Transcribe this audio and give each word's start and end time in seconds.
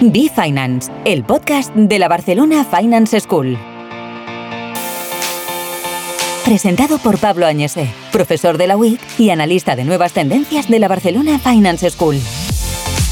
Be 0.00 0.30
Finance, 0.32 0.92
el 1.04 1.24
podcast 1.24 1.74
de 1.74 1.98
la 1.98 2.06
Barcelona 2.06 2.64
Finance 2.64 3.18
School. 3.18 3.58
Presentado 6.44 6.98
por 6.98 7.18
Pablo 7.18 7.46
Añese, 7.46 7.90
profesor 8.12 8.58
de 8.58 8.68
la 8.68 8.76
UIC 8.76 9.00
y 9.18 9.30
analista 9.30 9.74
de 9.74 9.84
nuevas 9.84 10.12
tendencias 10.12 10.68
de 10.68 10.78
la 10.78 10.86
Barcelona 10.86 11.40
Finance 11.40 11.90
School. 11.90 12.16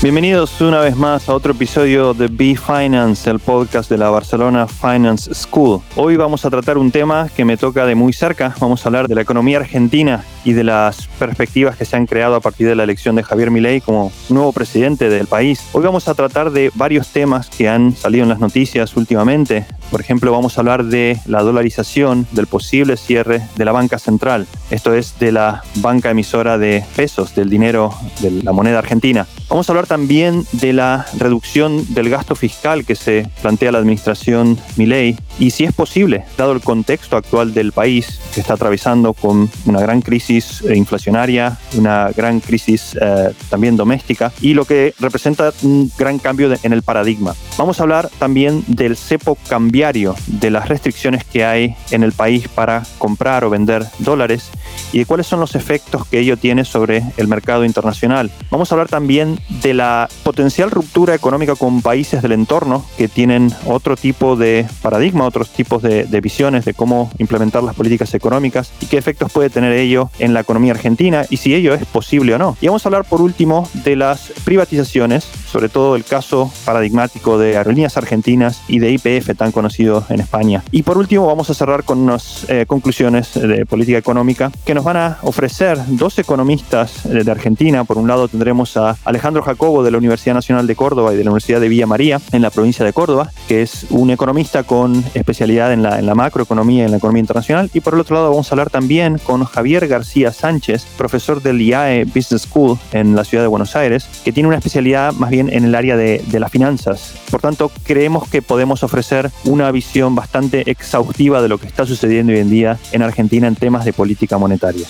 Bienvenidos 0.03 0.61
una 0.61 0.81
vez 0.81 0.95
más 0.95 1.27
a 1.27 1.35
otro 1.35 1.53
episodio 1.53 2.13
de 2.13 2.29
Be 2.29 2.55
Finance, 2.55 3.29
el 3.31 3.39
podcast 3.39 3.89
de 3.89 3.97
la 3.97 4.11
Barcelona 4.11 4.69
Finance 4.69 5.35
School. 5.35 5.81
Hoy 5.97 6.17
vamos 6.17 6.45
a 6.45 6.51
tratar 6.51 6.77
un 6.77 6.91
tema 6.91 7.31
que 7.35 7.47
me 7.47 7.57
toca 7.57 7.87
de 7.87 7.95
muy 7.95 8.13
cerca. 8.13 8.55
Vamos 8.61 8.85
a 8.85 8.91
hablar 8.91 9.09
de 9.09 9.15
la 9.15 9.23
economía 9.23 9.57
argentina 9.57 10.23
y 10.45 10.53
de 10.53 10.65
las 10.65 11.07
perspectivas 11.19 11.77
que 11.77 11.87
se 11.87 11.97
han 11.97 12.05
creado 12.07 12.35
a 12.35 12.41
partir 12.41 12.69
de 12.69 12.77
la 12.77 12.85
elección 12.85 13.17
de 13.17 13.23
Javier 13.23 13.51
Milei 13.51 13.81
como 13.81 14.13
nuevo 14.29 14.53
presidente 14.53 15.09
del 15.09 15.27
país. 15.27 15.67
Hoy 15.73 15.83
vamos 15.83 16.09
a 16.09 16.15
tratar 16.15 16.51
de 16.51 16.71
varios 16.75 17.09
temas 17.09 17.49
que 17.49 17.67
han 17.67 17.97
salido 17.97 18.25
en 18.25 18.29
las 18.29 18.39
noticias 18.39 18.95
últimamente. 18.99 19.65
Por 19.91 20.01
ejemplo, 20.01 20.33
vamos 20.33 20.57
a 20.57 20.61
hablar 20.61 20.85
de 20.85 21.19
la 21.27 21.43
dolarización, 21.43 22.27
del 22.33 22.47
posible 22.47 22.97
cierre 22.97 23.43
de 23.57 23.65
la 23.65 23.73
banca 23.73 23.99
central. 23.99 24.47
Esto 24.71 24.95
es 24.95 25.19
de 25.19 25.33
la 25.33 25.63
banca 25.77 26.11
emisora 26.11 26.59
de 26.59 26.85
pesos, 26.97 27.35
del 27.35 27.51
dinero 27.51 27.95
de 28.21 28.43
la 28.43 28.53
moneda 28.53 28.79
argentina. 28.79 29.27
Vamos 29.49 29.69
a 29.69 29.73
hablar 29.73 29.87
también 29.87 30.45
de 30.53 30.73
la 30.73 31.07
reducción 31.19 31.95
del 31.95 32.11
gasto 32.11 32.35
fiscal 32.35 32.85
que 32.85 32.97
se 32.97 33.29
plantea 33.43 33.71
la 33.71 33.79
administración 33.79 34.59
Milei 34.77 35.17
y 35.39 35.51
si 35.51 35.65
es 35.65 35.73
posible, 35.73 36.25
dado 36.37 36.53
el 36.53 36.61
contexto 36.61 37.17
actual 37.17 37.55
del 37.55 37.73
país 37.73 38.21
que 38.35 38.41
está 38.41 38.55
atravesando 38.55 39.15
con 39.15 39.49
una 39.67 39.81
gran 39.81 40.03
crisis 40.03 40.63
inflacionaria, 40.75 41.59
una 41.77 42.11
gran 42.11 42.41
crisis 42.41 42.97
eh, 43.01 43.33
también 43.49 43.77
doméstica 43.77 44.33
y 44.41 44.55
lo 44.55 44.65
que 44.65 44.95
representa 44.99 45.53
un 45.63 45.91
gran 45.97 46.19
cambio 46.19 46.53
en 46.63 46.73
el 46.73 46.83
paradigma. 46.83 47.35
Vamos 47.57 47.79
a 47.79 47.85
hablar 47.85 48.11
también 48.19 48.65
del 48.67 48.97
cepo 48.97 49.39
cambiario, 49.49 49.76
de 49.77 50.51
las 50.51 50.69
restricciones 50.71 51.23
que 51.25 51.45
hay 51.45 51.77
en 51.91 52.03
el 52.03 52.13
país 52.13 52.49
para 52.49 52.83
comprar 52.99 53.45
o 53.45 53.51
vender 53.51 53.85
dólares 53.99 54.51
y 54.91 55.01
de 55.01 55.07
cuáles 55.07 55.27
son 55.27 55.39
los 55.39 55.55
efectos 55.55 56.07
que 56.07 56.19
ello 56.19 56.39
tiene 56.39 56.65
sobre 56.65 57.03
el 57.19 57.29
mercado 57.29 57.63
internacional. 57.63 58.31
Vamos 58.51 58.73
a 58.73 58.75
hablar 58.75 58.89
también 58.89 59.39
de 59.63 59.75
la 59.75 60.09
potencial 60.23 60.71
ruptura 60.71 61.15
económica 61.15 61.57
con 61.57 61.83
países 61.83 62.23
del 62.23 62.33
entorno 62.33 62.87
que 62.97 63.09
tienen 63.09 63.53
otro 63.67 63.97
tipo 63.97 64.35
de 64.35 64.67
paradigma, 64.81 65.27
otros 65.27 65.51
tipos 65.51 65.83
de 65.83 66.21
visiones 66.23 66.65
de 66.65 66.73
cómo 66.73 67.11
implementar 67.19 67.63
las 67.63 67.75
políticas 67.75 68.15
económicas 68.15 68.73
y 68.81 68.87
qué 68.87 68.97
efectos 68.97 69.31
puede 69.31 69.51
tener 69.51 69.73
ello 69.73 70.11
en 70.19 70.33
la 70.33 70.41
economía 70.41 70.73
argentina 70.73 71.27
y 71.29 71.37
si 71.37 71.55
ello 71.55 71.75
es 71.75 71.85
posible 71.85 72.35
o 72.35 72.39
no. 72.39 72.57
Y 72.63 72.67
vamos 72.67 72.87
a 72.87 72.89
hablar 72.89 73.05
por 73.05 73.21
último 73.21 73.69
de 73.85 73.95
las 73.95 74.33
privatizaciones, 74.45 75.29
sobre 75.57 75.71
todo 75.71 75.97
el 75.97 76.05
caso 76.05 76.53
paradigmático 76.67 77.39
de 77.39 77.57
Aerolíneas 77.57 77.97
Argentinas 77.97 78.61
y 78.69 78.79
de 78.79 78.91
IPF, 78.91 79.35
tan 79.39 79.53
conocido 79.53 80.05
en 80.11 80.21
España. 80.21 80.63
Y 80.71 80.83
por 80.83 80.99
último 80.99 81.27
vamos 81.27 81.49
a 81.49 81.55
cerrar 81.55 81.85
con 81.85 81.99
unas 81.99 82.45
eh, 82.51 82.67
conclusiones 82.67 83.33
de 83.33 83.65
política 83.65 83.97
económica 83.97 84.53
que 84.67 84.75
nos 84.75 84.85
van 84.85 84.99
a 84.99 85.19
ofrecer 85.23 85.79
dos 85.89 86.19
economistas 86.19 87.09
de 87.09 87.31
Argentina. 87.31 87.85
Por 87.85 87.97
un 87.97 88.07
lado 88.07 88.29
tendremos 88.29 88.77
a 88.77 88.99
Alejandro 89.07 89.43
Jacobo 89.43 89.83
de 89.83 89.91
la 89.91 89.97
Universidad 89.97 90.35
Nacional 90.35 90.67
de 90.67 90.77
Córdoba 90.77 91.15
y 91.15 91.17
de 91.17 91.25
la 91.25 91.31
Universidad 91.31 91.59
de 91.59 91.71
Villa 91.71 91.87
María 91.87 92.21
en 92.33 92.43
la 92.43 92.51
provincia 92.51 92.85
de 92.85 92.93
Córdoba, 92.93 93.31
que 93.49 93.63
es 93.63 93.87
un 93.89 94.11
economista 94.11 94.65
con 94.65 95.03
especialidad 95.15 95.73
en 95.73 95.83
la, 95.83 95.99
en 95.99 96.05
la 96.05 96.15
macroeconomía 96.15 96.83
y 96.83 96.85
en 96.85 96.91
la 96.91 96.99
economía 96.99 97.21
internacional. 97.21 97.71
Y 97.73 97.81
por 97.81 97.95
el 97.95 98.01
otro 98.01 98.17
lado 98.17 98.29
vamos 98.29 98.53
a 98.53 98.55
hablar 98.55 98.69
también 98.69 99.17
con 99.17 99.43
Javier 99.45 99.89
García 99.89 100.35
Sánchez, 100.35 100.85
profesor 100.99 101.41
del 101.41 101.63
IAE 101.63 102.05
Business 102.05 102.43
School 102.43 102.79
en 102.93 103.17
la 103.17 103.25
ciudad 103.25 103.43
de 103.43 103.49
Buenos 103.49 103.75
Aires, 103.75 104.07
que 104.23 104.33
tiene 104.33 104.49
una 104.49 104.59
especialidad 104.59 105.15
más 105.15 105.31
bien 105.31 105.46
en 105.51 105.65
el 105.65 105.75
área 105.75 105.97
de, 105.97 106.23
de 106.27 106.41
las 106.41 106.51
finanzas. 106.51 107.15
Por 107.31 107.41
tanto, 107.41 107.71
creemos 107.85 108.29
que 108.29 108.43
podemos 108.43 108.83
ofrecer 108.83 109.31
una 109.45 109.71
visión 109.71 110.15
bastante 110.15 110.71
exhaustiva 110.71 111.43
de 111.43 111.49
lo 111.49 111.59
que 111.59 111.67
está 111.67 111.87
sucediendo 111.87 112.33
hoy 112.33 112.39
en 112.39 112.51
día 112.51 112.79
en 112.93 113.03
Argentina 113.03 113.47
en 113.47 113.57
temas 113.57 113.85
de 113.85 113.93
política 113.93 114.39
monetaria. 114.39 114.87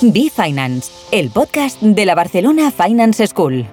Be 0.00 0.30
Finance, 0.30 0.92
el 1.10 1.30
podcast 1.30 1.80
de 1.80 2.06
la 2.06 2.14
Barcelona 2.14 2.70
Finance 2.70 3.26
School. 3.26 3.66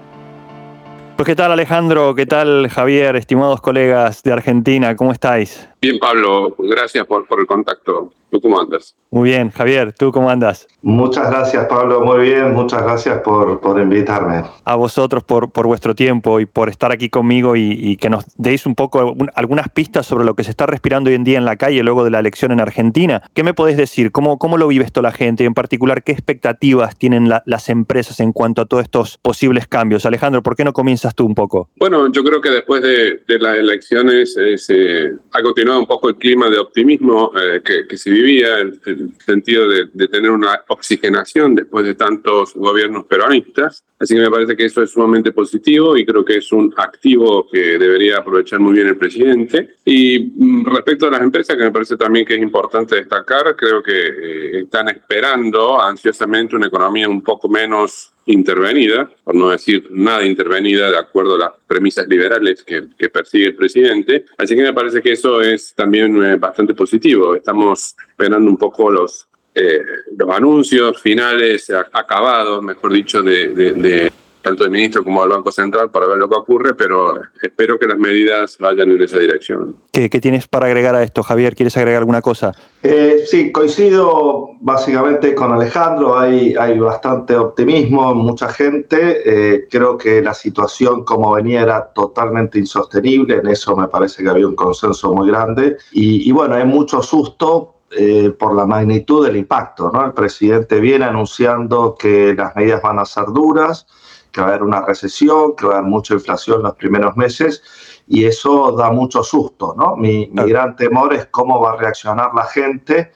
Pues 1.16 1.28
qué 1.28 1.36
tal 1.36 1.52
Alejandro, 1.52 2.14
qué 2.14 2.26
tal 2.26 2.68
Javier, 2.68 3.16
estimados 3.16 3.62
colegas 3.62 4.22
de 4.24 4.34
Argentina, 4.34 4.96
¿cómo 4.96 5.12
estáis? 5.14 5.70
Bien 5.82 5.98
Pablo, 6.00 6.56
gracias 6.58 7.06
por, 7.06 7.26
por 7.28 7.40
el 7.40 7.46
contacto. 7.46 8.12
¿Tú 8.32 8.42
cómo 8.42 8.60
andas? 8.60 8.96
Muy 9.16 9.30
bien, 9.30 9.50
Javier, 9.50 9.94
¿tú 9.94 10.12
cómo 10.12 10.30
andas? 10.30 10.68
Muchas 10.82 11.30
gracias, 11.30 11.66
Pablo. 11.68 12.02
Muy 12.02 12.20
bien, 12.20 12.54
muchas 12.54 12.84
gracias 12.84 13.22
por, 13.22 13.62
por 13.62 13.80
invitarme. 13.80 14.44
A 14.66 14.76
vosotros 14.76 15.24
por, 15.24 15.54
por 15.54 15.68
vuestro 15.68 15.96
tiempo 15.96 16.42
y 16.42 16.46
por 16.46 16.68
estar 16.68 16.92
aquí 16.92 17.08
conmigo 17.08 17.56
y, 17.56 17.80
y 17.82 17.96
que 17.96 18.10
nos 18.10 18.26
deis 18.36 18.66
un 18.66 18.76
poco 18.76 19.14
un, 19.14 19.32
algunas 19.36 19.70
pistas 19.70 20.06
sobre 20.06 20.26
lo 20.26 20.36
que 20.36 20.44
se 20.44 20.52
está 20.52 20.66
respirando 20.66 21.10
hoy 21.10 21.16
en 21.16 21.24
día 21.24 21.38
en 21.38 21.46
la 21.46 21.56
calle 21.56 21.82
luego 21.82 22.04
de 22.04 22.12
la 22.12 22.20
elección 22.20 22.52
en 22.52 22.60
Argentina. 22.60 23.24
¿Qué 23.34 23.44
me 23.44 23.54
podéis 23.54 23.78
decir? 23.78 24.12
¿Cómo, 24.12 24.38
cómo 24.38 24.58
lo 24.58 24.68
vive 24.68 24.84
esto 24.84 25.02
la 25.02 25.14
gente? 25.14 25.44
Y 25.44 25.48
en 25.48 25.54
particular, 25.54 26.04
¿qué 26.04 26.12
expectativas 26.12 26.98
tienen 26.98 27.30
la, 27.30 27.42
las 27.46 27.70
empresas 27.70 28.20
en 28.20 28.34
cuanto 28.34 28.64
a 28.64 28.66
todos 28.66 28.84
estos 28.84 29.18
posibles 29.20 29.66
cambios? 29.66 30.06
Alejandro, 30.06 30.44
¿por 30.44 30.58
qué 30.58 30.66
no 30.66 30.74
comienzas 30.74 31.16
tú 31.16 31.26
un 31.26 31.36
poco? 31.36 31.70
Bueno, 31.78 32.12
yo 32.12 32.22
creo 32.22 32.42
que 32.42 32.50
después 32.50 32.82
de, 32.82 33.24
de 33.26 33.40
las 33.40 33.58
elecciones 33.60 34.36
eh, 34.36 34.58
se 34.58 35.14
ha 35.32 35.42
continuado 35.42 35.80
un 35.80 35.88
poco 35.88 36.10
el 36.10 36.18
clima 36.18 36.50
de 36.50 36.60
optimismo 36.60 37.32
eh, 37.42 37.62
que, 37.64 37.88
que, 37.88 37.96
se 37.96 38.10
vivía, 38.10 38.60
en 38.60 38.78
el 38.86 39.05
sentido 39.26 39.68
de, 39.68 39.90
de, 39.94 40.08
tener 40.08 40.32
una 40.32 40.64
oxigenación 40.68 41.56
después 41.56 41.86
de 41.86 41.96
tantos 41.96 42.54
gobiernos 42.54 43.06
peronistas. 43.06 43.84
Así 43.98 44.14
que 44.14 44.22
me 44.22 44.30
parece 44.30 44.56
que 44.58 44.66
eso 44.66 44.84
es 44.84 44.92
sumamente 44.92 45.32
positivo 45.32 45.96
y 45.96 46.06
creo 46.06 46.26
que 46.26 46.38
es 46.38 46.52
un 46.52 46.74
activo 46.76 47.48
que 47.50 47.78
debería 47.78 48.18
aprovechar 48.18 48.60
muy 48.60 48.74
bien 48.74 48.88
el 48.88 48.98
presidente. 48.98 49.76
Y 49.86 50.20
mm, 50.36 50.66
respecto 50.66 51.08
a 51.08 51.12
las 51.12 51.22
empresas, 51.22 51.56
que 51.56 51.64
me 51.64 51.72
parece 51.72 51.96
también 51.96 52.26
que 52.26 52.36
es 52.36 52.42
importante 52.42 52.98
destacar, 52.98 53.56
creo 53.56 53.82
que 53.82 53.92
eh, 53.94 54.60
están 54.62 54.90
esperando 54.90 55.82
ansiosamente 55.82 56.56
una 56.56 56.68
economía 56.68 57.08
un 57.08 57.22
poco 57.22 57.48
menos 57.48 58.12
intervenida, 58.26 59.10
por 59.24 59.36
no 59.36 59.50
decir 59.50 59.88
nada 59.92 60.26
intervenida, 60.26 60.90
de 60.90 60.98
acuerdo 60.98 61.36
a 61.36 61.40
las 61.40 61.52
premisas 61.68 62.08
liberales 62.08 62.64
que, 62.64 62.88
que 62.98 63.10
persigue 63.10 63.48
el 63.48 63.56
presidente. 63.56 64.26
Así 64.38 64.56
que 64.56 64.64
me 64.64 64.74
parece 64.74 65.02
que 65.02 65.14
eso 65.14 65.42
es 65.42 65.74
también 65.74 66.22
eh, 66.24 66.36
bastante 66.36 66.74
positivo. 66.74 67.36
Estamos 67.36 67.96
esperando 68.10 68.50
un 68.50 68.58
poco 68.58 68.92
los, 68.92 69.28
eh, 69.56 69.82
los 70.18 70.30
anuncios 70.30 71.02
finales, 71.02 71.72
acabados, 71.94 72.62
mejor 72.62 72.92
dicho, 72.94 73.22
de, 73.22 73.48
de, 73.50 73.74
de 73.74 74.12
tanto 74.46 74.64
del 74.64 74.72
ministro 74.72 75.04
como 75.04 75.22
del 75.22 75.32
Banco 75.32 75.52
Central 75.52 75.90
para 75.90 76.06
ver 76.06 76.18
lo 76.20 76.30
que 76.30 76.36
ocurre, 76.36 76.76
pero 76.76 77.20
espero 77.42 77.80
que 77.80 77.88
las 77.88 77.98
medidas 77.98 78.58
vayan 78.60 78.92
en 78.92 79.02
esa 79.02 79.18
dirección. 79.18 79.76
¿Qué, 79.92 80.08
qué 80.08 80.22
tienes 80.22 80.48
para 80.48 80.68
agregar 80.68 80.94
a 80.94 81.02
esto, 81.02 81.24
Javier? 81.24 81.56
¿Quieres 81.56 81.76
agregar 81.78 82.02
alguna 82.02 82.22
cosa? 82.22 82.52
Eh, 82.84 83.24
sí, 83.26 83.52
coincido 83.52 84.50
básicamente 84.62 85.34
con 85.34 85.52
Alejandro, 85.52 86.20
hay, 86.20 86.54
hay 86.60 86.78
bastante 86.78 87.36
optimismo, 87.36 88.14
mucha 88.14 88.50
gente, 88.50 89.22
eh, 89.26 89.68
creo 89.68 89.98
que 89.98 90.22
la 90.22 90.36
situación 90.36 91.04
como 91.04 91.34
venía 91.34 91.64
era 91.64 91.84
totalmente 91.96 92.60
insostenible, 92.60 93.38
en 93.38 93.48
eso 93.48 93.76
me 93.76 93.88
parece 93.88 94.22
que 94.22 94.30
había 94.30 94.48
un 94.48 94.56
consenso 94.56 95.12
muy 95.12 95.28
grande 95.28 95.78
y, 95.92 96.30
y 96.30 96.32
bueno, 96.32 96.54
hay 96.54 96.66
mucho 96.66 97.02
susto 97.02 97.75
eh, 97.92 98.32
por 98.32 98.56
la 98.56 98.66
magnitud 98.66 99.26
del 99.26 99.38
impacto. 99.38 99.92
¿no? 99.94 100.06
El 100.06 100.14
presidente 100.14 100.80
viene 100.80 101.06
anunciando 101.06 101.96
que 101.96 102.34
las 102.34 102.56
medidas 102.56 102.82
van 102.82 103.00
a 103.00 103.06
ser 103.06 103.26
duras, 103.28 103.88
que 104.32 104.42
va 104.42 104.48
a 104.48 104.50
haber 104.50 104.64
una 104.64 104.82
recesión, 104.82 105.56
que 105.56 105.66
va 105.66 105.76
a 105.76 105.78
haber 105.78 105.90
mucha 105.90 106.14
inflación 106.16 106.58
en 106.58 106.64
los 106.64 106.76
primeros 106.76 107.16
meses 107.16 107.64
y 108.08 108.26
eso 108.26 108.72
da 108.72 108.92
mucho 108.92 109.24
susto. 109.24 109.76
¿no? 109.78 109.96
Mi, 109.96 110.30
mi 110.34 110.50
gran 110.50 110.76
temor 110.76 111.14
es 111.14 111.28
cómo 111.28 111.62
va 111.62 111.74
a 111.74 111.78
reaccionar 111.78 112.32
la 112.34 112.46
gente 112.46 113.12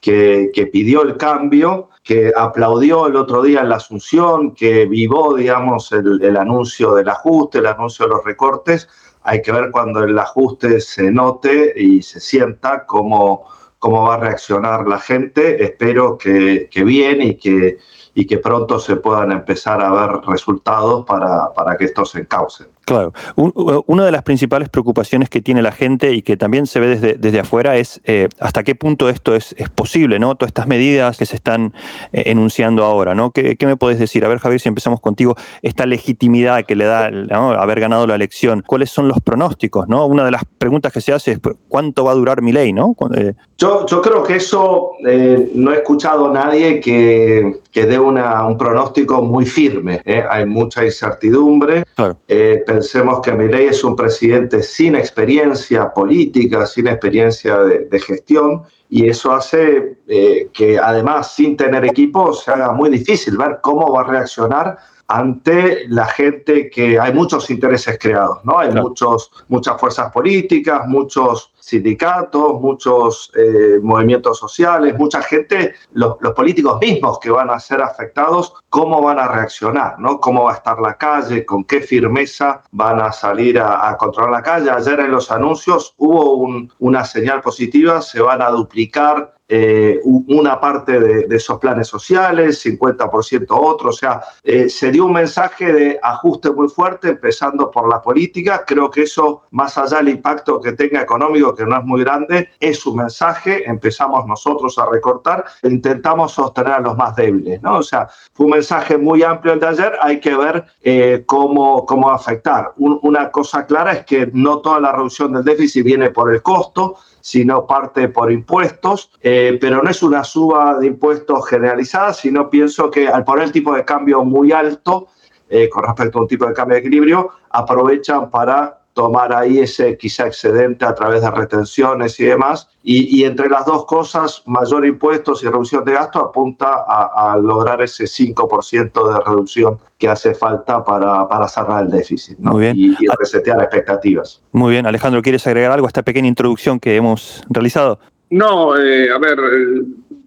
que, 0.00 0.50
que, 0.54 0.66
pidió 0.66 1.02
el 1.02 1.16
cambio, 1.16 1.88
que 2.02 2.32
aplaudió 2.36 3.06
el 3.06 3.16
otro 3.16 3.42
día 3.42 3.60
en 3.60 3.70
la 3.70 3.76
Asunción, 3.76 4.54
que 4.54 4.86
vivó, 4.86 5.34
digamos, 5.34 5.92
el, 5.92 6.22
el 6.22 6.36
anuncio 6.36 6.94
del 6.94 7.08
ajuste, 7.08 7.58
el 7.58 7.66
anuncio 7.66 8.06
de 8.06 8.12
los 8.12 8.24
recortes. 8.24 8.88
Hay 9.22 9.40
que 9.40 9.52
ver 9.52 9.70
cuando 9.70 10.04
el 10.04 10.18
ajuste 10.18 10.80
se 10.80 11.10
note 11.10 11.72
y 11.76 12.02
se 12.02 12.20
sienta 12.20 12.84
cómo 12.84 13.46
cómo 13.84 14.04
va 14.04 14.14
a 14.14 14.16
reaccionar 14.18 14.88
la 14.88 14.98
gente. 14.98 15.62
Espero 15.62 16.16
que, 16.16 16.70
que 16.70 16.84
bien 16.84 17.20
y 17.20 17.36
que, 17.36 17.76
y 18.14 18.26
que 18.26 18.38
pronto 18.38 18.78
se 18.78 18.96
puedan 18.96 19.30
empezar 19.30 19.82
a 19.82 19.92
ver 19.92 20.22
resultados 20.26 21.04
para, 21.04 21.52
para 21.52 21.76
que 21.76 21.84
esto 21.84 22.06
se 22.06 22.20
encauce. 22.20 22.64
Claro. 22.84 23.12
Un, 23.36 23.52
una 23.86 24.04
de 24.04 24.12
las 24.12 24.22
principales 24.22 24.68
preocupaciones 24.68 25.30
que 25.30 25.40
tiene 25.40 25.62
la 25.62 25.72
gente 25.72 26.12
y 26.12 26.22
que 26.22 26.36
también 26.36 26.66
se 26.66 26.80
ve 26.80 26.88
desde, 26.88 27.14
desde 27.14 27.40
afuera 27.40 27.76
es 27.76 28.00
eh, 28.04 28.28
hasta 28.40 28.62
qué 28.62 28.74
punto 28.74 29.08
esto 29.08 29.34
es, 29.34 29.54
es, 29.58 29.70
posible, 29.70 30.18
¿no? 30.18 30.34
Todas 30.34 30.50
estas 30.50 30.66
medidas 30.66 31.16
que 31.16 31.26
se 31.26 31.36
están 31.36 31.74
eh, 32.12 32.24
enunciando 32.26 32.84
ahora, 32.84 33.14
¿no? 33.14 33.30
¿Qué, 33.30 33.56
¿Qué, 33.56 33.66
me 33.66 33.76
puedes 33.76 33.98
decir? 33.98 34.24
A 34.24 34.28
ver, 34.28 34.38
Javier, 34.38 34.60
si 34.60 34.68
empezamos 34.68 35.00
contigo, 35.00 35.34
esta 35.62 35.86
legitimidad 35.86 36.64
que 36.64 36.76
le 36.76 36.84
da 36.84 37.10
haber 37.58 37.80
ganado 37.80 38.06
la 38.06 38.14
elección, 38.14 38.62
¿cuáles 38.66 38.90
son 38.90 39.08
los 39.08 39.20
pronósticos, 39.20 39.88
¿no? 39.88 40.06
Una 40.06 40.24
de 40.24 40.30
las 40.30 40.42
preguntas 40.58 40.92
que 40.92 41.00
se 41.00 41.12
hace 41.12 41.32
es 41.32 41.40
¿cuánto 41.68 42.04
va 42.04 42.12
a 42.12 42.14
durar 42.14 42.42
mi 42.42 42.52
ley, 42.52 42.72
¿no? 42.72 42.94
Eh... 43.16 43.34
Yo, 43.56 43.86
yo 43.86 44.02
creo 44.02 44.22
que 44.22 44.36
eso 44.36 44.92
eh, 45.06 45.50
no 45.54 45.72
he 45.72 45.76
escuchado 45.76 46.30
a 46.30 46.32
nadie 46.32 46.80
que, 46.80 47.60
que 47.74 47.86
dé 47.86 47.98
una, 47.98 48.46
un 48.46 48.56
pronóstico 48.56 49.20
muy 49.20 49.44
firme. 49.44 50.00
¿eh? 50.04 50.22
Hay 50.30 50.46
mucha 50.46 50.84
incertidumbre. 50.84 51.84
Eh, 52.28 52.62
pensemos 52.64 53.20
que 53.20 53.32
Milei 53.32 53.66
es 53.66 53.82
un 53.82 53.96
presidente 53.96 54.62
sin 54.62 54.94
experiencia 54.94 55.92
política, 55.92 56.66
sin 56.66 56.86
experiencia 56.86 57.58
de, 57.58 57.80
de 57.86 57.98
gestión, 57.98 58.62
y 58.88 59.08
eso 59.08 59.32
hace 59.32 59.96
eh, 60.06 60.50
que 60.52 60.78
además 60.78 61.34
sin 61.34 61.56
tener 61.56 61.84
equipo 61.84 62.32
se 62.32 62.52
haga 62.52 62.72
muy 62.72 62.90
difícil 62.90 63.36
ver 63.36 63.58
cómo 63.60 63.92
va 63.92 64.02
a 64.02 64.04
reaccionar 64.04 64.78
ante 65.08 65.86
la 65.88 66.06
gente 66.06 66.70
que 66.70 66.98
hay 66.98 67.12
muchos 67.12 67.50
intereses 67.50 67.98
creados, 68.00 68.38
¿no? 68.44 68.58
Hay 68.58 68.70
muchos, 68.72 69.30
muchas 69.48 69.78
fuerzas 69.78 70.10
políticas, 70.12 70.86
muchos 70.86 71.52
sindicatos, 71.60 72.60
muchos 72.60 73.32
eh, 73.36 73.78
movimientos 73.82 74.38
sociales, 74.38 74.98
mucha 74.98 75.22
gente, 75.22 75.74
los, 75.92 76.16
políticos 76.34 76.78
mismos 76.80 77.18
que 77.18 77.30
van 77.30 77.50
a 77.50 77.58
ser 77.58 77.80
afectados, 77.80 78.54
cómo 78.68 79.00
van 79.00 79.18
a 79.18 79.28
reaccionar, 79.28 79.98
¿no? 79.98 80.20
Cómo 80.20 80.44
va 80.44 80.52
a 80.52 80.56
estar 80.56 80.78
la 80.80 80.94
calle, 80.94 81.44
con 81.44 81.64
qué 81.64 81.80
firmeza 81.80 82.62
van 82.70 83.00
a 83.00 83.12
salir 83.12 83.58
a, 83.58 83.96
controlar 83.98 84.32
la 84.32 84.42
calle. 84.42 84.70
Ayer 84.70 85.00
en 85.00 85.10
los 85.10 85.30
anuncios 85.30 85.94
hubo 85.96 86.46
una 86.78 87.04
señal 87.04 87.40
positiva, 87.40 88.02
se 88.02 88.20
van 88.20 88.42
a 88.42 88.50
duplicar 88.50 89.33
eh, 89.46 90.00
una 90.04 90.58
parte 90.58 90.98
de, 90.98 91.36
esos 91.36 91.58
planes 91.58 91.88
sociales, 91.88 92.64
50% 92.64 93.46
otro, 93.50 93.90
o 93.90 93.92
sea, 93.92 94.22
eh, 94.42 94.68
se 94.70 94.90
dio 94.90 95.04
un 95.04 95.12
mensaje 95.12 95.70
de 95.70 95.98
ajuste 96.02 96.50
muy 96.50 96.68
fuerte, 96.68 97.10
empezando 97.10 97.70
por 97.70 97.88
la 97.88 98.00
política, 98.00 98.64
creo 98.66 98.90
que 98.90 99.02
eso, 99.02 99.42
más 99.50 99.76
allá 99.76 99.98
del 99.98 100.08
impacto 100.08 100.60
que 100.60 100.72
tenga 100.72 101.02
económico, 101.02 101.54
que 101.54 101.66
no 101.66 101.76
es 101.76 101.84
muy 101.84 102.02
grande, 102.02 102.48
es 102.58 102.86
un 102.86 102.96
mensaje, 102.96 103.68
empezamos 103.68 104.26
nosotros 104.26 104.78
a 104.78 104.86
recortar, 104.90 105.44
intentamos 105.62 106.32
sostener 106.32 106.72
a 106.72 106.80
los 106.80 106.96
más 106.96 107.14
débiles, 107.14 107.60
¿no? 107.62 107.78
O 107.78 107.82
sea, 107.82 108.08
fue 108.32 108.46
un 108.46 108.52
mensaje 108.52 108.96
muy 108.96 109.22
amplio 109.22 109.52
el 109.52 109.60
de 109.60 109.66
ayer, 109.66 109.92
hay 110.00 110.20
que 110.20 110.34
ver 110.34 110.64
eh, 110.82 111.24
cómo, 111.26 111.84
cómo 111.84 112.10
afectar. 112.10 112.72
una 112.76 113.30
cosa 113.30 113.66
clara 113.66 113.92
es 113.92 114.06
que 114.06 114.30
no 114.32 114.60
toda 114.60 114.80
la 114.80 114.92
reducción 114.92 115.32
del 115.32 115.44
déficit 115.44 115.84
viene 115.84 116.10
por 116.10 116.32
el 116.32 116.42
costo, 116.42 116.96
sino 117.24 117.66
parte 117.66 118.10
por 118.10 118.30
impuestos, 118.30 119.10
eh, 119.22 119.56
pero 119.58 119.82
no 119.82 119.88
es 119.88 120.02
una 120.02 120.22
suba 120.22 120.78
de 120.78 120.88
impuestos 120.88 121.48
generalizada, 121.48 122.12
sino 122.12 122.50
pienso 122.50 122.90
que 122.90 123.08
al 123.08 123.24
poner 123.24 123.44
el 123.44 123.52
tipo 123.52 123.74
de 123.74 123.82
cambio 123.82 124.22
muy 124.26 124.52
alto, 124.52 125.08
eh, 125.48 125.70
con 125.70 125.84
respecto 125.84 126.18
a 126.18 126.20
un 126.20 126.28
tipo 126.28 126.44
de 126.44 126.52
cambio 126.52 126.74
de 126.74 126.80
equilibrio, 126.80 127.30
aprovechan 127.48 128.28
para 128.28 128.83
tomar 128.94 129.34
ahí 129.34 129.58
ese 129.58 129.98
quizá 129.98 130.26
excedente 130.26 130.84
a 130.84 130.94
través 130.94 131.20
de 131.20 131.30
retenciones 131.30 132.18
y 132.20 132.24
demás. 132.24 132.68
Y, 132.82 133.24
entre 133.24 133.48
las 133.48 133.64
dos 133.64 133.86
cosas, 133.86 134.42
mayor 134.46 134.86
impuestos 134.86 135.42
y 135.42 135.46
reducción 135.46 135.84
de 135.84 135.92
gasto 135.92 136.20
apunta 136.20 136.84
a, 136.86 137.36
lograr 137.38 137.82
ese 137.82 138.04
5% 138.04 139.14
de 139.14 139.24
reducción 139.24 139.78
que 139.98 140.08
hace 140.08 140.34
falta 140.34 140.84
para, 140.84 141.26
para 141.26 141.48
cerrar 141.48 141.84
el 141.84 141.90
déficit 141.90 142.38
Muy 142.38 142.60
bien. 142.60 142.76
Y, 142.76 142.90
y, 142.90 143.06
resetear 143.18 143.60
expectativas. 143.60 144.42
Muy 144.52 144.72
bien, 144.72 144.86
Alejandro, 144.86 145.22
¿quieres 145.22 145.46
agregar 145.46 145.72
algo 145.72 145.86
a 145.86 145.88
esta 145.88 146.02
pequeña 146.02 146.28
introducción 146.28 146.78
que 146.78 146.94
hemos 146.96 147.42
realizado? 147.48 147.98
No, 148.30 148.76
eh, 148.76 149.10
a 149.10 149.18
ver, 149.18 149.38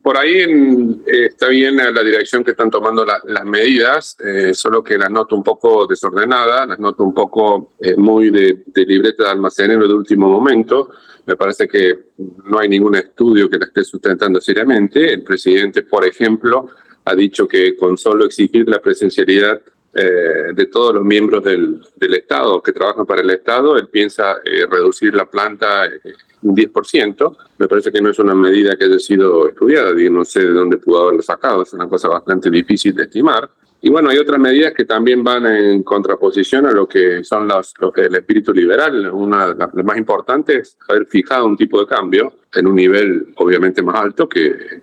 por 0.07 0.18
ahí 0.18 0.38
eh, 0.39 1.25
está 1.25 1.50
bien 1.50 1.75
la 1.75 2.01
dirección 2.01 2.42
que 2.42 2.51
están 2.51 2.71
tomando 2.71 3.04
las 3.04 3.44
medidas, 3.44 4.15
eh, 4.24 4.54
solo 4.54 4.81
que 4.81 4.98
las 4.98 5.12
noto 5.12 5.36
un 5.36 5.44
poco 5.44 5.86
desordenadas, 5.86 6.65
las 6.65 6.80
noto 6.80 7.04
un 7.04 7.13
poco 7.13 7.74
eh, 7.81 7.94
muy 7.98 8.30
de, 8.30 8.63
libreta 8.74 9.25
de 9.25 9.31
almacenero 9.31 9.86
de 9.86 9.94
último 9.94 10.30
momento. 10.30 10.92
Me 11.25 11.36
parece 11.36 11.68
que 11.68 12.12
no 12.45 12.57
hay 12.57 12.69
ningún 12.69 12.95
estudio 12.95 13.50
que 13.50 13.57
la 13.57 13.65
esté 13.65 13.83
sustentando 13.83 14.39
seriamente. 14.39 15.12
El 15.12 15.24
presidente, 15.24 15.81
por 15.81 16.06
ejemplo, 16.06 16.69
ha 17.03 17.13
dicho 17.13 17.45
que 17.45 17.75
con 17.75 17.98
solo 17.98 18.24
exigir 18.24 18.69
la 18.69 18.80
presencialidad 18.80 19.60
de 19.92 20.65
todos 20.68 20.94
los 20.94 21.03
miembros 21.03 21.44
del, 21.44 21.81
Estado 22.00 22.62
que 22.62 22.71
trabajan 22.71 23.06
para 23.06 23.21
el 23.21 23.30
Estado, 23.31 23.75
él 23.77 23.89
piensa 23.89 24.38
reducir 24.69 25.13
la 25.15 25.25
planta 25.25 25.89
un 26.42 26.56
10%. 26.56 27.38
Me 27.57 27.68
parece 27.68 27.92
que 27.92 28.01
no 28.01 28.10
es 28.10 28.19
una 28.19 28.36
medida 28.36 28.75
que 28.75 28.86
haya 28.86 29.00
sido 29.00 29.48
estudiada, 29.48 30.00
y 30.01 30.10
no 30.10 30.25
sé 30.25 30.42
de 30.42 30.54
dónde 30.54 30.78
pudo 30.78 31.04
haberlo 31.04 31.22
sacado, 31.22 31.63
es 31.63 31.74
una 31.74 31.88
cosa 31.88 32.07
bastante 32.07 32.50
difícil 32.50 32.94
de 32.94 33.04
estimar. 33.04 33.50
Y 33.80 33.89
bueno, 33.89 34.10
hay 34.10 34.18
otras 34.18 34.39
medidas 34.39 34.74
que 34.74 34.86
también 34.86 35.24
van 35.24 35.45
en 35.45 35.84
contraposición 35.84 36.66
a 36.66 36.72
lo 36.72 36.88
que 36.88 37.24
son 37.24 37.48
los, 37.48 37.74
el 37.95 38.16
espíritu 38.16 38.51
liberal. 38.51 39.12
Una 39.13 39.54
de 39.54 39.56
las 39.56 39.74
más 39.86 39.98
importantes 39.98 40.69
es 40.69 40.78
haber 40.89 41.06
fijado 41.06 41.45
un 41.45 41.56
tipo 41.56 41.80
de 41.80 41.86
cambio 41.86 42.34
en 42.54 42.66
un 42.66 42.75
nivel 42.75 43.34
obviamente 43.36 43.84
más 43.84 43.95
alto 43.95 44.28
que 44.28 44.81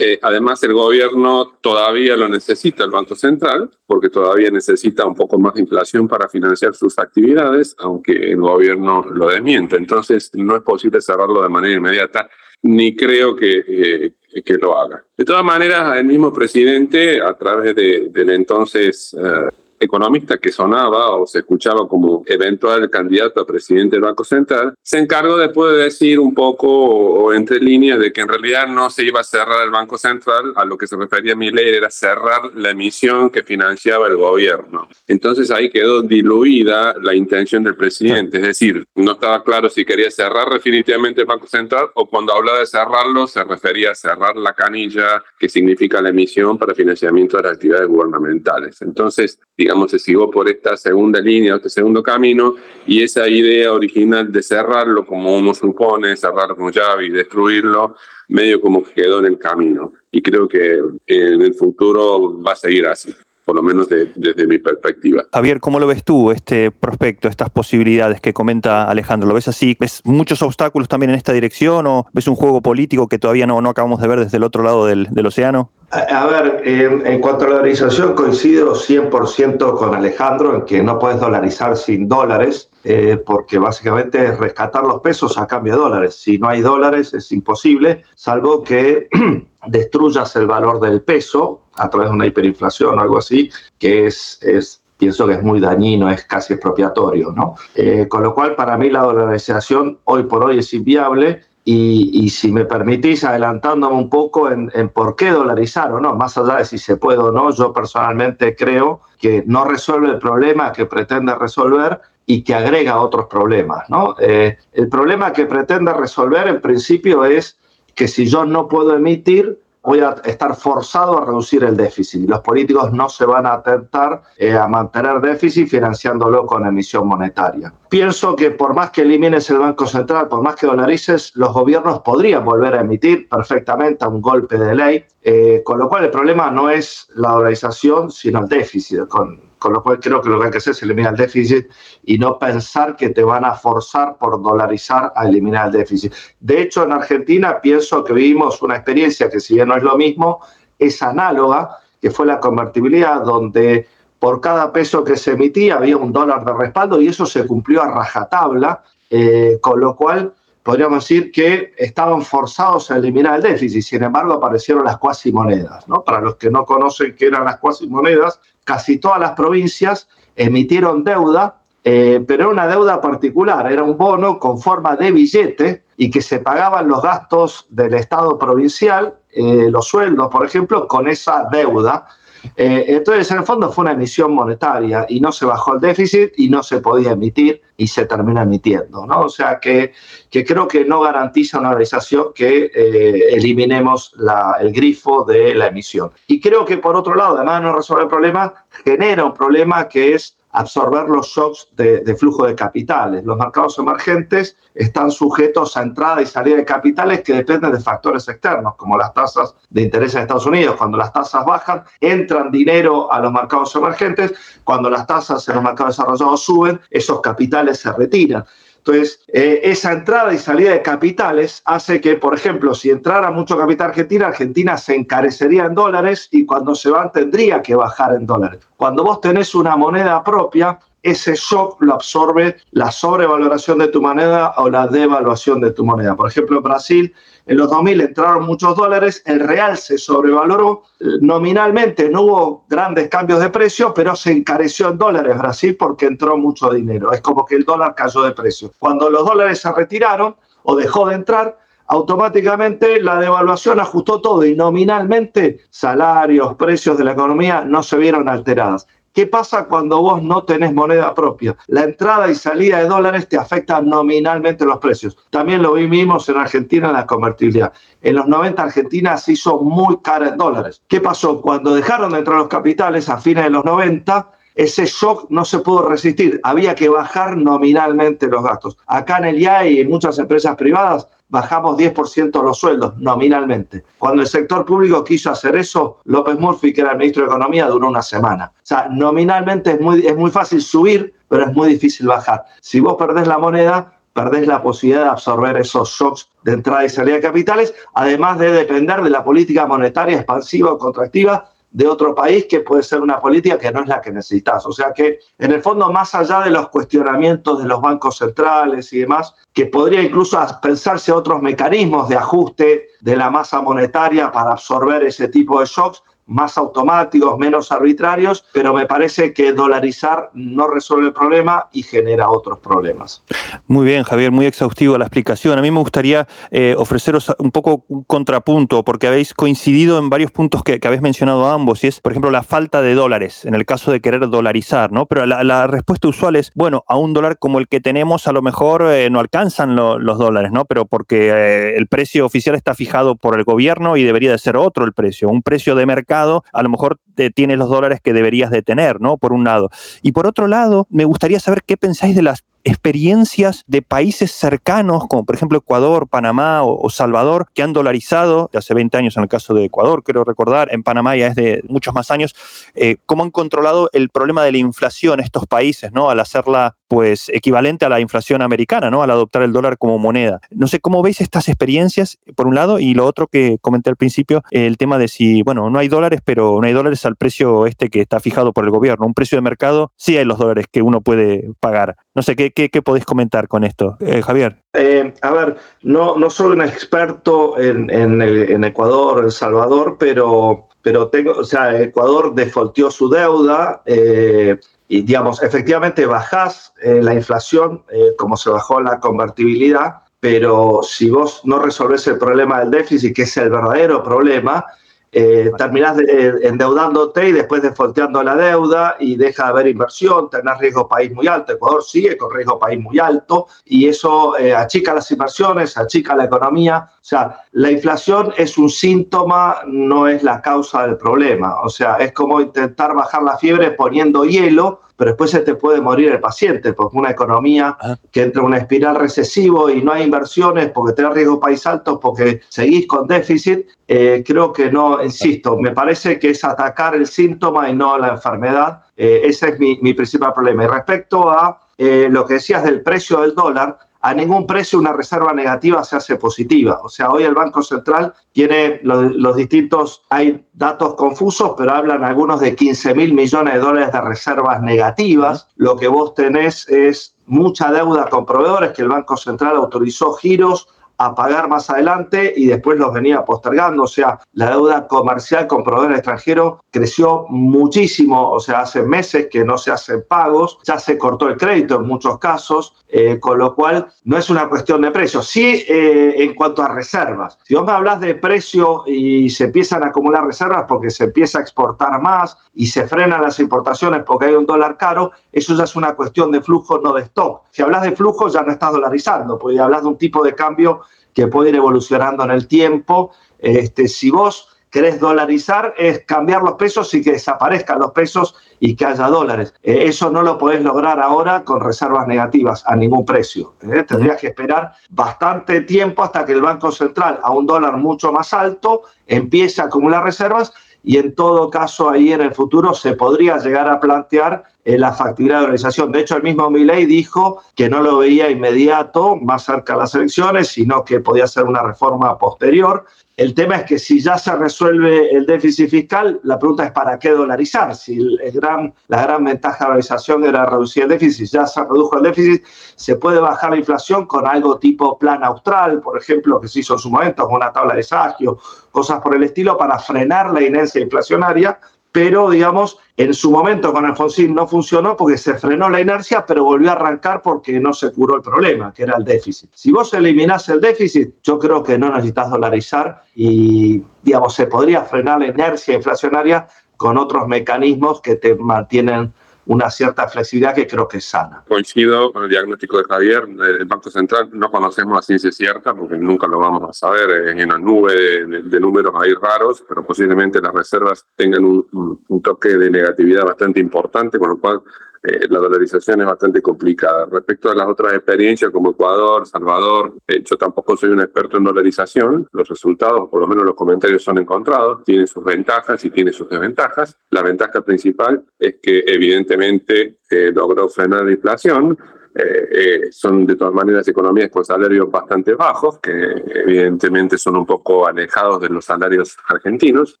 Eh, 0.02 0.18
además, 0.22 0.62
el 0.62 0.72
gobierno 0.72 1.58
todavía 1.60 2.16
lo 2.16 2.26
necesita, 2.26 2.84
el 2.84 2.90
Banco 2.90 3.14
Central, 3.14 3.70
porque 3.86 4.08
todavía 4.08 4.50
necesita 4.50 5.04
un 5.04 5.14
poco 5.14 5.38
más 5.38 5.52
de 5.52 5.60
inflación 5.60 6.08
para 6.08 6.26
financiar 6.26 6.74
sus 6.74 6.98
actividades, 6.98 7.76
aunque 7.78 8.12
el 8.32 8.40
gobierno 8.40 9.04
lo 9.12 9.28
desmiente. 9.28 9.76
Entonces, 9.76 10.30
no 10.32 10.56
es 10.56 10.62
posible 10.62 11.02
cerrarlo 11.02 11.42
de 11.42 11.50
manera 11.50 11.74
inmediata. 11.74 12.30
ni 12.62 12.96
creo 12.96 13.36
que, 13.36 14.14
que 14.44 14.54
lo 14.54 14.78
haga. 14.78 15.04
De 15.16 15.24
todas 15.24 15.44
maneras, 15.44 15.98
el 15.98 16.04
mismo 16.04 16.32
presidente, 16.32 17.20
a 17.20 17.34
través 17.34 17.74
de, 17.74 18.08
del 18.10 18.30
entonces 18.30 19.14
eh, 19.18 19.48
economista 19.80 20.38
que 20.38 20.52
sonaba 20.52 21.16
o 21.16 21.26
se 21.26 21.40
escuchaba 21.40 21.88
como 21.88 22.22
eventual 22.26 22.88
candidato 22.90 23.40
a 23.40 23.46
presidente 23.46 23.96
del 23.96 24.02
Banco 24.02 24.24
Central, 24.24 24.74
se 24.82 24.98
encargó 24.98 25.36
después 25.38 25.72
de 25.72 25.84
decir 25.84 26.20
un 26.20 26.34
poco 26.34 26.68
o, 26.68 27.32
entre 27.32 27.58
líneas 27.58 27.98
de 27.98 28.12
que 28.12 28.20
en 28.20 28.28
realidad 28.28 28.68
no 28.68 28.90
se 28.90 29.04
iba 29.04 29.20
a 29.20 29.24
cerrar 29.24 29.64
el 29.64 29.70
Banco 29.70 29.96
Central, 29.96 30.52
a 30.54 30.64
lo 30.64 30.76
que 30.76 30.86
se 30.86 30.96
refería 30.96 31.34
mi 31.34 31.50
ley 31.50 31.74
era 31.74 31.90
cerrar 31.90 32.54
la 32.54 32.70
emisión 32.70 33.30
que 33.30 33.42
financiaba 33.42 34.06
el 34.06 34.16
gobierno. 34.16 34.88
Entonces 35.06 35.50
ahí 35.50 35.70
quedó 35.70 36.02
diluida 36.02 36.94
la 37.00 37.14
intención 37.14 37.64
del 37.64 37.76
presidente, 37.76 38.36
es 38.36 38.42
decir, 38.42 38.84
no 38.94 39.12
estaba 39.12 39.42
claro 39.42 39.68
si 39.70 39.84
quería 39.84 40.10
cerrar 40.10 40.50
definitivamente 40.50 41.22
el 41.22 41.26
Banco 41.26 41.46
Central 41.46 41.86
o 41.94 42.08
cuando 42.08 42.34
hablaba 42.34 42.58
de 42.58 42.66
cerrarlo 42.66 43.26
se 43.26 43.42
refería 43.44 43.92
a 43.92 43.94
cerrar 43.94 44.36
la 44.36 44.52
canilla 44.52 45.22
que 45.38 45.48
significa 45.48 46.02
la 46.02 46.10
emisión 46.10 46.58
para 46.58 46.74
financiamiento 46.74 47.36
de 47.36 47.44
las 47.44 47.52
actividades 47.52 47.88
gubernamentales. 47.88 48.82
Entonces, 48.82 49.38
digamos, 49.56 49.69
digamos, 49.70 49.92
se 49.92 50.00
siguió 50.00 50.28
por 50.28 50.48
esta 50.48 50.76
segunda 50.76 51.20
línea, 51.20 51.54
este 51.54 51.70
segundo 51.70 52.02
camino, 52.02 52.56
y 52.88 53.04
esa 53.04 53.28
idea 53.28 53.72
original 53.72 54.32
de 54.32 54.42
cerrarlo, 54.42 55.06
como 55.06 55.36
uno 55.36 55.54
supone, 55.54 56.16
cerrarlo 56.16 56.56
con 56.56 56.72
llave 56.72 57.06
y 57.06 57.10
destruirlo, 57.10 57.94
medio 58.26 58.60
como 58.60 58.82
que 58.82 58.94
quedó 58.94 59.20
en 59.20 59.26
el 59.26 59.38
camino. 59.38 59.92
Y 60.10 60.22
creo 60.22 60.48
que 60.48 60.80
en 61.06 61.40
el 61.40 61.54
futuro 61.54 62.42
va 62.42 62.52
a 62.52 62.56
seguir 62.56 62.86
así 62.88 63.14
por 63.50 63.56
lo 63.56 63.64
menos 63.64 63.88
desde 63.88 64.46
mi 64.46 64.58
perspectiva. 64.58 65.24
Javier, 65.32 65.58
¿cómo 65.58 65.80
lo 65.80 65.88
ves 65.88 66.04
tú, 66.04 66.30
este 66.30 66.70
prospecto, 66.70 67.26
estas 67.26 67.50
posibilidades 67.50 68.20
que 68.20 68.32
comenta 68.32 68.88
Alejandro? 68.88 69.28
¿Lo 69.28 69.34
ves 69.34 69.48
así? 69.48 69.76
¿Ves 69.80 70.02
muchos 70.04 70.40
obstáculos 70.42 70.86
también 70.86 71.10
en 71.10 71.16
esta 71.16 71.32
dirección 71.32 71.84
o 71.88 72.06
ves 72.12 72.28
un 72.28 72.36
juego 72.36 72.62
político 72.62 73.08
que 73.08 73.18
todavía 73.18 73.48
no, 73.48 73.60
no 73.60 73.70
acabamos 73.70 74.00
de 74.00 74.06
ver 74.06 74.20
desde 74.20 74.36
el 74.36 74.44
otro 74.44 74.62
lado 74.62 74.86
del, 74.86 75.08
del 75.10 75.26
océano? 75.26 75.72
A, 75.90 76.26
ver, 76.26 76.62
en 76.64 77.20
cuanto 77.20 77.46
a 77.46 77.48
la 77.48 77.54
dolarización, 77.56 78.14
coincido 78.14 78.76
100% 78.76 79.76
con 79.76 79.96
Alejandro 79.96 80.54
en 80.54 80.62
que 80.64 80.80
no 80.84 81.00
puedes 81.00 81.18
dolarizar 81.18 81.76
sin 81.76 82.06
dólares, 82.06 82.69
eh, 82.84 83.22
porque 83.24 83.58
básicamente 83.58 84.24
es 84.24 84.38
rescatar 84.38 84.82
los 84.84 85.00
pesos 85.00 85.36
a 85.38 85.46
cambio 85.46 85.74
de 85.74 85.80
dólares. 85.80 86.14
Si 86.14 86.38
no 86.38 86.48
hay 86.48 86.60
dólares 86.60 87.12
es 87.14 87.30
imposible, 87.32 88.04
salvo 88.14 88.62
que 88.62 89.08
destruyas 89.66 90.34
el 90.36 90.46
valor 90.46 90.80
del 90.80 91.02
peso 91.02 91.62
a 91.76 91.88
través 91.90 92.08
de 92.08 92.14
una 92.14 92.26
hiperinflación 92.26 92.98
o 92.98 93.02
algo 93.02 93.18
así, 93.18 93.50
que 93.78 94.06
es, 94.06 94.38
es 94.42 94.82
pienso 95.00 95.26
que 95.26 95.32
es 95.32 95.42
muy 95.42 95.60
dañino, 95.60 96.10
es 96.10 96.24
casi 96.24 96.52
expropiatorio, 96.52 97.32
¿no? 97.32 97.54
Eh, 97.74 98.06
con 98.06 98.22
lo 98.22 98.34
cual, 98.34 98.54
para 98.54 98.76
mí 98.76 98.90
la 98.90 99.00
dolarización 99.00 99.98
hoy 100.04 100.24
por 100.24 100.44
hoy 100.44 100.58
es 100.58 100.72
inviable 100.74 101.40
y, 101.64 102.28
si 102.30 102.50
me 102.50 102.64
permitís, 102.64 103.22
adelantándome 103.22 103.94
un 103.94 104.10
poco 104.10 104.50
en, 104.50 104.70
por 104.88 105.14
qué 105.14 105.30
dolarizar 105.30 105.92
o 105.92 106.00
no, 106.00 106.14
más 106.14 106.36
allá 106.36 106.56
de 106.56 106.64
si 106.64 106.78
se 106.78 106.96
puede 106.96 107.18
o 107.18 107.30
no, 107.30 107.52
yo 107.52 107.72
personalmente 107.72 108.56
creo 108.56 109.02
que 109.18 109.44
no 109.46 109.64
resuelve 109.64 110.08
el 110.08 110.18
problema 110.18 110.72
que 110.72 110.86
pretende 110.86 111.34
resolver 111.34 112.00
y 112.30 112.44
que 112.44 112.54
agrega 112.54 113.00
otros 113.00 113.26
problemas. 113.26 113.90
¿no? 113.90 114.14
Eh, 114.20 114.56
el 114.72 114.88
problema 114.88 115.32
que 115.32 115.46
pretende 115.46 115.92
resolver 115.92 116.46
en 116.46 116.60
principio 116.60 117.24
es 117.24 117.58
que 117.96 118.06
si 118.06 118.26
yo 118.26 118.44
no 118.44 118.68
puedo 118.68 118.94
emitir, 118.94 119.58
voy 119.82 119.98
a 119.98 120.14
estar 120.24 120.54
forzado 120.54 121.18
a 121.18 121.24
reducir 121.24 121.64
el 121.64 121.76
déficit. 121.76 122.28
Los 122.28 122.38
políticos 122.40 122.92
no 122.92 123.08
se 123.08 123.24
van 123.24 123.46
a 123.46 123.54
atentar 123.54 124.22
eh, 124.36 124.52
a 124.56 124.68
mantener 124.68 125.20
déficit 125.20 125.68
financiándolo 125.68 126.46
con 126.46 126.64
emisión 126.64 127.08
monetaria. 127.08 127.74
Pienso 127.88 128.36
que 128.36 128.52
por 128.52 128.74
más 128.74 128.90
que 128.90 129.02
elimines 129.02 129.50
el 129.50 129.58
Banco 129.58 129.86
Central, 129.86 130.28
por 130.28 130.40
más 130.40 130.54
que 130.54 130.68
dolarices, 130.68 131.32
los 131.34 131.52
gobiernos 131.52 131.98
podrían 132.02 132.44
volver 132.44 132.74
a 132.74 132.82
emitir 132.82 133.28
perfectamente 133.28 134.04
a 134.04 134.08
un 134.08 134.22
golpe 134.22 134.56
de 134.56 134.72
ley, 134.76 135.04
eh, 135.22 135.62
con 135.64 135.80
lo 135.80 135.88
cual 135.88 136.04
el 136.04 136.10
problema 136.10 136.48
no 136.52 136.70
es 136.70 137.08
la 137.16 137.32
dolarización, 137.32 138.12
sino 138.12 138.38
el 138.38 138.46
déficit. 138.46 139.08
Con, 139.08 139.49
con 139.60 139.74
lo 139.74 139.82
cual 139.82 140.00
creo 140.00 140.20
que 140.20 140.30
lo 140.30 140.40
que 140.40 140.46
hay 140.46 140.50
que 140.50 140.58
hacer 140.58 140.72
es 140.72 140.82
eliminar 140.82 141.12
el 141.12 141.18
déficit 141.18 141.68
y 142.02 142.18
no 142.18 142.38
pensar 142.38 142.96
que 142.96 143.10
te 143.10 143.22
van 143.22 143.44
a 143.44 143.54
forzar 143.54 144.16
por 144.16 144.42
dolarizar 144.42 145.12
a 145.14 145.28
eliminar 145.28 145.66
el 145.66 145.72
déficit. 145.72 146.12
De 146.40 146.62
hecho, 146.62 146.82
en 146.82 146.92
Argentina 146.92 147.60
pienso 147.60 148.02
que 148.02 148.14
vivimos 148.14 148.62
una 148.62 148.76
experiencia 148.76 149.28
que 149.28 149.38
si 149.38 149.54
bien 149.54 149.68
no 149.68 149.76
es 149.76 149.82
lo 149.82 149.96
mismo, 149.96 150.40
es 150.78 151.02
análoga, 151.02 151.76
que 152.00 152.10
fue 152.10 152.24
la 152.24 152.40
convertibilidad 152.40 153.22
donde 153.22 153.86
por 154.18 154.40
cada 154.40 154.72
peso 154.72 155.04
que 155.04 155.16
se 155.16 155.32
emitía 155.32 155.76
había 155.76 155.98
un 155.98 156.12
dólar 156.12 156.44
de 156.44 156.52
respaldo 156.54 157.00
y 157.00 157.08
eso 157.08 157.26
se 157.26 157.46
cumplió 157.46 157.82
a 157.82 157.90
rajatabla, 157.90 158.82
eh, 159.10 159.58
con 159.60 159.78
lo 159.78 159.94
cual 159.94 160.34
podríamos 160.62 161.04
decir 161.04 161.32
que 161.32 161.72
estaban 161.76 162.22
forzados 162.22 162.90
a 162.90 162.96
eliminar 162.96 163.36
el 163.36 163.42
déficit. 163.42 163.82
Sin 163.82 164.02
embargo, 164.02 164.34
aparecieron 164.34 164.84
las 164.84 164.98
cuasimonedas. 164.98 165.88
¿no? 165.88 166.04
Para 166.04 166.20
los 166.20 166.36
que 166.36 166.50
no 166.50 166.64
conocen 166.64 167.14
qué 167.16 167.26
eran 167.26 167.44
las 167.44 167.58
cuasimonedas, 167.58 168.40
casi 168.70 168.98
todas 168.98 169.18
las 169.18 169.32
provincias 169.32 170.06
emitieron 170.36 171.02
deuda, 171.02 171.56
eh, 171.82 172.22
pero 172.24 172.44
era 172.44 172.52
una 172.52 172.68
deuda 172.68 173.00
particular, 173.00 173.70
era 173.72 173.82
un 173.82 173.98
bono 173.98 174.38
con 174.38 174.60
forma 174.60 174.94
de 174.94 175.10
billete 175.10 175.82
y 175.96 176.08
que 176.08 176.22
se 176.22 176.38
pagaban 176.38 176.86
los 176.86 177.02
gastos 177.02 177.66
del 177.68 177.94
Estado 177.94 178.38
provincial, 178.38 179.16
eh, 179.32 179.66
los 179.72 179.88
sueldos, 179.88 180.28
por 180.28 180.46
ejemplo, 180.46 180.86
con 180.86 181.08
esa 181.08 181.48
deuda. 181.50 182.06
Eh, 182.56 182.84
entonces, 182.88 183.30
en 183.30 183.38
el 183.38 183.44
fondo 183.44 183.70
fue 183.70 183.82
una 183.82 183.92
emisión 183.92 184.32
monetaria 184.32 185.06
y 185.08 185.20
no 185.20 185.32
se 185.32 185.44
bajó 185.46 185.74
el 185.74 185.80
déficit 185.80 186.32
y 186.36 186.48
no 186.48 186.62
se 186.62 186.80
podía 186.80 187.12
emitir 187.12 187.62
y 187.76 187.86
se 187.86 188.06
termina 188.06 188.42
emitiendo. 188.42 189.06
¿no? 189.06 189.20
O 189.20 189.28
sea 189.28 189.58
que, 189.58 189.92
que 190.30 190.44
creo 190.44 190.68
que 190.68 190.84
no 190.84 191.00
garantiza 191.00 191.58
una 191.58 191.70
organización 191.70 192.32
que 192.34 192.70
eh, 192.74 193.34
eliminemos 193.34 194.14
el 194.60 194.72
grifo 194.72 195.24
de 195.24 195.54
la 195.54 195.68
emisión. 195.68 196.10
Y 196.26 196.40
creo 196.40 196.64
que 196.64 196.78
por 196.78 196.96
otro 196.96 197.14
lado, 197.14 197.36
además 197.36 197.60
de 197.60 197.66
no 197.66 197.76
resolver 197.76 198.04
el 198.04 198.10
problema, 198.10 198.54
genera 198.84 199.24
un 199.24 199.34
problema 199.34 199.88
que 199.88 200.14
es 200.14 200.36
absorber 200.52 201.08
los 201.08 201.28
shocks 201.28 201.68
de, 201.76 202.16
flujo 202.18 202.46
de 202.46 202.54
capitales. 202.54 203.24
Los 203.24 203.36
mercados 203.36 203.78
emergentes 203.78 204.56
están 204.74 205.10
sujetos 205.10 205.76
a 205.76 205.82
entrada 205.82 206.22
y 206.22 206.26
salida 206.26 206.56
de 206.56 206.64
capitales 206.64 207.22
que 207.22 207.34
dependen 207.34 207.72
de 207.72 207.80
factores 207.80 208.28
externos, 208.28 208.74
como 208.76 208.98
las 208.98 209.12
tasas 209.14 209.54
de 209.68 209.82
interés 209.82 210.14
en 210.14 210.22
Estados 210.22 210.46
Unidos. 210.46 210.76
Cuando 210.76 210.98
las 210.98 211.12
tasas 211.12 211.44
bajan, 211.44 211.84
entran 212.00 212.50
dinero 212.50 213.12
a 213.12 213.20
los 213.20 213.32
mercados 213.32 213.74
emergentes. 213.76 214.32
Cuando 214.64 214.90
las 214.90 215.06
tasas 215.06 215.48
en 215.48 215.54
los 215.56 215.64
mercados 215.64 215.96
desarrollados 215.96 216.42
suben, 216.42 216.80
esos 216.90 217.20
capitales 217.20 217.78
se 217.78 217.92
retiran. 217.92 218.44
Entonces, 218.80 219.20
eh, 219.28 219.60
esa 219.64 219.92
entrada 219.92 220.32
y 220.32 220.38
salida 220.38 220.70
de 220.70 220.80
capitales 220.80 221.60
hace 221.66 222.00
que, 222.00 222.16
por 222.16 222.34
ejemplo, 222.34 222.74
si 222.74 222.88
entrara 222.90 223.30
mucho 223.30 223.58
capital 223.58 223.88
argentina, 223.90 224.28
Argentina 224.28 224.78
se 224.78 224.96
encarecería 224.96 225.66
en 225.66 225.74
dólares 225.74 226.28
y 226.30 226.46
cuando 226.46 226.74
se 226.74 226.90
van 226.90 227.12
tendría 227.12 227.60
que 227.60 227.74
bajar 227.74 228.14
en 228.14 228.24
dólares. 228.24 228.60
Cuando 228.78 229.04
vos 229.04 229.20
tenés 229.20 229.54
una 229.54 229.76
moneda 229.76 230.24
propia, 230.24 230.78
ese 231.02 231.34
shock 231.34 231.80
lo 231.82 231.94
absorbe 231.94 232.56
la 232.72 232.90
sobrevaloración 232.90 233.78
de 233.78 233.88
tu 233.88 234.00
moneda 234.00 234.54
o 234.56 234.70
la 234.70 234.86
devaluación 234.86 235.60
de 235.60 235.72
tu 235.72 235.84
moneda. 235.84 236.16
Por 236.16 236.28
ejemplo, 236.28 236.62
Brasil, 236.62 237.14
en 237.50 237.56
los 237.56 237.68
2000 237.68 238.00
entraron 238.00 238.46
muchos 238.46 238.76
dólares, 238.76 239.24
el 239.26 239.40
real 239.40 239.76
se 239.76 239.98
sobrevaloró, 239.98 240.84
nominalmente 241.20 242.08
no 242.08 242.22
hubo 242.22 242.64
grandes 242.68 243.08
cambios 243.08 243.40
de 243.40 243.50
precio, 243.50 243.92
pero 243.92 244.14
se 244.14 244.30
encareció 244.30 244.90
en 244.90 244.98
dólares 244.98 245.36
Brasil 245.36 245.76
porque 245.76 246.06
entró 246.06 246.38
mucho 246.38 246.70
dinero. 246.70 247.12
Es 247.12 247.20
como 247.20 247.44
que 247.44 247.56
el 247.56 247.64
dólar 247.64 247.96
cayó 247.96 248.22
de 248.22 248.30
precio. 248.30 248.70
Cuando 248.78 249.10
los 249.10 249.24
dólares 249.24 249.58
se 249.58 249.72
retiraron 249.72 250.36
o 250.62 250.76
dejó 250.76 251.08
de 251.08 251.16
entrar, 251.16 251.58
automáticamente 251.88 253.02
la 253.02 253.18
devaluación 253.18 253.80
ajustó 253.80 254.20
todo 254.20 254.44
y 254.44 254.54
nominalmente 254.54 255.62
salarios, 255.70 256.54
precios 256.54 256.98
de 256.98 257.02
la 257.02 257.12
economía 257.14 257.64
no 257.64 257.82
se 257.82 257.96
vieron 257.96 258.28
alteradas. 258.28 258.86
¿Qué 259.12 259.26
pasa 259.26 259.64
cuando 259.64 260.00
vos 260.00 260.22
no 260.22 260.44
tenés 260.44 260.72
moneda 260.72 261.12
propia? 261.14 261.56
La 261.66 261.82
entrada 261.82 262.30
y 262.30 262.34
salida 262.36 262.78
de 262.78 262.86
dólares 262.86 263.28
te 263.28 263.36
afecta 263.36 263.80
nominalmente 263.80 264.64
los 264.64 264.78
precios. 264.78 265.18
También 265.30 265.62
lo 265.62 265.72
vimos 265.72 266.28
en 266.28 266.36
Argentina 266.36 266.88
en 266.88 266.94
la 266.94 267.06
convertibilidad. 267.06 267.72
En 268.02 268.14
los 268.14 268.28
90 268.28 268.62
Argentina 268.62 269.16
se 269.16 269.32
hizo 269.32 269.58
muy 269.58 269.98
cara 269.98 270.28
en 270.28 270.36
dólares. 270.36 270.80
¿Qué 270.86 271.00
pasó? 271.00 271.40
Cuando 271.40 271.74
dejaron 271.74 272.12
de 272.12 272.18
entrar 272.18 272.38
los 272.38 272.46
capitales 272.48 273.08
a 273.08 273.18
fines 273.18 273.44
de 273.44 273.50
los 273.50 273.64
90, 273.64 274.30
ese 274.54 274.86
shock 274.86 275.26
no 275.28 275.44
se 275.44 275.58
pudo 275.58 275.88
resistir. 275.88 276.40
Había 276.44 276.76
que 276.76 276.88
bajar 276.88 277.36
nominalmente 277.36 278.28
los 278.28 278.44
gastos. 278.44 278.78
Acá 278.86 279.18
en 279.18 279.24
el 279.24 279.40
IAE 279.40 279.72
y 279.72 279.80
en 279.80 279.90
muchas 279.90 280.18
empresas 280.20 280.54
privadas 280.54 281.08
bajamos 281.30 281.76
10% 281.76 282.42
los 282.42 282.58
sueldos 282.58 282.96
nominalmente. 282.98 283.84
Cuando 283.98 284.22
el 284.22 284.28
sector 284.28 284.64
público 284.64 285.02
quiso 285.02 285.30
hacer 285.30 285.56
eso, 285.56 285.98
López 286.04 286.38
Murphy, 286.38 286.72
que 286.72 286.82
era 286.82 286.92
el 286.92 286.98
ministro 286.98 287.22
de 287.22 287.28
Economía, 287.28 287.66
duró 287.66 287.88
una 287.88 288.02
semana. 288.02 288.52
O 288.54 288.66
sea, 288.66 288.88
nominalmente 288.90 289.72
es 289.72 289.80
muy, 289.80 290.06
es 290.06 290.16
muy 290.16 290.30
fácil 290.30 290.60
subir, 290.60 291.14
pero 291.28 291.44
es 291.44 291.52
muy 291.54 291.68
difícil 291.68 292.06
bajar. 292.06 292.44
Si 292.60 292.80
vos 292.80 292.96
perdés 292.98 293.26
la 293.26 293.38
moneda, 293.38 293.94
perdés 294.12 294.46
la 294.46 294.62
posibilidad 294.62 295.04
de 295.04 295.10
absorber 295.10 295.56
esos 295.56 295.88
shocks 295.90 296.28
de 296.42 296.52
entrada 296.52 296.84
y 296.84 296.88
salida 296.88 297.14
de 297.14 297.20
capitales, 297.20 297.74
además 297.94 298.38
de 298.38 298.50
depender 298.50 299.00
de 299.02 299.10
la 299.10 299.24
política 299.24 299.66
monetaria 299.66 300.16
expansiva 300.16 300.72
o 300.72 300.78
contractiva 300.78 301.50
de 301.72 301.86
otro 301.86 302.14
país 302.14 302.46
que 302.48 302.60
puede 302.60 302.82
ser 302.82 303.00
una 303.00 303.20
política 303.20 303.58
que 303.58 303.70
no 303.70 303.82
es 303.82 303.88
la 303.88 304.00
que 304.00 304.10
necesitas. 304.10 304.66
O 304.66 304.72
sea 304.72 304.92
que, 304.92 305.20
en 305.38 305.52
el 305.52 305.62
fondo, 305.62 305.90
más 305.92 306.14
allá 306.14 306.40
de 306.40 306.50
los 306.50 306.68
cuestionamientos 306.68 307.62
de 307.62 307.68
los 307.68 307.80
bancos 307.80 308.18
centrales 308.18 308.92
y 308.92 309.00
demás, 309.00 309.34
que 309.52 309.66
podría 309.66 310.02
incluso 310.02 310.38
pensarse 310.60 311.12
otros 311.12 311.40
mecanismos 311.40 312.08
de 312.08 312.16
ajuste 312.16 312.88
de 313.00 313.16
la 313.16 313.30
masa 313.30 313.60
monetaria 313.60 314.30
para 314.32 314.52
absorber 314.52 315.04
ese 315.04 315.28
tipo 315.28 315.60
de 315.60 315.66
shocks, 315.66 316.02
más 316.30 316.56
automáticos, 316.56 317.36
menos 317.38 317.72
arbitrarios, 317.72 318.44
pero 318.52 318.72
me 318.72 318.86
parece 318.86 319.34
que 319.34 319.52
dolarizar 319.52 320.30
no 320.32 320.68
resuelve 320.68 321.08
el 321.08 321.12
problema 321.12 321.68
y 321.72 321.82
genera 321.82 322.30
otros 322.30 322.60
problemas. 322.60 323.24
Muy 323.66 323.84
bien, 323.84 324.04
Javier, 324.04 324.30
muy 324.30 324.46
exhaustivo 324.46 324.96
la 324.96 325.06
explicación. 325.06 325.58
A 325.58 325.62
mí 325.62 325.70
me 325.72 325.80
gustaría 325.80 326.28
eh, 326.52 326.76
ofreceros 326.78 327.34
un 327.38 327.50
poco 327.50 327.84
un 327.88 328.04
contrapunto, 328.04 328.84
porque 328.84 329.08
habéis 329.08 329.34
coincidido 329.34 329.98
en 329.98 330.08
varios 330.08 330.30
puntos 330.30 330.62
que, 330.62 330.78
habéis 330.82 331.02
mencionado 331.02 331.48
ambos, 331.48 331.82
y 331.82 331.88
es, 331.88 332.00
por 332.00 332.12
ejemplo, 332.12 332.30
la 332.30 332.44
falta 332.44 332.80
de 332.80 332.94
dólares, 332.94 333.44
en 333.44 333.54
el 333.54 333.66
caso 333.66 333.90
de 333.90 334.00
querer 334.00 334.28
dolarizar, 334.28 334.92
¿no? 334.92 335.06
Pero 335.06 335.26
la, 335.26 335.66
respuesta 335.66 336.08
usual 336.08 336.36
es, 336.36 336.52
bueno, 336.54 336.84
a 336.86 336.96
un 336.96 337.12
dólar 337.12 337.38
como 337.38 337.58
el 337.58 337.66
que 337.66 337.80
tenemos, 337.80 338.28
a 338.28 338.32
lo 338.32 338.40
mejor 338.40 338.86
eh, 338.86 339.10
no 339.10 339.18
alcanzan 339.18 339.74
los 339.74 340.18
dólares, 340.18 340.52
¿no? 340.52 340.64
Pero 340.64 340.86
porque 340.86 341.30
eh, 341.30 341.76
el 341.76 341.88
precio 341.88 342.24
oficial 342.24 342.54
está 342.54 342.74
fijado 342.74 343.16
por 343.16 343.36
el 343.36 343.44
gobierno 343.44 343.96
y 343.96 344.04
debería 344.04 344.30
de 344.30 344.38
ser 344.38 344.56
otro 344.56 344.84
el 344.84 344.92
precio, 344.92 345.28
un 345.28 345.42
precio 345.42 345.74
de 345.74 345.86
mercado 345.86 346.19
a 346.52 346.62
lo 346.62 346.68
mejor 346.68 346.98
tienes 347.34 347.58
los 347.58 347.68
dólares 347.68 348.00
que 348.02 348.12
deberías 348.12 348.50
de 348.50 348.62
tener, 348.62 349.00
¿no? 349.00 349.16
Por 349.18 349.32
un 349.32 349.44
lado. 349.44 349.70
Y 350.02 350.12
por 350.12 350.26
otro 350.26 350.46
lado, 350.46 350.86
me 350.90 351.04
gustaría 351.04 351.40
saber 351.40 351.62
qué 351.64 351.76
pensáis 351.76 352.16
de 352.16 352.22
las 352.22 352.44
experiencias 352.64 353.64
de 353.66 353.82
países 353.82 354.32
cercanos, 354.32 355.06
como 355.08 355.24
por 355.24 355.34
ejemplo 355.34 355.58
Ecuador, 355.58 356.08
Panamá 356.08 356.62
o, 356.62 356.90
Salvador, 356.90 357.48
que 357.54 357.62
han 357.62 357.72
dolarizado, 357.72 358.50
hace 358.54 358.74
20 358.74 358.96
años 358.98 359.16
en 359.16 359.22
el 359.22 359.28
caso 359.28 359.54
de 359.54 359.64
Ecuador, 359.64 360.02
quiero 360.02 360.24
recordar, 360.24 360.68
en 360.72 360.82
Panamá 360.82 361.16
ya 361.16 361.28
es 361.28 361.34
de 361.34 361.62
muchos 361.68 361.94
más 361.94 362.10
años, 362.10 362.34
eh, 362.74 362.96
cómo 363.06 363.22
han 363.22 363.30
controlado 363.30 363.88
el 363.92 364.10
problema 364.10 364.44
de 364.44 364.52
la 364.52 364.58
inflación 364.58 365.20
estos 365.20 365.46
países, 365.46 365.92
¿no? 365.92 366.10
Al 366.10 366.20
hacerla 366.20 366.76
pues 366.90 367.28
equivalente 367.28 367.84
a 367.84 367.88
la 367.88 368.00
inflación 368.00 368.42
americana, 368.42 368.90
¿no? 368.90 369.04
Al 369.04 369.12
adoptar 369.12 369.42
el 369.42 369.52
dólar 369.52 369.78
como 369.78 369.96
moneda. 370.00 370.40
No 370.50 370.66
sé 370.66 370.80
cómo 370.80 371.02
veis 371.02 371.20
estas 371.20 371.48
experiencias, 371.48 372.18
por 372.34 372.48
un 372.48 372.56
lado, 372.56 372.80
y 372.80 372.94
lo 372.94 373.06
otro 373.06 373.28
que 373.28 373.58
comenté 373.60 373.90
al 373.90 373.96
principio, 373.96 374.42
el 374.50 374.76
tema 374.76 374.98
de 374.98 375.06
si, 375.06 375.42
bueno, 375.42 375.70
no 375.70 375.78
hay 375.78 375.86
dólares, 375.86 376.20
pero 376.24 376.58
no 376.60 376.66
hay 376.66 376.72
dólares 376.72 377.06
al 377.06 377.14
precio 377.14 377.66
este 377.66 377.90
que 377.90 378.00
está 378.00 378.18
fijado 378.18 378.52
por 378.52 378.64
el 378.64 378.70
gobierno. 378.72 379.06
Un 379.06 379.14
precio 379.14 379.38
de 379.38 379.42
mercado, 379.42 379.92
sí 379.94 380.16
hay 380.16 380.24
los 380.24 380.38
dólares 380.38 380.66
que 380.68 380.82
uno 380.82 381.00
puede 381.00 381.52
pagar. 381.60 381.96
No 382.12 382.22
sé, 382.22 382.34
¿qué, 382.34 382.50
qué, 382.50 382.82
podéis 382.82 383.04
comentar 383.04 383.46
con 383.46 383.62
esto, 383.62 383.96
eh, 384.00 384.20
Javier? 384.20 384.56
Eh, 384.72 385.14
a 385.22 385.30
ver, 385.30 385.58
no, 385.82 386.16
no 386.16 386.28
soy 386.28 386.50
un 386.50 386.62
experto 386.62 387.56
en, 387.56 387.88
en, 387.88 388.64
Ecuador, 388.64 389.24
El 389.24 389.30
Salvador, 389.30 389.96
pero, 389.96 390.66
pero 390.82 391.06
tengo, 391.06 391.34
o 391.38 391.44
sea, 391.44 391.80
Ecuador 391.80 392.34
defaultió 392.34 392.90
su 392.90 393.08
deuda. 393.08 393.82
Eh, 393.86 394.58
y 394.92 395.02
digamos, 395.02 395.40
efectivamente 395.40 396.04
bajás 396.04 396.74
la 396.82 397.14
inflación 397.14 397.84
como 398.18 398.36
se 398.36 398.50
bajó 398.50 398.80
la 398.80 398.98
convertibilidad, 398.98 400.00
pero 400.18 400.80
si 400.82 401.08
vos 401.08 401.42
no 401.44 401.60
resolvés 401.60 402.08
el 402.08 402.18
problema 402.18 402.58
del 402.58 402.72
déficit, 402.72 403.14
que 403.14 403.22
es 403.22 403.36
el 403.36 403.50
verdadero 403.50 404.02
problema, 404.02 404.66
eh, 405.12 405.50
terminás 405.58 405.98
endeudándote 405.98 407.28
y 407.28 407.32
después 407.32 407.62
defolteando 407.62 408.22
la 408.22 408.36
deuda 408.36 408.96
y 409.00 409.16
deja 409.16 409.44
de 409.44 409.48
haber 409.50 409.66
inversión, 409.66 410.30
tenés 410.30 410.58
riesgo 410.58 410.88
país 410.88 411.12
muy 411.12 411.26
alto. 411.26 411.52
Ecuador 411.52 411.82
sigue 411.82 412.16
con 412.16 412.32
riesgo 412.32 412.58
país 412.58 412.78
muy 412.80 412.98
alto 412.98 413.48
y 413.64 413.88
eso 413.88 414.38
eh, 414.38 414.54
achica 414.54 414.94
las 414.94 415.10
inversiones, 415.10 415.76
achica 415.76 416.14
la 416.14 416.24
economía. 416.24 416.88
O 416.94 416.98
sea, 417.04 417.42
la 417.52 417.70
inflación 417.70 418.32
es 418.36 418.56
un 418.56 418.70
síntoma, 418.70 419.62
no 419.66 420.06
es 420.06 420.22
la 420.22 420.40
causa 420.40 420.86
del 420.86 420.96
problema. 420.96 421.60
O 421.62 421.68
sea, 421.68 421.96
es 421.96 422.12
como 422.12 422.40
intentar 422.40 422.94
bajar 422.94 423.22
la 423.22 423.36
fiebre 423.36 423.72
poniendo 423.72 424.24
hielo 424.24 424.82
pero 425.00 425.12
después 425.12 425.30
se 425.30 425.40
te 425.40 425.54
puede 425.54 425.80
morir 425.80 426.12
el 426.12 426.20
paciente, 426.20 426.74
porque 426.74 426.98
una 426.98 427.10
economía 427.12 427.74
que 428.12 428.20
entra 428.20 428.42
en 428.42 428.48
una 428.48 428.58
espiral 428.58 428.96
recesivo 428.96 429.70
y 429.70 429.82
no 429.82 429.92
hay 429.92 430.02
inversiones 430.02 430.72
porque 430.72 430.92
tenés 430.92 431.14
riesgo 431.14 431.40
país 431.40 431.66
alto, 431.66 431.98
porque 431.98 432.42
seguís 432.50 432.86
con 432.86 433.08
déficit, 433.08 433.66
eh, 433.88 434.22
creo 434.26 434.52
que 434.52 434.70
no, 434.70 435.02
insisto, 435.02 435.56
me 435.56 435.70
parece 435.70 436.18
que 436.18 436.28
es 436.28 436.44
atacar 436.44 436.94
el 436.94 437.06
síntoma 437.06 437.70
y 437.70 437.74
no 437.74 437.96
la 437.96 438.08
enfermedad. 438.08 438.82
Eh, 438.94 439.22
ese 439.24 439.48
es 439.48 439.58
mi, 439.58 439.78
mi, 439.80 439.94
principal 439.94 440.34
problema. 440.34 440.64
Y 440.64 440.66
respecto 440.66 441.30
a 441.30 441.58
eh, 441.78 442.08
lo 442.10 442.26
que 442.26 442.34
decías 442.34 442.62
del 442.62 442.82
precio 442.82 443.22
del 443.22 443.34
dólar, 443.34 443.78
a 444.02 444.14
ningún 444.14 444.46
precio 444.46 444.78
una 444.78 444.92
reserva 444.92 445.32
negativa 445.32 445.84
se 445.84 445.96
hace 445.96 446.16
positiva. 446.16 446.80
O 446.82 446.88
sea, 446.88 447.10
hoy 447.10 447.24
el 447.24 447.34
Banco 447.34 447.62
Central 447.62 448.14
tiene 448.32 448.80
los, 448.82 449.36
distintos, 449.36 450.02
hay 450.08 450.46
datos 450.54 450.94
confusos, 450.94 451.52
pero 451.56 451.72
hablan 451.72 452.02
algunos 452.02 452.40
de 452.40 452.56
15 452.56 452.94
mil 452.94 453.12
millones 453.12 453.54
de 453.54 453.60
dólares 453.60 453.92
de 453.92 454.00
reservas 454.00 454.62
negativas. 454.62 455.48
Lo 455.56 455.76
que 455.76 455.88
vos 455.88 456.14
tenés 456.14 456.66
es 456.68 457.14
mucha 457.26 457.70
deuda 457.70 458.08
con 458.08 458.24
proveedores 458.24 458.72
que 458.72 458.82
el 458.82 458.88
Banco 458.88 459.16
Central 459.16 459.56
autorizó 459.56 460.14
giros 460.14 460.68
a 461.00 461.14
pagar 461.14 461.48
más 461.48 461.70
adelante 461.70 462.34
y 462.36 462.46
después 462.46 462.78
los 462.78 462.92
venía 462.92 463.24
postergando. 463.24 463.84
O 463.84 463.86
sea, 463.86 464.20
la 464.34 464.50
deuda 464.50 464.86
comercial 464.86 465.46
con 465.46 465.64
proveedores 465.64 466.00
extranjeros 466.00 466.60
creció 466.70 467.24
muchísimo, 467.30 468.30
o 468.30 468.38
sea, 468.38 468.60
hace 468.60 468.82
meses 468.82 469.28
que 469.30 469.42
no 469.42 469.56
se 469.56 469.70
hacen 469.70 470.04
pagos, 470.06 470.58
ya 470.62 470.78
se 470.78 470.98
cortó 470.98 471.28
el 471.28 471.38
crédito 471.38 471.76
en 471.76 471.86
muchos 471.86 472.18
casos, 472.18 472.74
eh, 472.86 473.18
con 473.18 473.38
lo 473.38 473.54
cual 473.54 473.90
no 474.04 474.18
es 474.18 474.28
una 474.28 474.46
cuestión 474.50 474.82
de 474.82 474.90
precio. 474.90 475.22
Sí, 475.22 475.64
eh, 475.66 476.16
en 476.18 476.34
cuanto 476.34 476.62
a 476.62 476.68
reservas, 476.68 477.38
si 477.44 477.54
vos 477.54 477.64
me 477.64 477.72
hablas 477.72 477.98
de 478.00 478.16
precio 478.16 478.82
y 478.86 479.30
se 479.30 479.44
empiezan 479.44 479.82
a 479.82 479.86
acumular 479.86 480.26
reservas 480.26 480.66
porque 480.68 480.90
se 480.90 481.04
empieza 481.04 481.38
a 481.38 481.42
exportar 481.42 481.98
más 482.02 482.36
y 482.52 482.66
se 482.66 482.86
frenan 482.86 483.22
las 483.22 483.40
importaciones 483.40 484.02
porque 484.04 484.26
hay 484.26 484.34
un 484.34 484.44
dólar 484.44 484.76
caro, 484.76 485.12
eso 485.32 485.54
ya 485.54 485.64
es 485.64 485.74
una 485.76 485.94
cuestión 485.94 486.30
de 486.30 486.42
flujo, 486.42 486.78
no 486.78 486.92
de 486.92 487.02
stock. 487.02 487.44
Si 487.52 487.62
hablas 487.62 487.82
de 487.82 487.92
flujo, 487.92 488.28
ya 488.28 488.42
no 488.42 488.52
estás 488.52 488.72
dolarizando, 488.72 489.38
porque 489.38 489.58
hablas 489.58 489.80
de 489.80 489.88
un 489.88 489.96
tipo 489.96 490.22
de 490.22 490.34
cambio 490.34 490.82
que 491.20 491.26
puede 491.26 491.50
ir 491.50 491.56
evolucionando 491.56 492.24
en 492.24 492.30
el 492.30 492.46
tiempo. 492.46 493.10
Este, 493.38 493.88
si 493.88 494.10
vos 494.10 494.48
querés 494.70 494.98
dolarizar, 494.98 495.74
es 495.76 496.06
cambiar 496.06 496.42
los 496.42 496.54
pesos 496.54 496.94
y 496.94 497.02
que 497.02 497.12
desaparezcan 497.12 497.78
los 497.78 497.90
pesos 497.90 498.34
y 498.58 498.74
que 498.74 498.86
haya 498.86 499.06
dólares. 499.08 499.52
Eh, 499.62 499.84
eso 499.84 500.10
no 500.10 500.22
lo 500.22 500.38
podés 500.38 500.62
lograr 500.62 500.98
ahora 500.98 501.44
con 501.44 501.60
reservas 501.60 502.06
negativas 502.06 502.62
a 502.66 502.74
ningún 502.74 503.04
precio. 503.04 503.52
¿eh? 503.60 503.82
Tendrías 503.82 504.18
que 504.18 504.28
esperar 504.28 504.72
bastante 504.88 505.60
tiempo 505.62 506.02
hasta 506.02 506.24
que 506.24 506.32
el 506.32 506.40
Banco 506.40 506.72
Central, 506.72 507.20
a 507.22 507.32
un 507.32 507.44
dólar 507.44 507.76
mucho 507.76 508.10
más 508.12 508.32
alto, 508.32 508.84
empiece 509.06 509.60
a 509.60 509.64
acumular 509.64 510.02
reservas 510.02 510.54
y 510.82 510.96
en 510.96 511.14
todo 511.14 511.50
caso 511.50 511.90
ahí 511.90 512.14
en 512.14 512.22
el 512.22 512.32
futuro 512.32 512.72
se 512.72 512.94
podría 512.94 513.36
llegar 513.36 513.68
a 513.68 513.78
plantear 513.78 514.44
la 514.64 514.92
factibilidad 514.92 515.38
de 515.38 515.44
organización. 515.44 515.92
De 515.92 516.00
hecho, 516.00 516.16
el 516.16 516.22
mismo 516.22 516.50
Milley 516.50 516.86
dijo 516.86 517.42
que 517.54 517.68
no 517.68 517.82
lo 517.82 517.98
veía 517.98 518.30
inmediato, 518.30 519.16
más 519.16 519.44
cerca 519.44 519.72
de 519.72 519.80
las 519.80 519.94
elecciones, 519.94 520.48
sino 520.48 520.84
que 520.84 521.00
podía 521.00 521.26
ser 521.26 521.44
una 521.44 521.62
reforma 521.62 522.16
posterior. 522.18 522.84
El 523.16 523.34
tema 523.34 523.56
es 523.56 523.64
que 523.64 523.78
si 523.78 524.00
ya 524.00 524.16
se 524.16 524.34
resuelve 524.34 525.14
el 525.14 525.26
déficit 525.26 525.68
fiscal, 525.68 526.20
la 526.22 526.38
pregunta 526.38 526.64
es 526.64 526.72
¿para 526.72 526.98
qué 526.98 527.10
dolarizar? 527.10 527.74
Si 527.74 527.98
la 527.98 529.02
gran 529.02 529.24
ventaja 529.24 529.56
de 529.56 529.64
la 529.64 529.66
dolarización 529.66 530.24
era 530.24 530.46
reducir 530.46 530.84
el 530.84 530.88
déficit, 530.88 531.28
ya 531.30 531.46
se 531.46 531.60
redujo 531.62 531.98
el 531.98 532.04
déficit, 532.04 532.44
se 532.76 532.96
puede 532.96 533.20
bajar 533.20 533.50
la 533.50 533.58
inflación 533.58 534.06
con 534.06 534.26
algo 534.26 534.58
tipo 534.58 534.98
plan 534.98 535.22
austral, 535.22 535.80
por 535.80 535.98
ejemplo, 535.98 536.40
que 536.40 536.48
se 536.48 536.60
hizo 536.60 536.74
en 536.74 536.78
su 536.78 536.90
momento 536.90 537.26
con 537.26 537.36
una 537.36 537.52
tabla 537.52 537.74
de 537.74 537.82
sagio, 537.82 538.38
cosas 538.70 539.00
por 539.00 539.14
el 539.14 539.22
estilo, 539.22 539.58
para 539.58 539.78
frenar 539.78 540.32
la 540.32 540.42
inercia 540.42 540.80
inflacionaria, 540.80 541.58
pero 541.92 542.30
digamos, 542.30 542.78
en 542.96 543.14
su 543.14 543.30
momento 543.30 543.72
con 543.72 543.84
Alfonsín 543.84 544.34
no 544.34 544.46
funcionó 544.46 544.96
porque 544.96 545.18
se 545.18 545.34
frenó 545.34 545.68
la 545.68 545.80
inercia, 545.80 546.24
pero 546.24 546.44
volvió 546.44 546.70
a 546.70 546.74
arrancar 546.74 547.22
porque 547.22 547.58
no 547.58 547.72
se 547.72 547.92
curó 547.92 548.16
el 548.16 548.22
problema, 548.22 548.72
que 548.72 548.84
era 548.84 548.96
el 548.96 549.04
déficit. 549.04 549.50
Si 549.54 549.72
vos 549.72 549.92
eliminás 549.94 550.48
el 550.48 550.60
déficit, 550.60 551.14
yo 551.22 551.38
creo 551.38 551.62
que 551.62 551.78
no 551.78 551.90
necesitas 551.90 552.30
dolarizar 552.30 553.02
y, 553.14 553.82
digamos, 554.02 554.34
se 554.34 554.46
podría 554.46 554.82
frenar 554.82 555.20
la 555.20 555.26
inercia 555.26 555.74
inflacionaria 555.74 556.46
con 556.76 556.96
otros 556.96 557.26
mecanismos 557.26 558.00
que 558.00 558.16
te 558.16 558.34
mantienen 558.36 559.12
una 559.46 559.70
cierta 559.70 560.08
flexibilidad 560.08 560.54
que 560.54 560.66
creo 560.66 560.86
que 560.86 560.98
es 560.98 561.04
sana. 561.04 561.42
Coincido 561.46 562.12
con 562.12 562.24
el 562.24 562.30
diagnóstico 562.30 562.78
de 562.78 562.84
Javier, 562.84 563.28
el 563.58 563.64
Banco 563.64 563.90
Central 563.90 564.30
no 564.32 564.50
conocemos 564.50 564.96
la 564.96 565.02
ciencia 565.02 565.32
cierta 565.32 565.74
porque 565.74 565.96
nunca 565.96 566.26
lo 566.26 566.38
vamos 566.38 566.68
a 566.68 566.72
saber, 566.72 567.28
en 567.28 567.44
una 567.44 567.58
nube 567.58 567.94
de, 568.26 568.60
números 568.60 568.92
ahí 569.00 569.14
raros, 569.14 569.64
pero 569.68 569.84
posiblemente 569.84 570.40
las 570.40 570.52
reservas 570.52 571.06
tengan 571.16 571.44
un, 571.44 572.04
un 572.06 572.22
toque 572.22 572.50
de 572.50 572.70
negatividad 572.70 573.24
bastante 573.24 573.60
importante, 573.60 574.18
con 574.18 574.30
lo 574.30 574.38
cual 574.38 574.62
eh, 575.02 575.26
la 575.30 575.38
dolarización 575.38 576.00
es 576.00 576.06
bastante 576.06 576.42
complicada. 576.42 577.06
Respecto 577.06 577.50
a 577.50 577.54
las 577.54 577.66
otras 577.66 577.94
experiencias 577.94 578.50
como 578.50 578.72
Ecuador, 578.72 579.26
Salvador, 579.26 579.96
eh, 580.06 580.22
yo 580.22 580.36
tampoco 580.36 580.76
soy 580.76 580.90
un 580.90 581.00
experto 581.00 581.38
en 581.38 581.44
dolarización. 581.44 582.28
Los 582.32 582.48
resultados, 582.48 583.08
por 583.08 583.20
lo 583.20 583.26
menos 583.26 583.44
los 583.44 583.54
comentarios 583.54 584.02
son 584.02 584.18
encontrados, 584.18 584.84
tienen 584.84 585.06
sus 585.06 585.24
ventajas 585.24 585.82
y 585.84 585.90
tienen 585.90 586.12
sus 586.12 586.28
desventajas. 586.28 586.96
La 587.10 587.22
ventaja 587.22 587.62
principal 587.62 588.22
es 588.38 588.56
que 588.62 588.84
evidentemente 588.86 589.98
eh, 590.10 590.32
logró 590.34 590.68
frenar 590.68 591.04
la 591.04 591.12
inflación, 591.12 591.78
eh, 592.14 592.48
eh, 592.50 592.80
son 592.90 593.24
de 593.24 593.36
todas 593.36 593.54
maneras 593.54 593.86
economías 593.86 594.30
con 594.30 594.44
salarios 594.44 594.90
bastante 594.90 595.34
bajos, 595.34 595.78
que 595.78 595.92
evidentemente 596.34 597.16
son 597.16 597.36
un 597.36 597.46
poco 597.46 597.86
alejados 597.86 598.40
de 598.40 598.48
los 598.48 598.64
salarios 598.64 599.16
argentinos. 599.28 600.00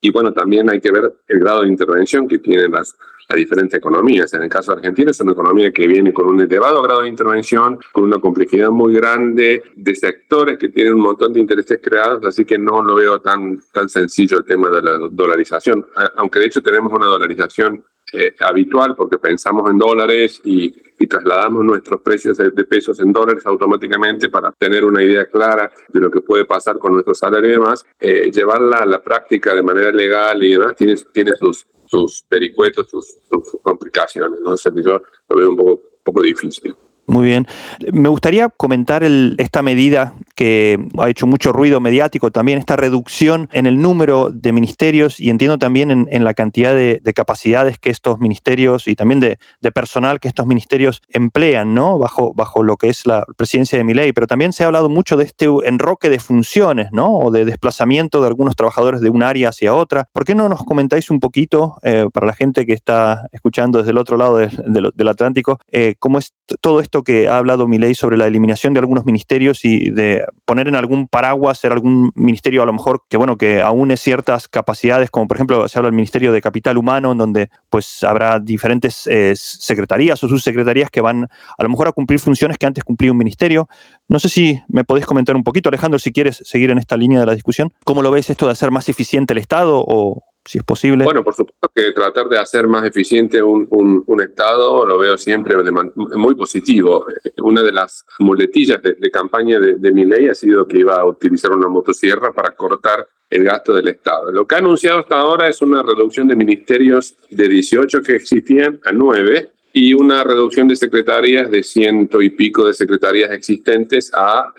Y 0.00 0.10
bueno, 0.10 0.32
también 0.32 0.68
hay 0.70 0.80
que 0.80 0.92
ver 0.92 1.14
el 1.26 1.40
grado 1.40 1.62
de 1.62 1.68
intervención 1.68 2.28
que 2.28 2.38
tienen 2.38 2.72
las, 2.72 2.94
las 3.28 3.36
diferentes 3.36 3.78
economías. 3.78 4.32
En 4.34 4.42
el 4.42 4.48
caso 4.50 4.72
argentino 4.72 5.10
es 5.10 5.20
una 5.20 5.32
economía 5.32 5.72
que 5.72 5.86
viene 5.86 6.12
con 6.12 6.26
un 6.26 6.40
elevado 6.40 6.82
grado 6.82 7.02
de 7.02 7.08
intervención, 7.08 7.78
con 7.92 8.04
una 8.04 8.18
complejidad 8.18 8.70
muy 8.70 8.92
grande 8.94 9.62
de 9.74 9.94
sectores 9.94 10.58
que 10.58 10.68
tienen 10.68 10.94
un 10.94 11.00
montón 11.00 11.32
de 11.32 11.40
intereses 11.40 11.80
creados, 11.82 12.24
así 12.26 12.44
que 12.44 12.58
no 12.58 12.82
lo 12.82 12.96
veo 12.96 13.20
tan, 13.20 13.60
tan 13.72 13.88
sencillo 13.88 14.38
el 14.38 14.44
tema 14.44 14.68
de 14.68 14.82
la 14.82 14.98
dolarización, 15.10 15.86
aunque 16.16 16.38
de 16.38 16.46
hecho 16.46 16.62
tenemos 16.62 16.92
una 16.92 17.06
dolarización 17.06 17.82
eh, 18.14 18.34
habitual 18.40 18.94
porque 18.94 19.18
pensamos 19.18 19.68
en 19.70 19.78
dólares 19.78 20.40
y, 20.44 20.74
y 20.98 21.06
trasladamos 21.06 21.64
nuestros 21.64 22.00
precios 22.00 22.36
de, 22.38 22.50
pesos 22.64 23.00
en 23.00 23.12
dólares 23.12 23.44
automáticamente 23.46 24.28
para 24.28 24.52
tener 24.52 24.84
una 24.84 25.02
idea 25.02 25.26
clara 25.26 25.70
de 25.88 26.00
lo 26.00 26.10
que 26.10 26.20
puede 26.20 26.44
pasar 26.44 26.78
con 26.78 26.92
nuestro 26.92 27.14
salario 27.14 27.48
y 27.48 27.52
demás, 27.52 27.84
eh, 27.98 28.30
llevarla 28.32 28.78
a 28.78 28.86
la 28.86 29.02
práctica 29.02 29.54
de 29.54 29.62
manera 29.62 29.90
legal 29.90 30.42
y 30.42 30.52
demás 30.52 30.76
tiene, 30.76 30.94
tiene 31.12 31.32
sus, 31.36 31.66
sus 31.86 32.24
vericuetos, 32.30 32.88
sus, 32.88 33.18
complicaciones. 33.62 34.40
¿no? 34.40 34.54
yo 34.56 35.02
lo 35.28 35.36
veo 35.36 35.50
un 35.50 35.56
poco, 35.56 35.82
poco 36.02 36.22
difícil. 36.22 36.74
Muy 37.06 37.26
bien. 37.26 37.46
Me 37.92 38.08
gustaría 38.08 38.48
comentar 38.48 39.04
esta 39.04 39.60
medida 39.62 40.14
que 40.34 40.78
ha 40.98 41.10
hecho 41.10 41.26
mucho 41.26 41.52
ruido 41.52 41.78
mediático, 41.80 42.30
también 42.30 42.58
esta 42.58 42.76
reducción 42.76 43.48
en 43.52 43.66
el 43.66 43.80
número 43.80 44.30
de 44.30 44.52
ministerios 44.52 45.20
y 45.20 45.28
entiendo 45.28 45.58
también 45.58 46.08
en, 46.10 46.24
la 46.24 46.32
cantidad 46.34 46.74
de, 46.74 47.00
capacidades 47.14 47.78
que 47.78 47.90
estos 47.90 48.18
ministerios 48.18 48.88
y 48.88 48.96
también 48.96 49.20
de, 49.20 49.38
personal 49.72 50.18
que 50.18 50.28
estos 50.28 50.46
ministerios 50.46 51.02
emplean, 51.10 51.74
¿no? 51.74 51.98
Bajo, 51.98 52.32
bajo 52.32 52.62
lo 52.62 52.76
que 52.76 52.88
es 52.88 53.06
la 53.06 53.26
presidencia 53.36 53.76
de 53.76 53.84
mi 53.84 53.92
ley. 53.92 54.12
Pero 54.12 54.26
también 54.26 54.52
se 54.52 54.64
ha 54.64 54.66
hablado 54.66 54.88
mucho 54.88 55.16
de 55.16 55.24
este 55.24 55.46
enroque 55.64 56.08
de 56.08 56.18
funciones, 56.18 56.88
¿no? 56.92 57.18
O 57.18 57.30
de 57.30 57.44
desplazamiento 57.44 58.22
de 58.22 58.28
algunos 58.28 58.56
trabajadores 58.56 59.02
de 59.02 59.10
un 59.10 59.22
área 59.22 59.50
hacia 59.50 59.74
otra. 59.74 60.08
¿Por 60.12 60.24
qué 60.24 60.34
no 60.34 60.48
nos 60.48 60.64
comentáis 60.64 61.10
un 61.10 61.20
poquito, 61.20 61.76
eh, 61.82 62.06
para 62.12 62.26
la 62.26 62.34
gente 62.34 62.64
que 62.64 62.72
está 62.72 63.28
escuchando 63.32 63.78
desde 63.78 63.90
el 63.90 63.98
otro 63.98 64.16
lado 64.16 64.38
del 64.38 65.08
Atlántico, 65.08 65.58
eh, 65.70 65.96
cómo 65.98 66.18
es 66.18 66.32
todo 66.60 66.80
esto? 66.80 66.93
Que 67.02 67.28
ha 67.28 67.38
hablado 67.38 67.66
mi 67.66 67.78
ley 67.78 67.94
sobre 67.94 68.16
la 68.16 68.26
eliminación 68.26 68.74
de 68.74 68.80
algunos 68.80 69.04
ministerios 69.04 69.64
y 69.64 69.90
de 69.90 70.24
poner 70.44 70.68
en 70.68 70.76
algún 70.76 71.08
paraguas 71.08 71.58
ser 71.58 71.72
algún 71.72 72.12
ministerio 72.14 72.62
a 72.62 72.66
lo 72.66 72.72
mejor 72.72 73.02
que 73.08 73.16
bueno 73.16 73.36
que 73.36 73.60
aúne 73.60 73.96
ciertas 73.96 74.48
capacidades, 74.48 75.10
como 75.10 75.26
por 75.26 75.36
ejemplo 75.36 75.68
se 75.68 75.78
habla 75.78 75.88
del 75.88 75.96
Ministerio 75.96 76.32
de 76.32 76.40
Capital 76.40 76.78
Humano, 76.78 77.12
en 77.12 77.18
donde 77.18 77.50
pues 77.70 78.04
habrá 78.04 78.38
diferentes 78.38 79.06
eh, 79.06 79.34
secretarías 79.36 80.22
o 80.22 80.28
subsecretarías 80.28 80.90
que 80.90 81.00
van 81.00 81.24
a 81.24 81.62
lo 81.62 81.68
mejor 81.68 81.88
a 81.88 81.92
cumplir 81.92 82.20
funciones 82.20 82.58
que 82.58 82.66
antes 82.66 82.84
cumplía 82.84 83.12
un 83.12 83.18
ministerio. 83.18 83.68
No 84.08 84.18
sé 84.18 84.28
si 84.28 84.60
me 84.68 84.84
podéis 84.84 85.06
comentar 85.06 85.34
un 85.36 85.44
poquito, 85.44 85.68
Alejandro, 85.68 85.98
si 85.98 86.12
quieres 86.12 86.42
seguir 86.44 86.70
en 86.70 86.78
esta 86.78 86.96
línea 86.96 87.20
de 87.20 87.26
la 87.26 87.34
discusión. 87.34 87.72
¿Cómo 87.84 88.02
lo 88.02 88.10
ves 88.10 88.30
esto 88.30 88.46
de 88.46 88.52
hacer 88.52 88.70
más 88.70 88.88
eficiente 88.88 89.32
el 89.32 89.38
Estado 89.38 89.84
o, 89.86 90.22
si 90.44 90.58
es 90.58 90.64
posible. 90.64 91.04
Bueno, 91.04 91.24
por 91.24 91.34
supuesto 91.34 91.70
que 91.74 91.92
tratar 91.92 92.28
de 92.28 92.38
hacer 92.38 92.68
más 92.68 92.84
eficiente 92.84 93.42
un, 93.42 93.66
un, 93.70 94.20
Estado 94.20 94.86
lo 94.86 94.98
veo 94.98 95.18
siempre 95.18 95.54
muy 95.94 96.34
positivo. 96.34 97.06
Una 97.42 97.62
de 97.62 97.72
las 97.72 98.04
muletillas 98.18 98.80
de, 98.82 99.10
campaña 99.10 99.58
de, 99.60 99.76
de 99.76 99.92
mi 99.92 100.04
ley 100.04 100.28
ha 100.28 100.34
sido 100.34 100.66
que 100.66 100.78
iba 100.78 100.96
a 100.96 101.04
utilizar 101.04 101.52
una 101.52 101.68
motosierra 101.68 102.32
para 102.32 102.52
cortar 102.52 103.06
el 103.28 103.44
gasto 103.44 103.74
del 103.74 103.88
Estado. 103.88 104.30
Lo 104.32 104.46
que 104.46 104.54
ha 104.54 104.58
anunciado 104.58 105.00
hasta 105.00 105.18
ahora 105.18 105.48
es 105.48 105.60
una 105.60 105.82
reducción 105.82 106.28
de 106.28 106.36
ministerios 106.36 107.16
de 107.30 107.48
18 107.48 108.02
que 108.02 108.16
existían 108.16 108.80
a 108.84 108.92
9 108.92 109.50
y 109.76 109.92
una 109.92 110.22
reducción 110.22 110.68
de 110.68 110.76
secretarías 110.76 111.50
de 111.50 111.64
ciento 111.64 112.22
y 112.22 112.30
pico 112.30 112.64
de 112.64 112.74
secretarías 112.74 113.32
existentes 113.32 114.12
a 114.14 114.54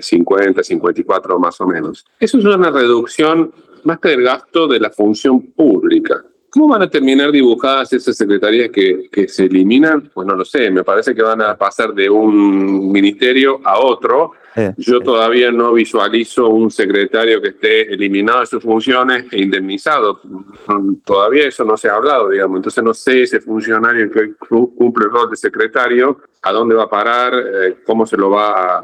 50, 0.00 0.60
eh, 0.60 0.64
54 0.64 1.38
más 1.38 1.60
o 1.60 1.66
menos. 1.66 2.04
Eso 2.18 2.38
es 2.38 2.44
una 2.44 2.70
reducción 2.70 3.52
más 3.88 3.98
que 4.00 4.10
del 4.10 4.22
gasto 4.22 4.68
de 4.68 4.78
la 4.78 4.90
función 4.90 5.40
pública. 5.52 6.22
¿Cómo 6.50 6.68
van 6.68 6.82
a 6.82 6.90
terminar 6.90 7.32
dibujadas 7.32 7.90
esas 7.94 8.16
secretarías 8.16 8.68
que, 8.70 9.08
que, 9.10 9.28
se 9.28 9.46
eliminan? 9.46 10.10
Pues 10.12 10.26
no 10.26 10.34
lo 10.34 10.44
sé, 10.44 10.70
me 10.70 10.84
parece 10.84 11.14
que 11.14 11.22
van 11.22 11.40
a 11.40 11.56
pasar 11.56 11.94
de 11.94 12.08
un 12.10 12.92
ministerio 12.92 13.60
a 13.64 13.78
otro. 13.78 14.32
Yo 14.76 15.00
todavía 15.00 15.52
no 15.52 15.72
visualizo 15.72 16.48
un 16.48 16.70
secretario 16.70 17.40
que 17.40 17.50
esté 17.50 17.94
eliminado 17.94 18.40
de 18.40 18.46
sus 18.46 18.62
funciones 18.62 19.26
e 19.30 19.40
indemnizado. 19.40 20.20
Todavía 21.04 21.46
eso 21.46 21.64
no 21.64 21.76
se 21.76 21.88
ha 21.88 21.94
hablado, 21.94 22.30
digamos. 22.30 22.56
Entonces 22.56 22.82
no 22.82 22.92
sé 22.92 23.22
ese 23.22 23.40
funcionario 23.40 24.10
que 24.10 24.34
cumple 24.48 25.04
el 25.06 25.12
rol 25.12 25.30
de 25.30 25.36
secretario, 25.36 26.18
a 26.42 26.52
dónde 26.52 26.74
va 26.74 26.84
a 26.84 26.90
parar, 26.90 27.32
eh, 27.34 27.76
cómo 27.86 28.04
se 28.04 28.16
lo 28.16 28.30
va 28.30 28.82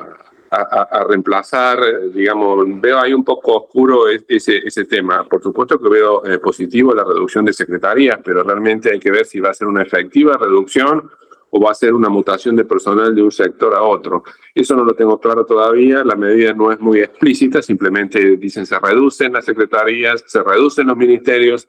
a, 0.54 0.82
a, 0.82 1.04
reemplazar, 1.04 1.78
digamos, 2.12 2.64
veo 2.80 2.98
ahí 2.98 3.12
un 3.12 3.24
poco 3.24 3.56
oscuro 3.56 4.08
ese, 4.08 4.58
ese 4.58 4.84
tema. 4.84 5.24
Por 5.24 5.42
supuesto 5.42 5.78
que 5.78 5.88
veo 5.88 6.24
eh, 6.24 6.38
positivo 6.38 6.94
la 6.94 7.04
reducción 7.04 7.44
de 7.44 7.52
secretarías, 7.52 8.18
pero 8.24 8.42
realmente 8.42 8.92
hay 8.92 9.00
que 9.00 9.10
ver 9.10 9.26
si 9.26 9.40
va 9.40 9.50
a 9.50 9.54
ser 9.54 9.68
una 9.68 9.82
efectiva 9.82 10.36
reducción 10.36 11.10
o 11.56 11.60
va 11.60 11.70
a 11.70 11.74
ser 11.74 11.94
una 11.94 12.08
mutación 12.08 12.56
de 12.56 12.64
personal 12.64 13.14
de 13.14 13.22
un 13.22 13.30
sector 13.30 13.74
a 13.74 13.82
otro. 13.82 14.24
Eso 14.52 14.74
no 14.74 14.84
lo 14.84 14.94
tengo 14.94 15.20
claro 15.20 15.46
todavía, 15.46 16.02
la 16.02 16.16
medida 16.16 16.52
no 16.52 16.72
es 16.72 16.80
muy 16.80 16.98
explícita, 16.98 17.62
simplemente 17.62 18.36
dicen 18.36 18.66
se 18.66 18.76
reducen 18.78 19.32
las 19.32 19.44
secretarías, 19.44 20.24
se 20.26 20.42
reducen 20.42 20.88
los 20.88 20.96
ministerios, 20.96 21.68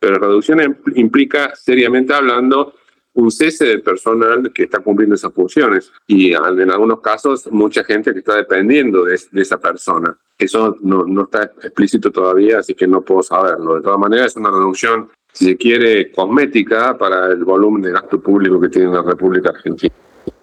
pero 0.00 0.18
reducción 0.18 0.78
implica, 0.94 1.54
seriamente 1.54 2.14
hablando, 2.14 2.72
un 3.18 3.32
cese 3.32 3.64
de 3.64 3.78
personal 3.80 4.52
que 4.54 4.62
está 4.62 4.78
cumpliendo 4.78 5.16
esas 5.16 5.32
funciones 5.32 5.90
y 6.06 6.32
en 6.32 6.70
algunos 6.70 7.00
casos 7.00 7.50
mucha 7.50 7.82
gente 7.82 8.12
que 8.12 8.20
está 8.20 8.36
dependiendo 8.36 9.04
de, 9.04 9.14
esa 9.14 9.58
persona. 9.58 10.16
Eso 10.38 10.76
no, 10.82 11.02
no, 11.04 11.22
está 11.22 11.50
explícito 11.62 12.12
todavía, 12.12 12.60
así 12.60 12.74
que 12.74 12.86
no 12.86 13.02
puedo 13.02 13.24
saberlo. 13.24 13.74
De 13.74 13.82
todas 13.82 13.98
maneras, 13.98 14.26
es 14.26 14.36
una 14.36 14.50
reducción, 14.50 15.08
si 15.32 15.46
se 15.46 15.56
quiere, 15.56 16.12
cosmética 16.12 16.96
para 16.96 17.26
el 17.26 17.44
volumen 17.44 17.82
de 17.82 17.90
gasto 17.90 18.20
público 18.20 18.60
que 18.60 18.68
tiene 18.68 18.92
la 18.92 19.02
República 19.02 19.50
Argentina. 19.50 19.92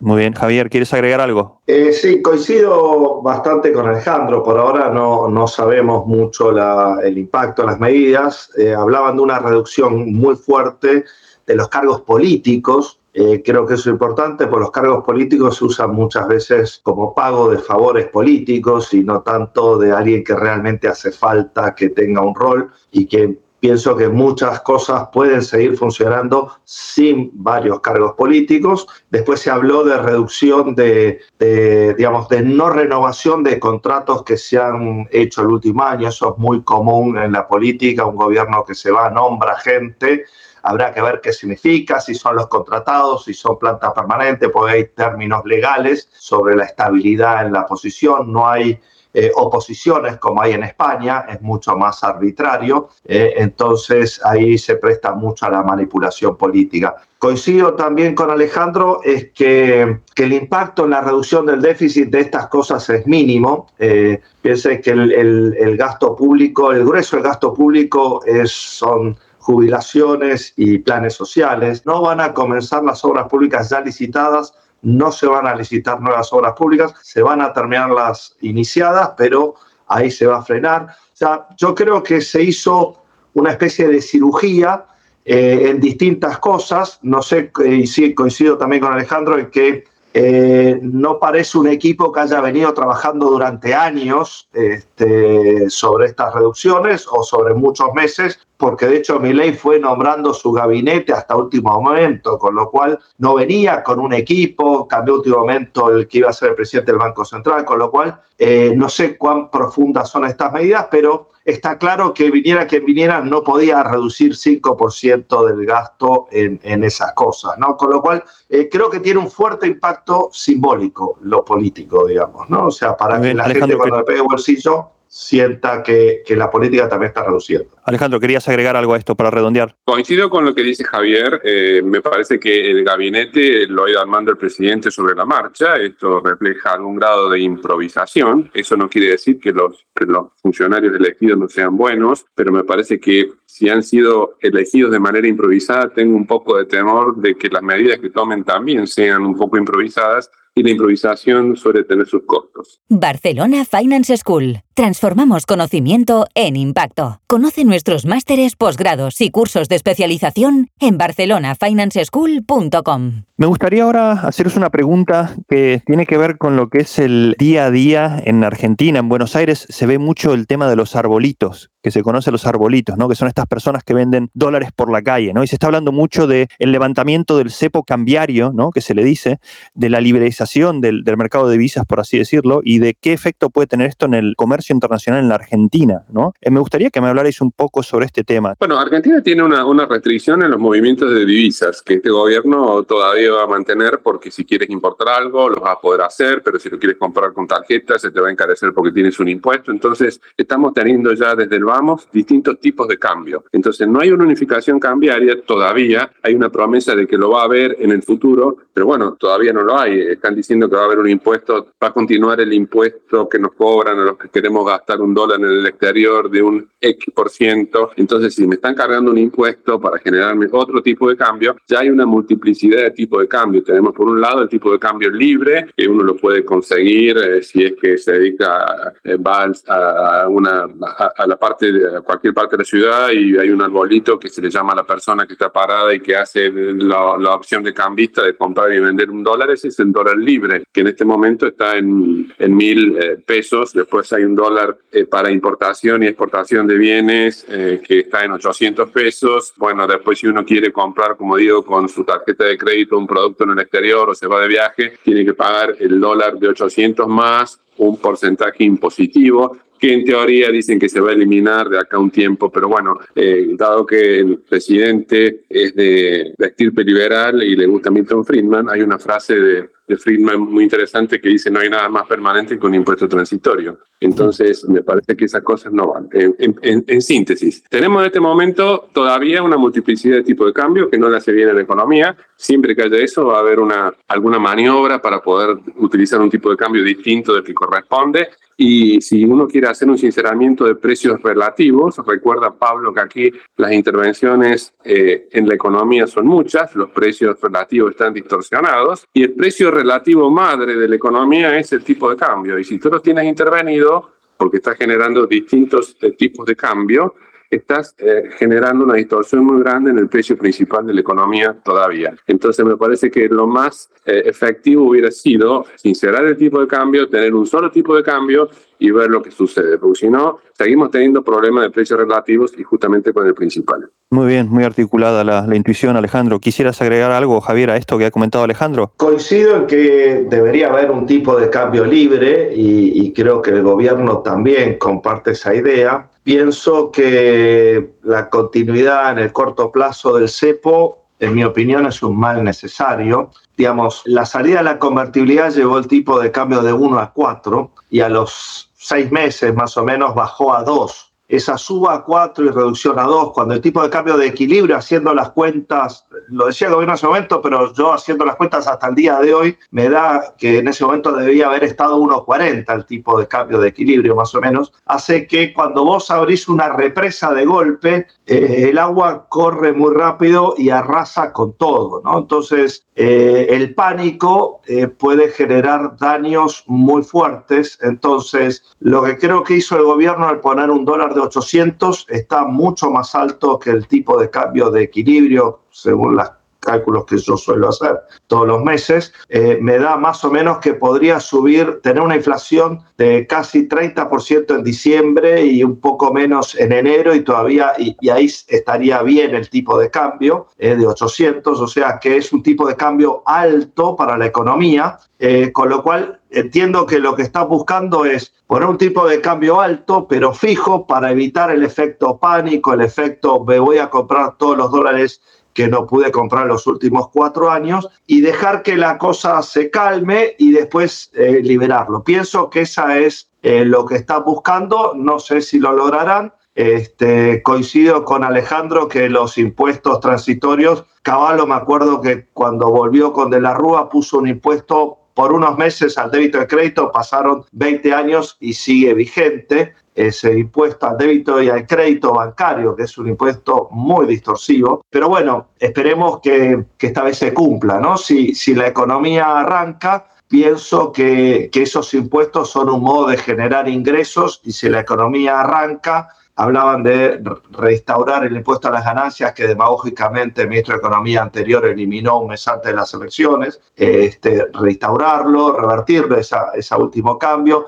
Muy 0.01 0.19
bien, 0.19 0.33
Javier, 0.33 0.69
¿quieres 0.69 0.93
agregar 0.93 1.21
algo? 1.21 1.61
Eh, 1.67 1.93
sí, 1.93 2.21
coincido 2.21 3.21
bastante 3.21 3.71
con 3.71 3.87
Alejandro. 3.87 4.43
Por 4.43 4.57
ahora 4.57 4.89
no, 4.89 5.29
no 5.29 5.47
sabemos 5.47 6.05
mucho 6.07 6.51
la, 6.51 6.99
el 7.01 7.17
impacto 7.17 7.61
de 7.61 7.67
las 7.69 7.79
medidas. 7.79 8.51
Eh, 8.57 8.73
hablaban 8.73 9.15
de 9.15 9.21
una 9.21 9.39
reducción 9.39 10.11
muy 10.11 10.35
fuerte 10.35 11.05
de 11.45 11.55
los 11.55 11.67
cargos 11.69 12.01
políticos. 12.01 12.99
Eh, 13.13 13.41
creo 13.45 13.65
que 13.65 13.75
es 13.75 13.85
importante, 13.85 14.47
porque 14.47 14.61
los 14.61 14.71
cargos 14.71 15.03
políticos 15.05 15.57
se 15.57 15.65
usan 15.65 15.95
muchas 15.95 16.27
veces 16.27 16.81
como 16.83 17.15
pago 17.15 17.49
de 17.49 17.59
favores 17.59 18.07
políticos 18.07 18.93
y 18.93 19.03
no 19.03 19.21
tanto 19.21 19.77
de 19.77 19.93
alguien 19.93 20.23
que 20.23 20.35
realmente 20.35 20.89
hace 20.89 21.11
falta 21.11 21.73
que 21.73 21.89
tenga 21.89 22.21
un 22.21 22.35
rol 22.35 22.71
y 22.91 23.05
que 23.05 23.39
pienso 23.65 23.95
que 23.95 24.09
muchas 24.09 24.59
cosas 24.61 25.07
pueden 25.11 25.41
seguir 25.41 25.77
funcionando 25.77 26.51
sin 26.65 27.31
varios 27.33 27.79
cargos 27.79 28.13
políticos. 28.13 28.85
Después 29.09 29.39
se 29.39 29.49
habló 29.49 29.83
de 29.83 29.97
reducción 29.97 30.75
de, 30.75 31.21
de, 31.39 31.93
digamos, 31.95 32.27
de 32.27 32.43
no 32.43 32.69
renovación 32.69 33.43
de 33.43 33.59
contratos 33.59 34.23
que 34.23 34.37
se 34.37 34.59
han 34.59 35.07
hecho 35.09 35.41
el 35.41 35.47
último 35.47 35.81
año. 35.83 36.09
Eso 36.09 36.33
es 36.33 36.37
muy 36.37 36.61
común 36.63 37.17
en 37.17 37.31
la 37.31 37.47
política, 37.47 38.05
un 38.05 38.17
gobierno 38.17 38.63
que 38.65 38.75
se 38.75 38.91
va, 38.91 39.09
nombra 39.09 39.55
gente 39.55 40.25
Habrá 40.67 40.91
que 40.91 41.01
ver 41.01 41.21
qué 41.21 41.31
significa, 41.31 41.99
si 41.99 42.15
son 42.15 42.35
los 42.35 42.47
contratados, 42.47 43.25
si 43.25 43.35
son 43.35 43.59
plantas 43.59 43.93
permanentes, 43.93 44.49
porque 44.51 44.71
hay 44.73 44.85
términos 44.87 45.43
legales 45.45 46.09
sobre 46.17 46.55
la 46.55 46.65
estabilidad 46.65 47.45
en 47.45 47.53
la 47.53 47.67
posición, 47.67 48.33
no 48.33 48.47
hay 48.47 48.79
eh, 49.13 49.31
oposiciones 49.35 50.17
como 50.17 50.41
hay 50.41 50.53
en 50.53 50.63
España, 50.63 51.25
es 51.29 51.39
mucho 51.41 51.77
más 51.77 52.03
arbitrario, 52.03 52.89
eh, 53.05 53.35
entonces 53.37 54.19
ahí 54.25 54.57
se 54.57 54.75
presta 54.75 55.13
mucho 55.13 55.45
a 55.45 55.51
la 55.51 55.61
manipulación 55.61 56.35
política. 56.35 56.95
Coincido 57.17 57.75
también 57.75 58.13
con 58.13 58.29
Alejandro, 58.29 58.99
es 59.03 59.31
que, 59.33 59.99
que 60.13 60.23
el 60.23 60.33
impacto 60.33 60.83
en 60.83 60.89
la 60.89 61.01
reducción 61.01 61.45
del 61.45 61.61
déficit 61.61 62.09
de 62.09 62.21
estas 62.21 62.47
cosas 62.47 62.89
es 62.89 63.07
mínimo. 63.07 63.67
Eh, 63.79 64.19
piense 64.41 64.81
que 64.81 64.91
el, 64.91 65.11
el, 65.13 65.55
el, 65.59 65.77
gasto 65.77 66.13
público, 66.15 66.73
el 66.73 66.83
grueso 66.83 67.15
del 67.15 67.23
gasto 67.23 67.53
público 67.53 68.21
es, 68.25 68.51
son 68.51 69.17
jubilaciones 69.45 70.53
y 70.55 70.79
planes 70.79 71.13
sociales. 71.13 71.85
No 71.85 72.01
van 72.01 72.19
a 72.19 72.33
comenzar 72.33 72.83
las 72.83 73.05
obras 73.05 73.27
públicas 73.27 73.69
ya 73.69 73.79
licitadas, 73.79 74.55
no 74.81 75.11
se 75.11 75.27
van 75.27 75.45
a 75.45 75.53
licitar 75.53 76.01
nuevas 76.01 76.33
obras 76.33 76.53
públicas, 76.53 76.95
se 77.03 77.21
van 77.21 77.41
a 77.41 77.53
terminar 77.53 77.91
las 77.91 78.35
iniciadas, 78.41 79.11
pero 79.15 79.53
ahí 79.87 80.09
se 80.09 80.25
va 80.25 80.37
a 80.37 80.41
frenar. 80.41 80.87
O 80.89 81.15
sea, 81.15 81.47
yo 81.57 81.75
creo 81.75 82.01
que 82.01 82.21
se 82.21 82.41
hizo 82.41 83.03
una 83.35 83.51
especie 83.51 83.87
de 83.87 84.01
cirugía 84.01 84.85
eh, 85.23 85.67
en 85.69 85.79
distintas 85.79 86.39
cosas. 86.39 86.97
No 87.03 87.21
sé, 87.21 87.51
y 87.67 87.85
sí, 87.85 88.15
coincido 88.15 88.57
también 88.57 88.81
con 88.81 88.93
Alejandro 88.93 89.37
en 89.37 89.51
que 89.51 89.83
eh, 90.17 90.79
no 90.81 91.19
parece 91.19 91.57
un 91.57 91.67
equipo 91.67 92.09
que 92.09 92.21
haya 92.21 92.39
venido 92.39 92.73
trabajando 92.73 93.25
durante 93.29 93.75
años 93.75 94.47
este, 94.53 95.69
sobre 95.69 96.05
estas 96.05 96.33
reducciones 96.33 97.05
o 97.11 97.21
sobre 97.21 97.53
muchos 97.53 97.89
meses, 97.93 98.39
porque 98.55 98.85
de 98.85 98.95
hecho 98.95 99.19
Milei 99.19 99.51
fue 99.55 99.77
nombrando 99.77 100.33
su 100.33 100.53
gabinete 100.53 101.11
hasta 101.11 101.35
último 101.35 101.81
momento, 101.81 102.39
con 102.39 102.55
lo 102.55 102.71
cual 102.71 102.97
no 103.17 103.35
venía 103.35 103.83
con 103.83 103.99
un 103.99 104.13
equipo, 104.13 104.87
cambió 104.87 105.15
último 105.15 105.39
momento 105.39 105.89
el 105.89 106.07
que 106.07 106.19
iba 106.19 106.29
a 106.29 106.33
ser 106.33 106.51
el 106.51 106.55
presidente 106.55 106.93
del 106.93 106.99
Banco 106.99 107.25
Central, 107.25 107.65
con 107.65 107.77
lo 107.77 107.91
cual 107.91 108.17
eh, 108.37 108.73
no 108.73 108.87
sé 108.87 109.17
cuán 109.17 109.51
profundas 109.51 110.09
son 110.09 110.23
estas 110.23 110.49
medidas, 110.53 110.87
pero 110.89 111.31
está 111.45 111.77
claro 111.77 112.13
que 112.13 112.31
viniera 112.31 112.65
quien 112.65 112.85
viniera 112.85 113.21
no 113.21 113.43
podía 113.43 113.83
reducir 113.83 114.33
5% 114.33 115.45
del 115.45 115.65
gasto 115.65 116.27
en, 116.31 116.59
en, 116.63 116.83
esas 116.83 117.13
cosas, 117.13 117.57
¿no? 117.59 117.77
Con 117.77 117.91
lo 117.91 118.01
cual 118.01 118.23
eh, 118.49 118.67
creo 118.69 118.89
que 118.89 118.99
tiene 118.99 119.19
un 119.19 119.29
fuerte 119.29 119.67
impacto 119.67 120.29
simbólico 120.33 121.19
lo 121.21 121.45
político, 121.45 122.07
digamos, 122.07 122.49
¿no? 122.49 122.67
O 122.67 122.71
sea, 122.71 122.97
para 122.97 123.21
que 123.21 123.33
la 123.35 123.45
gente 123.45 123.77
cuando 123.77 123.99
le 123.99 124.03
pegue 124.03 124.21
bolsillo 124.21 124.94
sienta 125.15 125.81
que, 125.81 126.23
que, 126.25 126.35
la 126.35 126.51
política 126.51 126.89
también 126.89 127.07
está 127.07 127.23
reduciendo. 127.23 127.69
Alejandro, 127.85 128.19
¿querías 128.19 128.45
agregar 128.49 128.75
algo 128.75 128.95
a 128.95 128.97
esto 128.97 129.15
para 129.15 129.31
redondear? 129.31 129.73
Coincido 129.85 130.29
con 130.29 130.43
lo 130.43 130.53
que 130.53 130.61
dice 130.61 130.83
Javier. 130.83 131.39
Eh, 131.45 131.81
me 131.85 132.01
parece 132.01 132.37
que 132.37 132.69
el 132.69 132.83
gabinete 132.83 133.65
lo 133.67 133.85
ha 133.85 133.89
ido 133.89 134.01
armando 134.01 134.31
el 134.31 134.37
presidente 134.37 134.91
sobre 134.91 135.15
la 135.15 135.23
marcha. 135.23 135.77
Esto 135.77 136.19
refleja 136.19 136.73
algún 136.73 136.97
grado 136.97 137.29
de 137.29 137.39
improvisación. 137.39 138.51
Eso 138.53 138.75
no 138.75 138.89
quiere 138.89 139.11
decir 139.11 139.39
que 139.39 139.53
los, 139.53 139.85
que 139.95 140.03
los 140.03 140.33
funcionarios 140.35 140.93
elegidos 140.93 141.39
no 141.39 141.47
sean 141.47 141.77
buenos, 141.77 142.25
pero 142.35 142.51
me 142.51 142.65
parece 142.65 142.99
que 142.99 143.31
si 143.45 143.69
han 143.69 143.83
sido 143.83 144.35
elegidos 144.41 144.91
de 144.91 144.99
manera 144.99 145.29
improvisada, 145.29 145.87
tengo 145.93 146.13
un 146.17 146.27
poco 146.27 146.57
de 146.57 146.65
temor 146.65 147.15
de 147.15 147.35
que 147.35 147.47
las 147.47 147.63
medidas 147.63 147.99
que 147.99 148.09
tomen 148.09 148.43
también 148.43 148.85
sean 148.85 149.21
un 149.21 149.37
poco 149.37 149.57
improvisadas 149.57 150.29
y 150.55 150.63
la 150.63 150.71
improvisación 150.71 151.55
suele 151.57 151.83
tener 151.83 152.07
sus 152.07 152.23
costos. 152.25 152.79
Barcelona 152.87 153.65
Finance 153.65 154.15
School. 154.17 154.61
Transformamos 154.73 155.45
conocimiento 155.45 156.25
en 156.33 156.55
impacto. 156.55 157.19
Conoce 157.27 157.65
nuestros 157.65 158.05
másteres, 158.05 158.55
posgrados 158.55 159.19
y 159.21 159.29
cursos 159.31 159.67
de 159.67 159.75
especialización 159.75 160.69
en 160.79 160.97
barcelonafinanceschool.com. 160.97 163.25
Me 163.37 163.47
gustaría 163.47 163.83
ahora 163.83 164.13
haceros 164.13 164.55
una 164.55 164.69
pregunta 164.69 165.35
que 165.49 165.81
tiene 165.85 166.05
que 166.05 166.17
ver 166.17 166.37
con 166.37 166.55
lo 166.55 166.69
que 166.69 166.77
es 166.77 166.99
el 166.99 167.35
día 167.37 167.65
a 167.65 167.71
día 167.71 168.23
en 168.23 168.45
Argentina. 168.45 168.99
En 168.99 169.09
Buenos 169.09 169.35
Aires 169.35 169.67
se 169.67 169.85
ve 169.85 169.99
mucho 169.99 170.33
el 170.33 170.47
tema 170.47 170.69
de 170.69 170.77
los 170.77 170.95
arbolitos, 170.95 171.69
que 171.83 171.91
se 171.91 172.01
conoce 172.01 172.31
los 172.31 172.47
arbolitos, 172.47 172.97
¿no? 172.97 173.09
Que 173.09 173.15
son 173.15 173.27
estas 173.27 173.45
personas 173.45 173.83
que 173.83 173.93
venden 173.93 174.29
dólares 174.33 174.69
por 174.73 174.89
la 174.89 175.01
calle, 175.01 175.33
¿no? 175.33 175.43
Y 175.43 175.47
se 175.47 175.57
está 175.57 175.67
hablando 175.67 175.91
mucho 175.91 176.27
del 176.27 176.47
el 176.59 176.71
levantamiento 176.71 177.37
del 177.37 177.51
cepo 177.51 177.83
cambiario, 177.83 178.53
¿no? 178.53 178.71
Que 178.71 178.79
se 178.79 178.95
le 178.95 179.03
dice, 179.03 179.39
de 179.73 179.89
la 179.89 179.99
liberalización 179.99 180.79
del, 180.79 181.03
mercado 181.17 181.49
de 181.49 181.57
visas, 181.57 181.85
por 181.85 181.99
así 181.99 182.17
decirlo, 182.17 182.61
y 182.63 182.79
de 182.79 182.93
qué 182.93 183.11
efecto 183.11 183.49
puede 183.49 183.67
tener 183.67 183.89
esto 183.89 184.05
en 184.05 184.13
el 184.13 184.35
comercio 184.37 184.73
internacional 184.73 185.21
en 185.21 185.27
la 185.27 185.35
Argentina, 185.35 186.05
¿no? 186.09 186.33
Eh, 186.39 186.51
me 186.51 186.61
gustaría 186.61 186.89
que 186.89 187.01
me 187.01 187.09
hablarais 187.09 187.41
un 187.41 187.51
poco 187.51 187.83
sobre 187.83 188.05
este 188.05 188.23
tema. 188.23 188.55
Bueno, 188.59 188.79
Argentina 188.79 189.21
tiene 189.21 189.43
una 189.43 189.85
restricción 189.85 190.41
en 190.41 190.51
los 190.51 190.59
movimientos 190.59 191.13
de 191.13 191.25
divisas 191.25 191.81
que 191.81 191.95
este 191.95 192.09
gobierno 192.09 192.81
todavía 192.83 193.24
va 193.29 193.43
a 193.43 193.47
mantener 193.47 193.99
porque 194.03 194.31
si 194.31 194.45
quieres 194.45 194.69
importar 194.69 195.09
algo 195.09 195.49
lo 195.49 195.61
vas 195.61 195.73
a 195.73 195.79
poder 195.79 196.01
hacer, 196.01 196.41
pero 196.43 196.59
si 196.59 196.69
lo 196.69 196.79
quieres 196.79 196.97
comprar 196.97 197.33
con 197.33 197.47
tarjeta 197.47 197.97
se 197.97 198.11
te 198.11 198.19
va 198.21 198.29
a 198.29 198.31
encarecer 198.31 198.73
porque 198.73 198.91
tienes 198.91 199.19
un 199.19 199.27
impuesto. 199.27 199.71
Entonces, 199.71 200.19
estamos 200.37 200.73
teniendo 200.73 201.13
ya 201.13 201.35
desde 201.35 201.55
el 201.55 201.65
vamos 201.65 202.07
distintos 202.11 202.59
tipos 202.59 202.87
de 202.87 202.97
cambio. 202.97 203.43
Entonces, 203.51 203.87
no 203.87 203.99
hay 203.99 204.11
una 204.11 204.23
unificación 204.23 204.79
cambiaria 204.79 205.41
todavía, 205.41 206.11
hay 206.21 206.35
una 206.35 206.49
promesa 206.49 206.95
de 206.95 207.07
que 207.07 207.17
lo 207.17 207.31
va 207.31 207.41
a 207.41 207.45
haber 207.45 207.77
en 207.79 207.91
el 207.91 208.03
futuro, 208.03 208.57
pero 208.73 208.85
bueno, 208.85 209.15
todavía 209.19 209.53
no 209.53 209.61
lo 209.63 209.77
hay. 209.77 209.99
Están 209.99 210.35
diciendo 210.35 210.69
que 210.69 210.75
va 210.75 210.83
a 210.83 210.85
haber 210.85 210.99
un 210.99 211.09
impuesto, 211.09 211.73
va 211.81 211.87
a 211.87 211.93
continuar 211.93 212.39
el 212.41 212.53
impuesto 212.53 213.27
que 213.29 213.39
nos 213.39 213.53
cobran 213.53 213.99
a 213.99 214.03
los 214.03 214.17
que 214.17 214.29
queremos 214.29 214.65
gastar 214.65 215.01
un 215.01 215.13
dólar 215.13 215.39
en 215.39 215.45
el 215.45 215.65
exterior 215.65 216.29
de 216.29 216.41
un 216.41 216.69
X 216.79 217.13
por 217.13 217.29
ciento. 217.29 217.91
Entonces, 217.95 218.35
si 218.35 218.47
me 218.47 218.55
están 218.55 218.75
cargando 218.75 219.11
un 219.11 219.17
impuesto 219.17 219.79
para 219.79 219.97
generarme 219.99 220.47
otro 220.51 220.81
tipo 220.81 221.09
de 221.09 221.17
cambio, 221.17 221.55
ya 221.67 221.79
hay 221.79 221.89
una 221.89 222.05
multiplicidad 222.05 222.83
de 222.83 222.91
tipos 222.91 223.14
de 223.19 223.27
cambio. 223.27 223.63
Tenemos 223.63 223.93
por 223.93 224.07
un 224.07 224.19
lado 224.19 224.43
el 224.43 224.49
tipo 224.49 224.71
de 224.71 224.79
cambio 224.79 225.09
libre, 225.09 225.67
que 225.75 225.87
uno 225.87 226.03
lo 226.03 226.15
puede 226.15 226.43
conseguir 226.43 227.17
eh, 227.17 227.43
si 227.43 227.63
es 227.63 227.73
que 227.81 227.97
se 227.97 228.13
dedica, 228.13 228.93
eh, 229.03 229.17
va 229.17 229.49
a, 229.67 230.27
una, 230.27 230.67
a, 231.15 231.27
la 231.27 231.37
parte 231.37 231.71
de 231.71 231.97
a 231.97 232.01
cualquier 232.01 232.33
parte 232.33 232.55
de 232.55 232.63
la 232.63 232.65
ciudad 232.65 233.11
y 233.11 233.37
hay 233.37 233.49
un 233.49 233.61
arbolito 233.61 234.19
que 234.19 234.29
se 234.29 234.41
le 234.41 234.49
llama 234.49 234.73
a 234.73 234.77
la 234.77 234.83
persona 234.83 235.25
que 235.25 235.33
está 235.33 235.51
parada 235.51 235.93
y 235.93 235.99
que 235.99 236.15
hace 236.15 236.51
la, 236.51 237.17
la 237.19 237.35
opción 237.35 237.63
de 237.63 237.73
cambista 237.73 238.23
de 238.23 238.35
comprar 238.35 238.73
y 238.73 238.79
vender 238.79 239.09
un 239.09 239.23
dólar, 239.23 239.51
ese 239.51 239.69
es 239.69 239.79
el 239.79 239.91
dólar 239.91 240.17
libre, 240.17 240.63
que 240.71 240.81
en 240.81 240.87
este 240.87 241.05
momento 241.05 241.47
está 241.47 241.77
en, 241.77 242.33
en 242.37 242.55
mil 242.55 242.97
eh, 242.97 243.17
pesos. 243.25 243.73
Después 243.73 244.11
hay 244.13 244.23
un 244.23 244.35
dólar 244.35 244.77
eh, 244.91 245.05
para 245.05 245.31
importación 245.31 246.03
y 246.03 246.07
exportación 246.07 246.67
de 246.67 246.77
bienes 246.77 247.45
eh, 247.49 247.81
que 247.85 247.99
está 247.99 248.23
en 248.23 248.31
800 248.31 248.89
pesos. 248.91 249.53
Bueno, 249.57 249.87
después 249.87 250.19
si 250.19 250.27
uno 250.27 250.45
quiere 250.45 250.71
comprar, 250.71 251.17
como 251.17 251.37
digo, 251.37 251.63
con 251.63 251.89
su 251.89 252.03
tarjeta 252.03 252.45
de 252.45 252.57
crédito 252.57 252.97
un 253.05 253.07
producto 253.07 253.43
en 253.43 253.51
el 253.51 253.59
exterior 253.59 254.09
o 254.09 254.15
se 254.15 254.27
va 254.27 254.41
de 254.41 254.47
viaje, 254.47 254.93
tiene 255.03 255.23
que 255.23 255.33
pagar 255.33 255.75
el 255.79 255.99
dólar 255.99 256.37
de 256.37 256.47
800 256.47 257.07
más 257.07 257.59
un 257.77 257.97
porcentaje 257.97 258.63
impositivo 258.63 259.57
que 259.77 259.93
en 259.93 260.05
teoría 260.05 260.49
dicen 260.49 260.79
que 260.79 260.89
se 260.89 261.01
va 261.01 261.09
a 261.11 261.13
eliminar 261.13 261.67
de 261.69 261.77
acá 261.77 261.99
un 261.99 262.09
tiempo, 262.09 262.49
pero 262.49 262.67
bueno, 262.67 262.97
eh, 263.13 263.49
dado 263.57 263.85
que 263.85 264.19
el 264.19 264.39
presidente 264.39 265.41
es 265.49 265.75
de, 265.75 266.33
de 266.37 266.45
estirpe 266.47 266.83
liberal 266.83 267.43
y 267.43 267.55
le 267.55 267.65
gusta 267.65 267.91
Milton 267.91 268.25
Friedman, 268.25 268.69
hay 268.69 268.81
una 268.81 268.97
frase 268.97 269.35
de, 269.35 269.69
de 269.87 269.97
Friedman 269.97 270.39
muy 270.39 270.63
interesante 270.63 271.19
que 271.21 271.29
dice 271.29 271.51
no 271.51 271.59
hay 271.59 271.69
nada 271.69 271.89
más 271.89 272.07
permanente 272.07 272.57
que 272.57 272.65
un 272.65 272.75
impuesto 272.75 273.07
transitorio. 273.07 273.79
Entonces, 273.99 274.67
me 274.67 274.83
parece 274.83 275.15
que 275.15 275.25
esas 275.25 275.41
cosas 275.41 275.71
no 275.71 275.93
van. 275.93 276.09
En, 276.11 276.35
en, 276.61 276.83
en, 276.87 277.01
síntesis, 277.01 277.63
tenemos 277.69 278.01
en 278.01 278.07
este 278.07 278.19
momento 278.19 278.89
todavía 278.93 279.41
una 279.41 279.57
multiplicidad 279.57 280.17
de 280.17 280.23
tipos 280.23 280.47
de 280.47 280.53
cambio 280.53 280.89
que 280.89 280.97
no 280.97 281.09
le 281.09 281.17
hace 281.17 281.31
bien 281.31 281.49
a 281.49 281.53
la 281.53 281.61
economía. 281.61 282.15
Siempre 282.35 282.75
que 282.75 282.83
haya 282.83 282.97
eso, 282.97 283.25
va 283.25 283.37
a 283.37 283.39
haber 283.39 283.59
una, 283.59 283.93
alguna 284.07 284.37
maniobra 284.37 285.01
para 285.01 285.21
poder 285.21 285.57
utilizar 285.77 286.19
un 286.19 286.29
tipo 286.29 286.49
de 286.49 286.57
cambio 286.57 286.83
distinto 286.83 287.33
del 287.33 287.43
que 287.43 287.53
corresponde. 287.53 288.29
Y 288.57 289.01
si 289.01 289.25
uno 289.25 289.47
quiere 289.47 289.67
hacer 289.67 289.89
un 289.89 289.97
sinceramiento 289.97 290.63
de 290.63 290.75
precios 290.75 291.21
relativos, 291.21 291.97
recuerda 292.05 292.53
Pablo 292.53 292.93
que 292.93 293.01
aquí 293.01 293.31
las 293.57 293.73
intervenciones 293.73 294.73
eh, 294.83 295.27
en 295.31 295.47
la 295.47 295.55
economía 295.55 296.07
son 296.07 296.25
muchas, 296.25 296.73
los 296.75 296.89
precios 296.91 297.39
relativos 297.41 297.91
están 297.91 298.13
distorsionados 298.13 299.05
y 299.13 299.23
el 299.23 299.33
precio 299.33 299.71
relativo 299.75 300.29
madre 300.31 300.75
de 300.75 300.87
la 300.87 300.95
economía 300.95 301.57
es 301.57 301.71
el 301.73 301.83
tipo 301.83 302.09
de 302.09 302.15
cambio. 302.15 302.57
Y 302.57 302.63
si 302.63 302.79
tú 302.79 302.89
lo 302.89 302.99
tienes 302.99 303.25
intervenido, 303.25 304.11
porque 304.37 304.57
estás 304.57 304.77
generando 304.77 305.25
distintos 305.27 305.95
eh, 306.01 306.11
tipos 306.11 306.45
de 306.45 306.55
cambio, 306.55 307.15
estás 307.49 307.95
eh, 307.97 308.29
generando 308.37 308.85
una 308.85 308.95
distorsión 308.95 309.45
muy 309.45 309.61
grande 309.61 309.91
en 309.91 309.99
el 309.99 310.09
precio 310.09 310.37
principal 310.37 310.85
de 310.85 310.93
la 310.93 311.01
economía 311.01 311.55
todavía. 311.63 312.15
Entonces 312.27 312.65
me 312.65 312.77
parece 312.77 313.09
que 313.09 313.27
lo 313.27 313.47
más 313.47 313.89
eh, 314.05 314.23
efectivo 314.25 314.89
hubiera 314.89 315.11
sido 315.11 315.65
sincerar 315.75 316.25
el 316.25 316.37
tipo 316.37 316.59
de 316.59 316.67
cambio, 316.67 317.07
tener 317.07 317.33
un 317.33 317.45
solo 317.45 317.69
tipo 317.71 317.95
de 317.95 318.03
cambio 318.03 318.49
y 318.79 318.91
ver 318.91 319.09
lo 319.09 319.21
que 319.21 319.31
sucede, 319.31 319.77
porque 319.77 319.99
si 319.99 320.09
no, 320.09 320.39
seguimos 320.53 320.91
teniendo 320.91 321.23
problemas 321.23 321.63
de 321.63 321.69
precios 321.69 321.99
relativos 321.99 322.53
y 322.57 322.63
justamente 322.63 323.13
con 323.13 323.25
el 323.27 323.33
principal. 323.33 323.89
Muy 324.11 324.27
bien, 324.27 324.49
muy 324.49 324.63
articulada 324.63 325.23
la, 325.23 325.45
la, 325.47 325.55
intuición, 325.55 325.97
Alejandro. 325.97 326.39
¿Quisieras 326.39 326.81
agregar 326.81 327.11
algo, 327.11 327.41
Javier, 327.41 327.71
a 327.71 327.77
esto 327.77 327.97
que 327.97 328.05
ha 328.05 328.11
comentado 328.11 328.43
Alejandro? 328.43 328.91
Coincido 328.97 329.55
en 329.57 329.67
que 329.67 330.25
debería 330.29 330.69
haber 330.69 330.91
un 330.91 331.05
tipo 331.05 331.37
de 331.39 331.49
cambio 331.49 331.85
libre 331.85 332.53
y, 332.55 333.05
y 333.05 333.13
creo 333.13 333.41
que 333.41 333.51
el 333.51 333.63
gobierno 333.63 334.19
también 334.19 334.77
comparte 334.77 335.31
esa 335.31 335.55
idea. 335.55 336.09
Pienso 336.23 336.91
que 336.91 337.95
la 338.03 338.29
continuidad 338.29 339.13
en 339.13 339.19
el 339.19 339.31
corto 339.31 339.71
plazo 339.71 340.17
del 340.17 340.29
cepo 340.29 341.05
en 341.19 341.33
mi 341.33 341.43
opinión, 341.43 341.85
es 341.85 342.03
un 342.03 342.17
mal 342.17 342.43
necesario. 342.43 343.31
Digamos, 343.57 344.01
la 344.05 344.25
salida 344.25 344.57
de 344.57 344.63
la 344.63 344.79
convertibilidad 344.79 345.51
llevó 345.51 345.77
el 345.77 345.87
tipo 345.87 346.19
de 346.19 346.31
cambio 346.31 346.61
de 346.61 346.73
1 346.73 346.99
a 346.99 347.11
4 347.11 347.71
y 347.89 348.01
a 348.01 348.09
los 348.09 348.71
seis 348.75 349.11
meses 349.11 349.53
más 349.55 349.77
o 349.77 349.83
menos 349.83 350.13
bajó 350.13 350.53
a 350.53 350.63
2. 350.63 351.14
Esa 351.27 351.57
suba 351.57 351.95
a 351.95 352.03
4 352.03 352.45
y 352.45 352.49
reducción 352.49 352.99
a 352.99 353.03
2, 353.03 353.31
cuando 353.33 353.53
el 353.53 353.61
tipo 353.61 353.81
de 353.81 353.89
cambio 353.89 354.17
de 354.17 354.27
equilibrio, 354.27 354.77
haciendo 354.77 355.13
las 355.13 355.31
cuentas, 355.31 356.05
lo 356.29 356.45
decía 356.45 356.67
el 356.67 356.73
gobierno 356.73 356.93
en 356.93 356.97
ese 356.97 357.07
momento, 357.07 357.41
pero 357.41 357.73
yo 357.73 357.93
haciendo 357.93 358.25
las 358.25 358.35
cuentas 358.35 358.67
hasta 358.67 358.87
el 358.87 358.95
día 358.95 359.19
de 359.19 359.33
hoy, 359.33 359.57
me 359.71 359.89
da 359.89 360.35
que 360.37 360.59
en 360.59 360.67
ese 360.67 360.85
momento 360.85 361.11
debía 361.11 361.47
haber 361.47 361.63
estado 361.63 361.97
1,40 361.97 362.73
el 362.73 362.85
tipo 362.85 363.19
de 363.19 363.27
cambio 363.27 363.59
de 363.59 363.69
equilibrio 363.69 364.15
más 364.15 364.35
o 364.35 364.41
menos, 364.41 364.71
hace 364.85 365.25
que 365.27 365.53
cuando 365.53 365.83
vos 365.83 366.11
abrís 366.11 366.47
una 366.47 366.69
represa 366.69 367.33
de 367.33 367.45
golpe, 367.45 368.07
eh, 368.27 368.69
el 368.69 368.77
agua 368.77 369.27
corre 369.29 369.73
muy 369.73 369.93
rápido 369.93 370.53
y 370.57 370.69
arrasa 370.69 371.31
con 371.33 371.53
todo, 371.53 372.01
¿no? 372.03 372.19
Entonces, 372.19 372.85
eh, 372.95 373.47
el 373.49 373.73
pánico 373.73 374.61
eh, 374.67 374.87
puede 374.87 375.29
generar 375.29 375.97
daños 375.97 376.63
muy 376.67 377.03
fuertes, 377.03 377.77
entonces 377.81 378.63
lo 378.79 379.03
que 379.03 379.17
creo 379.17 379.43
que 379.43 379.55
hizo 379.55 379.75
el 379.75 379.83
gobierno 379.83 380.27
al 380.27 380.39
poner 380.39 380.69
un 380.69 380.85
dólar 380.85 381.14
de 381.15 381.21
800 381.21 382.05
está 382.09 382.45
mucho 382.45 382.91
más 382.91 383.15
alto 383.15 383.57
que 383.57 383.71
el 383.71 383.87
tipo 383.87 384.19
de 384.19 384.29
cambio 384.29 384.69
de 384.69 384.83
equilibrio 384.83 385.61
según 385.71 386.15
las 386.15 386.31
cálculos 386.65 387.05
que 387.05 387.17
yo 387.17 387.37
suelo 387.37 387.69
hacer 387.69 387.97
todos 388.27 388.45
los 388.45 388.61
meses, 388.61 389.13
eh, 389.29 389.57
me 389.61 389.79
da 389.79 389.95
más 389.95 390.25
o 390.25 390.31
menos 390.31 390.57
que 390.57 390.73
podría 390.73 391.21
subir, 391.21 391.79
tener 391.81 392.03
una 392.03 392.17
inflación 392.17 392.81
de 392.97 393.25
casi 393.27 393.69
30% 393.69 394.55
en 394.55 394.63
diciembre 394.63 395.45
y 395.45 395.63
un 395.63 395.79
poco 395.79 396.11
menos 396.11 396.55
en 396.55 396.73
enero 396.73 397.15
y 397.15 397.21
todavía, 397.21 397.73
y, 397.77 397.95
ahí 398.09 398.25
estaría 398.25 399.01
bien 399.03 399.35
el 399.35 399.49
tipo 399.49 399.77
de 399.77 399.89
cambio 399.89 400.47
eh, 400.57 400.75
de 400.75 400.85
800, 400.85 401.59
o 401.59 401.67
sea 401.67 401.99
que 402.01 402.17
es 402.17 402.33
un 402.33 402.43
tipo 402.43 402.67
de 402.67 402.75
cambio 402.75 403.23
alto 403.25 403.95
para 403.95 404.17
la 404.17 404.25
economía, 404.25 404.97
eh, 405.19 405.51
con 405.53 405.69
lo 405.69 405.81
cual 405.81 406.19
entiendo 406.29 406.85
que 406.85 406.99
lo 406.99 407.15
que 407.15 407.21
está 407.21 407.43
buscando 407.43 408.03
es 408.05 408.33
poner 408.47 408.67
un 408.67 408.77
tipo 408.77 409.07
de 409.07 409.21
cambio 409.21 409.61
alto, 409.61 410.07
pero 410.07 410.33
fijo, 410.33 410.85
para 410.85 411.11
evitar 411.11 411.51
el 411.51 411.63
efecto 411.63 412.17
pánico, 412.17 412.73
el 412.73 412.81
efecto 412.81 413.43
me 413.43 413.59
voy 413.59 413.77
a 413.77 413.89
comprar 413.89 414.37
todos 414.37 414.57
los 414.57 414.71
dólares 414.71 415.21
que 415.55 415.69
no 415.69 415.87
pude 415.87 416.11
comprar 416.11 416.45
los 416.45 416.67
últimos 416.67 417.07
cuatro 417.09 417.49
años 417.49 417.87
y 418.05 418.19
dejar 418.19 418.61
que 418.61 418.75
la 418.75 418.97
cosa 418.99 419.41
se 419.41 419.71
calme 419.71 420.35
y 420.37 420.51
después 420.51 421.09
eh, 421.15 421.39
liberarlo. 421.41 422.03
Pienso 422.03 422.49
que 422.49 422.61
esa 422.61 422.99
es 422.99 423.31
eh, 423.41 423.63
lo 423.63 423.85
que 423.85 423.95
está 423.95 424.19
buscando, 424.19 424.91
no 424.95 425.17
sé 425.17 425.41
si 425.41 425.57
lo 425.57 425.71
lograrán. 425.71 426.33
Este, 426.55 427.41
coincido 427.43 428.05
con 428.05 428.23
Alejandro 428.23 428.87
que 428.87 429.09
los 429.09 429.37
impuestos 429.37 429.99
transitorios, 429.99 430.85
Caballo 431.01 431.45
me 431.45 431.55
acuerdo 431.55 431.99
que 431.99 432.27
cuando 432.33 432.69
volvió 432.69 433.11
con 433.11 433.29
De 433.29 433.41
la 433.41 433.53
Rúa 433.53 433.89
puso 433.89 434.19
un 434.19 434.27
impuesto 434.27 434.99
por 435.13 435.33
unos 435.33 435.57
meses 435.57 435.97
al 435.97 436.11
débito 436.11 436.39
de 436.39 436.47
crédito, 436.47 436.91
pasaron 436.91 437.45
20 437.51 437.93
años 437.93 438.37
y 438.39 438.53
sigue 438.53 438.93
vigente 438.93 439.73
ese 439.95 440.37
impuesto 440.37 440.85
al 440.87 440.97
débito 440.97 441.41
y 441.41 441.49
al 441.49 441.65
crédito 441.65 442.13
bancario, 442.13 442.75
que 442.75 442.83
es 442.83 442.97
un 442.97 443.07
impuesto 443.07 443.69
muy 443.71 444.05
distorsivo. 444.05 444.83
Pero 444.89 445.07
bueno, 445.07 445.47
esperemos 445.57 446.19
que, 446.21 446.65
que 446.77 446.87
esta 446.87 447.03
vez 447.03 447.17
se 447.17 447.33
cumpla, 447.33 447.79
¿no? 447.79 447.97
Si, 447.97 448.35
si 448.35 448.53
la 448.53 448.67
economía 448.67 449.39
arranca, 449.39 450.07
pienso 450.27 450.91
que, 450.91 451.49
que 451.51 451.63
esos 451.63 451.93
impuestos 451.93 452.49
son 452.49 452.69
un 452.69 452.81
modo 452.81 453.07
de 453.07 453.17
generar 453.17 453.69
ingresos 453.69 454.41
y 454.43 454.51
si 454.51 454.67
la 454.67 454.81
economía 454.81 455.39
arranca, 455.39 456.09
hablaban 456.35 456.83
de 456.83 457.21
restaurar 457.51 458.25
el 458.25 458.35
impuesto 458.35 458.67
a 458.67 458.71
las 458.71 458.83
ganancias 458.83 459.33
que 459.33 459.47
demagógicamente 459.47 460.41
el 460.41 460.49
ministro 460.49 460.73
de 460.73 460.79
Economía 460.79 461.21
anterior 461.21 461.65
eliminó 461.65 462.19
un 462.19 462.27
mes 462.27 462.45
antes 462.47 462.71
de 462.71 462.75
las 462.75 462.93
elecciones, 462.93 463.61
este, 463.75 464.47
restaurarlo, 464.53 465.57
revertirlo, 465.57 466.17
ese 466.17 466.75
último 466.75 467.17
cambio. 467.17 467.67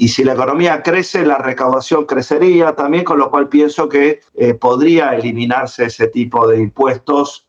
Y 0.00 0.06
si 0.06 0.22
la 0.22 0.34
economía 0.34 0.80
crece, 0.84 1.26
la 1.26 1.38
recaudación 1.38 2.06
crecería 2.06 2.76
también, 2.76 3.02
con 3.02 3.18
lo 3.18 3.30
cual 3.30 3.48
pienso 3.48 3.88
que 3.88 4.20
eh, 4.34 4.54
podría 4.54 5.16
eliminarse 5.16 5.86
ese 5.86 6.06
tipo 6.06 6.46
de 6.46 6.58
impuestos 6.60 7.44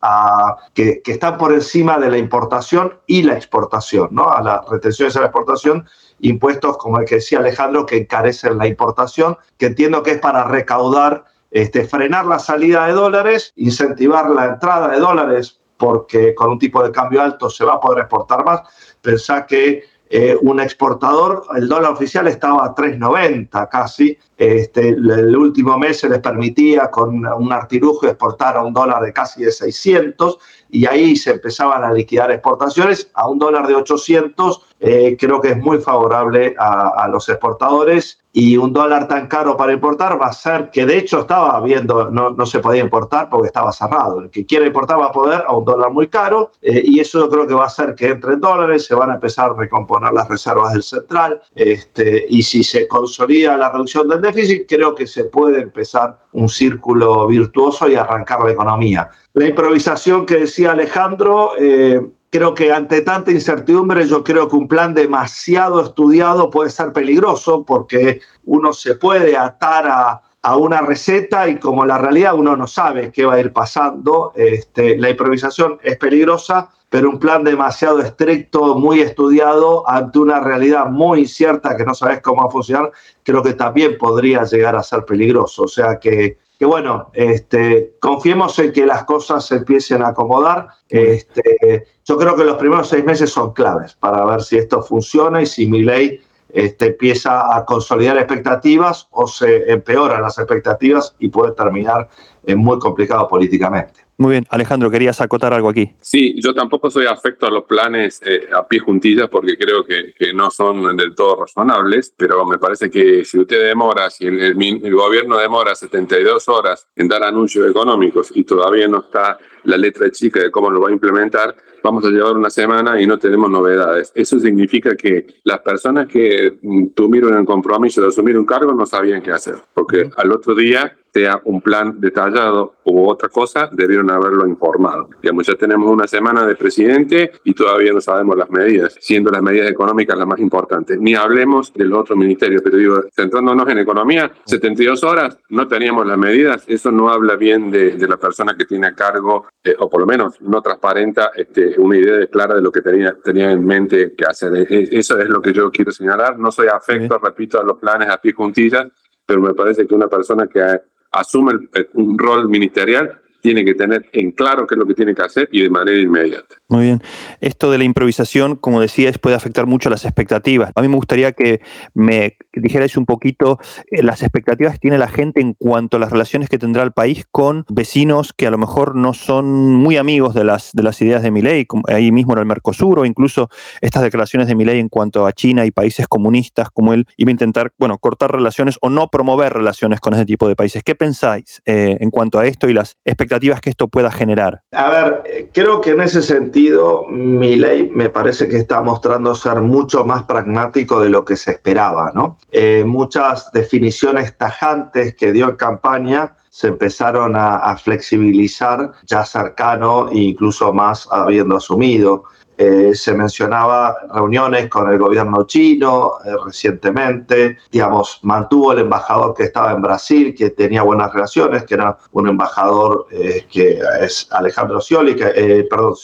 que, 0.74 1.00
están 1.06 1.38
por 1.38 1.52
encima 1.52 1.96
de 1.98 2.10
la 2.10 2.18
importación 2.18 2.98
y 3.06 3.22
la 3.22 3.34
exportación, 3.34 4.08
¿no? 4.10 4.32
a 4.32 4.42
las 4.42 4.68
retenciones 4.68 5.16
a 5.16 5.20
la 5.20 5.26
exportación 5.26 5.86
impuestos 6.18 6.76
como 6.76 6.98
el 6.98 7.04
que 7.04 7.14
decía 7.16 7.38
Alejandro, 7.38 7.86
que 7.86 7.98
encarecen 7.98 8.58
la 8.58 8.66
importación, 8.66 9.38
que 9.56 9.66
entiendo 9.66 10.02
que 10.02 10.10
es 10.10 10.18
para 10.18 10.42
recaudar, 10.42 11.26
este, 11.52 11.84
frenar 11.84 12.26
la 12.26 12.40
salida 12.40 12.88
de 12.88 12.94
dólares, 12.94 13.52
incentivar 13.54 14.28
la 14.28 14.46
entrada 14.46 14.88
de 14.88 14.98
dólares, 14.98 15.60
porque 15.76 16.34
con 16.34 16.50
un 16.50 16.58
tipo 16.58 16.82
de 16.82 16.90
cambio 16.90 17.22
alto 17.22 17.48
se 17.48 17.64
va 17.64 17.74
a 17.74 17.80
poder 17.80 18.00
exportar 18.00 18.44
más. 18.44 18.62
Pensá 19.00 19.46
que 19.46 19.84
eh, 20.12 20.36
un 20.42 20.58
exportador, 20.58 21.44
el 21.56 21.68
dólar 21.68 21.92
oficial 21.92 22.26
estaba 22.26 22.64
a 22.64 22.74
3,90 22.74 23.68
casi. 23.68 24.18
Este, 24.36 24.88
el 24.88 25.36
último 25.36 25.78
mes 25.78 26.00
se 26.00 26.08
les 26.08 26.18
permitía 26.18 26.90
con 26.90 27.24
un 27.24 27.52
artilujo 27.52 28.08
exportar 28.08 28.56
a 28.56 28.64
un 28.64 28.74
dólar 28.74 29.04
de 29.04 29.12
casi 29.12 29.44
de 29.44 29.52
600 29.52 30.38
y 30.72 30.86
ahí 30.86 31.16
se 31.16 31.32
empezaban 31.32 31.84
a 31.84 31.92
liquidar 31.92 32.30
exportaciones 32.30 33.10
a 33.14 33.28
un 33.28 33.38
dólar 33.38 33.66
de 33.66 33.74
800. 33.74 34.62
Eh, 34.82 35.16
creo 35.18 35.40
que 35.40 35.50
es 35.50 35.58
muy 35.58 35.78
favorable 35.78 36.54
a, 36.58 37.06
los 37.08 37.28
exportadores 37.28 38.18
y 38.32 38.56
un 38.56 38.72
dólar 38.72 39.08
tan 39.08 39.26
caro 39.26 39.56
para 39.56 39.72
importar 39.72 40.18
va 40.20 40.28
a 40.28 40.32
ser 40.32 40.70
que 40.70 40.86
de 40.86 40.96
hecho 40.96 41.20
estaba 41.20 41.60
viendo, 41.60 42.10
no, 42.10 42.30
no 42.30 42.46
se 42.46 42.60
podía 42.60 42.80
importar 42.80 43.28
porque 43.28 43.48
estaba 43.48 43.72
cerrado. 43.72 44.20
El 44.20 44.30
que 44.30 44.46
quiere 44.46 44.68
importar 44.68 44.98
va 44.98 45.06
a 45.06 45.12
poder 45.12 45.44
a 45.46 45.54
un 45.54 45.64
dólar 45.64 45.90
muy 45.90 46.08
caro 46.08 46.52
eh, 46.62 46.82
y 46.84 47.00
eso 47.00 47.18
yo 47.18 47.28
creo 47.28 47.46
que 47.46 47.54
va 47.54 47.64
a 47.64 47.66
hacer 47.66 47.94
que 47.94 48.08
entre 48.08 48.36
dólares, 48.36 48.86
se 48.86 48.94
van 48.94 49.10
a 49.10 49.14
empezar 49.14 49.50
a 49.50 49.54
recomponer 49.54 50.12
las 50.12 50.28
reservas 50.28 50.72
del 50.72 50.82
central 50.82 51.42
este, 51.54 52.24
y 52.28 52.42
si 52.42 52.64
se 52.64 52.88
consolida 52.88 53.56
la 53.56 53.70
reducción 53.70 54.08
del 54.08 54.22
déficit, 54.22 54.66
creo 54.66 54.94
que 54.94 55.06
se 55.06 55.24
puede 55.24 55.60
empezar 55.60 56.20
un 56.32 56.48
círculo 56.48 57.26
virtuoso 57.26 57.88
y 57.88 57.96
arrancar 57.96 58.40
la 58.44 58.52
economía. 58.52 59.10
La 59.32 59.46
improvisación 59.46 60.26
que 60.26 60.38
decía 60.38 60.72
Alejandro, 60.72 61.52
eh, 61.56 62.00
creo 62.30 62.52
que 62.52 62.72
ante 62.72 63.02
tanta 63.02 63.30
incertidumbre, 63.30 64.06
yo 64.06 64.24
creo 64.24 64.48
que 64.48 64.56
un 64.56 64.66
plan 64.66 64.92
demasiado 64.92 65.82
estudiado 65.82 66.50
puede 66.50 66.70
ser 66.70 66.92
peligroso 66.92 67.64
porque 67.64 68.20
uno 68.44 68.72
se 68.72 68.96
puede 68.96 69.36
atar 69.36 69.86
a, 69.88 70.22
una 70.56 70.80
receta 70.80 71.48
y 71.48 71.58
como 71.58 71.84
la 71.84 71.98
realidad 71.98 72.34
uno 72.34 72.56
no 72.56 72.66
sabe 72.66 73.12
qué 73.12 73.26
va 73.26 73.34
a 73.34 73.40
ir 73.40 73.52
pasando, 73.52 74.32
este, 74.34 74.96
la 74.96 75.10
improvisación 75.10 75.78
es 75.82 75.98
peligrosa, 75.98 76.70
pero 76.88 77.10
un 77.10 77.18
plan 77.18 77.44
demasiado 77.44 78.00
estricto, 78.00 78.74
muy 78.74 79.00
estudiado, 79.00 79.86
ante 79.86 80.18
una 80.18 80.40
realidad 80.40 80.86
muy 80.86 81.20
incierta 81.20 81.76
que 81.76 81.84
no 81.84 81.94
sabes 81.94 82.22
cómo 82.22 82.42
va 82.42 82.48
a 82.48 82.50
funcionar, 82.50 82.90
creo 83.22 83.42
que 83.42 83.52
también 83.52 83.98
podría 83.98 84.42
llegar 84.44 84.76
a 84.76 84.82
ser 84.82 85.04
peligroso. 85.04 85.64
O 85.64 85.68
sea 85.68 86.00
que 86.00 86.38
que 86.60 86.66
bueno, 86.66 87.10
este, 87.14 87.96
confiemos 88.00 88.58
en 88.58 88.70
que 88.70 88.84
las 88.84 89.04
cosas 89.04 89.46
se 89.46 89.56
empiecen 89.56 90.02
a 90.02 90.08
acomodar. 90.08 90.68
Este, 90.90 91.86
yo 92.04 92.18
creo 92.18 92.36
que 92.36 92.44
los 92.44 92.58
primeros 92.58 92.86
seis 92.86 93.02
meses 93.02 93.30
son 93.30 93.54
claves 93.54 93.94
para 93.94 94.26
ver 94.26 94.42
si 94.42 94.58
esto 94.58 94.82
funciona 94.82 95.40
y 95.40 95.46
si 95.46 95.66
mi 95.66 95.82
ley 95.82 96.20
este, 96.50 96.88
empieza 96.88 97.56
a 97.56 97.64
consolidar 97.64 98.18
expectativas 98.18 99.08
o 99.10 99.26
se 99.26 99.72
empeoran 99.72 100.20
las 100.20 100.36
expectativas 100.36 101.16
y 101.18 101.30
puede 101.30 101.52
terminar 101.52 102.10
muy 102.54 102.78
complicado 102.78 103.26
políticamente. 103.26 103.99
Muy 104.20 104.32
bien, 104.32 104.46
Alejandro, 104.50 104.90
querías 104.90 105.18
acotar 105.22 105.54
algo 105.54 105.70
aquí. 105.70 105.94
Sí, 106.02 106.34
yo 106.42 106.52
tampoco 106.52 106.90
soy 106.90 107.06
afecto 107.06 107.46
a 107.46 107.50
los 107.50 107.64
planes 107.64 108.20
eh, 108.22 108.50
a 108.52 108.68
pie 108.68 108.78
juntillas 108.78 109.30
porque 109.30 109.56
creo 109.56 109.82
que, 109.82 110.12
que, 110.12 110.34
no 110.34 110.50
son 110.50 110.94
del 110.94 111.14
todo 111.14 111.36
razonables, 111.36 112.12
pero 112.18 112.44
me 112.44 112.58
parece 112.58 112.90
que 112.90 113.24
si 113.24 113.38
usted 113.38 113.64
demora, 113.64 114.10
si 114.10 114.26
el, 114.26 114.38
el, 114.42 114.94
gobierno 114.94 115.38
demora 115.38 115.74
72 115.74 116.50
horas 116.50 116.86
en 116.96 117.08
dar 117.08 117.22
anuncios 117.22 117.70
económicos 117.70 118.30
y 118.34 118.44
todavía 118.44 118.86
no 118.88 118.98
está 118.98 119.38
la 119.64 119.78
letra 119.78 120.10
chica 120.10 120.40
de 120.40 120.50
cómo 120.50 120.68
lo 120.68 120.82
va 120.82 120.90
a 120.90 120.92
implementar, 120.92 121.56
vamos 121.82 122.04
a 122.04 122.10
llevar 122.10 122.36
una 122.36 122.50
semana 122.50 123.00
y 123.00 123.06
no 123.06 123.18
tenemos 123.18 123.50
novedades. 123.50 124.12
Eso 124.14 124.38
significa 124.38 124.96
que 124.96 125.28
las 125.44 125.60
personas 125.60 126.06
que 126.08 126.58
mm, 126.60 126.88
tuvieron 126.88 127.38
el 127.38 127.46
compromiso 127.46 128.02
de 128.02 128.08
asumir 128.08 128.36
un 128.36 128.44
cargo 128.44 128.74
no 128.74 128.84
sabían 128.84 129.22
qué 129.22 129.30
hacer, 129.30 129.56
porque 129.72 130.10
al 130.14 130.30
otro 130.30 130.54
día 130.54 130.94
sea 131.12 131.40
un 131.44 131.60
plan 131.60 132.00
detallado 132.00 132.74
u 132.84 133.08
otra 133.08 133.28
cosa, 133.28 133.68
debieron 133.72 134.10
haberlo 134.10 134.46
informado. 134.46 135.08
Digamos, 135.22 135.46
ya 135.46 135.54
tenemos 135.54 135.90
una 135.90 136.06
semana 136.06 136.46
de 136.46 136.56
presidente 136.56 137.32
y 137.44 137.54
todavía 137.54 137.92
no 137.92 138.00
sabemos 138.00 138.36
las 138.36 138.50
medidas, 138.50 138.96
siendo 139.00 139.30
las 139.30 139.42
medidas 139.42 139.70
económicas 139.70 140.16
las 140.16 140.26
más 140.26 140.40
importantes. 140.40 140.98
Ni 141.00 141.14
hablemos 141.14 141.72
del 141.74 141.92
otro 141.92 142.16
ministerio, 142.16 142.60
pero 142.62 142.76
digo, 142.76 143.00
centrándonos 143.14 143.68
en 143.68 143.78
economía, 143.78 144.30
72 144.44 145.02
horas, 145.04 145.38
no 145.48 145.66
teníamos 145.68 146.06
las 146.06 146.18
medidas, 146.18 146.64
eso 146.66 146.90
no 146.90 147.08
habla 147.10 147.36
bien 147.36 147.70
de, 147.70 147.92
de 147.92 148.08
la 148.08 148.16
persona 148.16 148.56
que 148.56 148.64
tiene 148.64 148.88
a 148.88 148.94
cargo, 148.94 149.46
eh, 149.62 149.74
o 149.78 149.90
por 149.90 150.00
lo 150.00 150.06
menos 150.06 150.40
no 150.40 150.62
transparenta 150.62 151.32
este, 151.34 151.78
una 151.78 151.96
idea 151.96 152.26
clara 152.28 152.54
de 152.54 152.62
lo 152.62 152.72
que 152.72 152.80
tenía, 152.80 153.16
tenía 153.22 153.50
en 153.50 153.64
mente 153.64 154.14
que 154.16 154.24
hacer. 154.24 154.54
E, 154.56 154.62
e, 154.62 154.88
eso 154.92 155.18
es 155.18 155.28
lo 155.28 155.42
que 155.42 155.52
yo 155.52 155.70
quiero 155.70 155.92
señalar. 155.92 156.38
No 156.38 156.50
soy 156.50 156.68
afecto, 156.68 157.18
repito, 157.18 157.60
a 157.60 157.64
los 157.64 157.78
planes 157.78 158.08
a 158.08 158.18
pie 158.18 158.32
juntillas, 158.32 158.86
pero 159.26 159.40
me 159.40 159.54
parece 159.54 159.86
que 159.86 159.94
una 159.94 160.08
persona 160.08 160.46
que 160.46 160.80
asume 161.10 161.68
un 161.94 162.18
rol 162.18 162.48
ministerial 162.48 163.19
tiene 163.40 163.64
que 163.64 163.74
tener 163.74 164.08
en 164.12 164.32
claro 164.32 164.66
qué 164.66 164.74
es 164.74 164.78
lo 164.78 164.86
que 164.86 164.94
tiene 164.94 165.14
que 165.14 165.22
hacer 165.22 165.48
y 165.52 165.62
de 165.62 165.70
manera 165.70 165.98
inmediata. 165.98 166.56
Muy 166.68 166.84
bien. 166.84 167.02
Esto 167.40 167.70
de 167.70 167.78
la 167.78 167.84
improvisación, 167.84 168.56
como 168.56 168.80
decías, 168.80 169.18
puede 169.18 169.36
afectar 169.36 169.66
mucho 169.66 169.90
las 169.90 170.04
expectativas. 170.04 170.70
A 170.74 170.82
mí 170.82 170.88
me 170.88 170.96
gustaría 170.96 171.32
que 171.32 171.60
me 171.94 172.36
dijerais 172.52 172.96
un 172.96 173.06
poquito 173.06 173.58
eh, 173.90 174.02
las 174.02 174.22
expectativas 174.22 174.74
que 174.74 174.78
tiene 174.78 174.98
la 174.98 175.08
gente 175.08 175.40
en 175.40 175.54
cuanto 175.54 175.96
a 175.96 176.00
las 176.00 176.10
relaciones 176.10 176.48
que 176.48 176.58
tendrá 176.58 176.82
el 176.82 176.92
país 176.92 177.24
con 177.30 177.64
vecinos 177.68 178.32
que 178.32 178.46
a 178.46 178.50
lo 178.50 178.58
mejor 178.58 178.94
no 178.94 179.14
son 179.14 179.46
muy 179.74 179.96
amigos 179.96 180.34
de 180.34 180.44
las, 180.44 180.72
de 180.72 180.82
las 180.82 181.00
ideas 181.00 181.22
de 181.22 181.30
Milei, 181.30 181.66
ahí 181.88 182.12
mismo 182.12 182.34
en 182.34 182.40
el 182.40 182.46
Mercosur, 182.46 182.98
o 182.98 183.04
incluso 183.04 183.48
estas 183.80 184.02
declaraciones 184.02 184.48
de 184.48 184.54
Milei 184.54 184.78
en 184.78 184.88
cuanto 184.88 185.26
a 185.26 185.32
China 185.32 185.64
y 185.66 185.70
países 185.70 186.06
comunistas, 186.08 186.70
como 186.70 186.92
él 186.92 187.06
iba 187.16 187.30
a 187.30 187.32
intentar, 187.32 187.72
bueno, 187.78 187.98
cortar 187.98 188.32
relaciones 188.32 188.78
o 188.80 188.90
no 188.90 189.08
promover 189.08 189.52
relaciones 189.52 190.00
con 190.00 190.14
ese 190.14 190.26
tipo 190.26 190.48
de 190.48 190.56
países. 190.56 190.82
¿Qué 190.82 190.94
pensáis 190.94 191.62
eh, 191.64 191.96
en 192.00 192.10
cuanto 192.10 192.38
a 192.38 192.46
esto 192.46 192.68
y 192.68 192.74
las 192.74 192.96
expectativas 193.04 193.29
que 193.38 193.70
esto 193.70 193.88
pueda 193.88 194.10
generar? 194.10 194.62
A 194.72 194.90
ver, 194.90 195.50
creo 195.52 195.80
que 195.80 195.90
en 195.90 196.00
ese 196.00 196.22
sentido 196.22 197.06
mi 197.08 197.56
ley 197.56 197.90
me 197.92 198.08
parece 198.08 198.48
que 198.48 198.56
está 198.56 198.80
mostrando 198.82 199.34
ser 199.34 199.60
mucho 199.60 200.04
más 200.04 200.24
pragmático 200.24 201.00
de 201.00 201.10
lo 201.10 201.24
que 201.24 201.36
se 201.36 201.52
esperaba. 201.52 202.12
¿no? 202.14 202.38
Eh, 202.50 202.84
muchas 202.86 203.50
definiciones 203.52 204.36
tajantes 204.36 205.14
que 205.14 205.32
dio 205.32 205.50
en 205.50 205.56
campaña 205.56 206.34
se 206.50 206.66
empezaron 206.68 207.36
a, 207.36 207.76
flexibilizar 207.76 208.92
ya 209.06 209.24
cercano 209.24 210.10
e 210.10 210.18
incluso 210.18 210.72
más 210.72 211.08
habiendo 211.10 211.56
asumido. 211.56 212.24
Eh, 212.62 212.94
se 212.94 213.14
mencionaba 213.14 213.96
reuniones 214.12 214.68
con 214.68 214.92
el 214.92 214.98
gobierno 214.98 215.44
chino 215.44 216.18
eh, 216.22 216.32
recientemente, 216.44 217.56
digamos, 217.72 218.20
mantuvo 218.22 218.72
el 218.72 218.80
embajador 218.80 219.32
que 219.32 219.44
estaba 219.44 219.72
en 219.72 219.80
Brasil, 219.80 220.34
que 220.36 220.50
tenía 220.50 220.82
buenas 220.82 221.10
relaciones, 221.10 221.64
que 221.64 221.72
era 221.72 221.96
un 222.12 222.28
embajador 222.28 223.06
eh, 223.12 223.46
que 223.50 223.80
es 224.02 224.28
Alejandro 224.30 224.78
Scioli, 224.82 225.16
que, 225.16 225.66
perdón, 225.70 225.94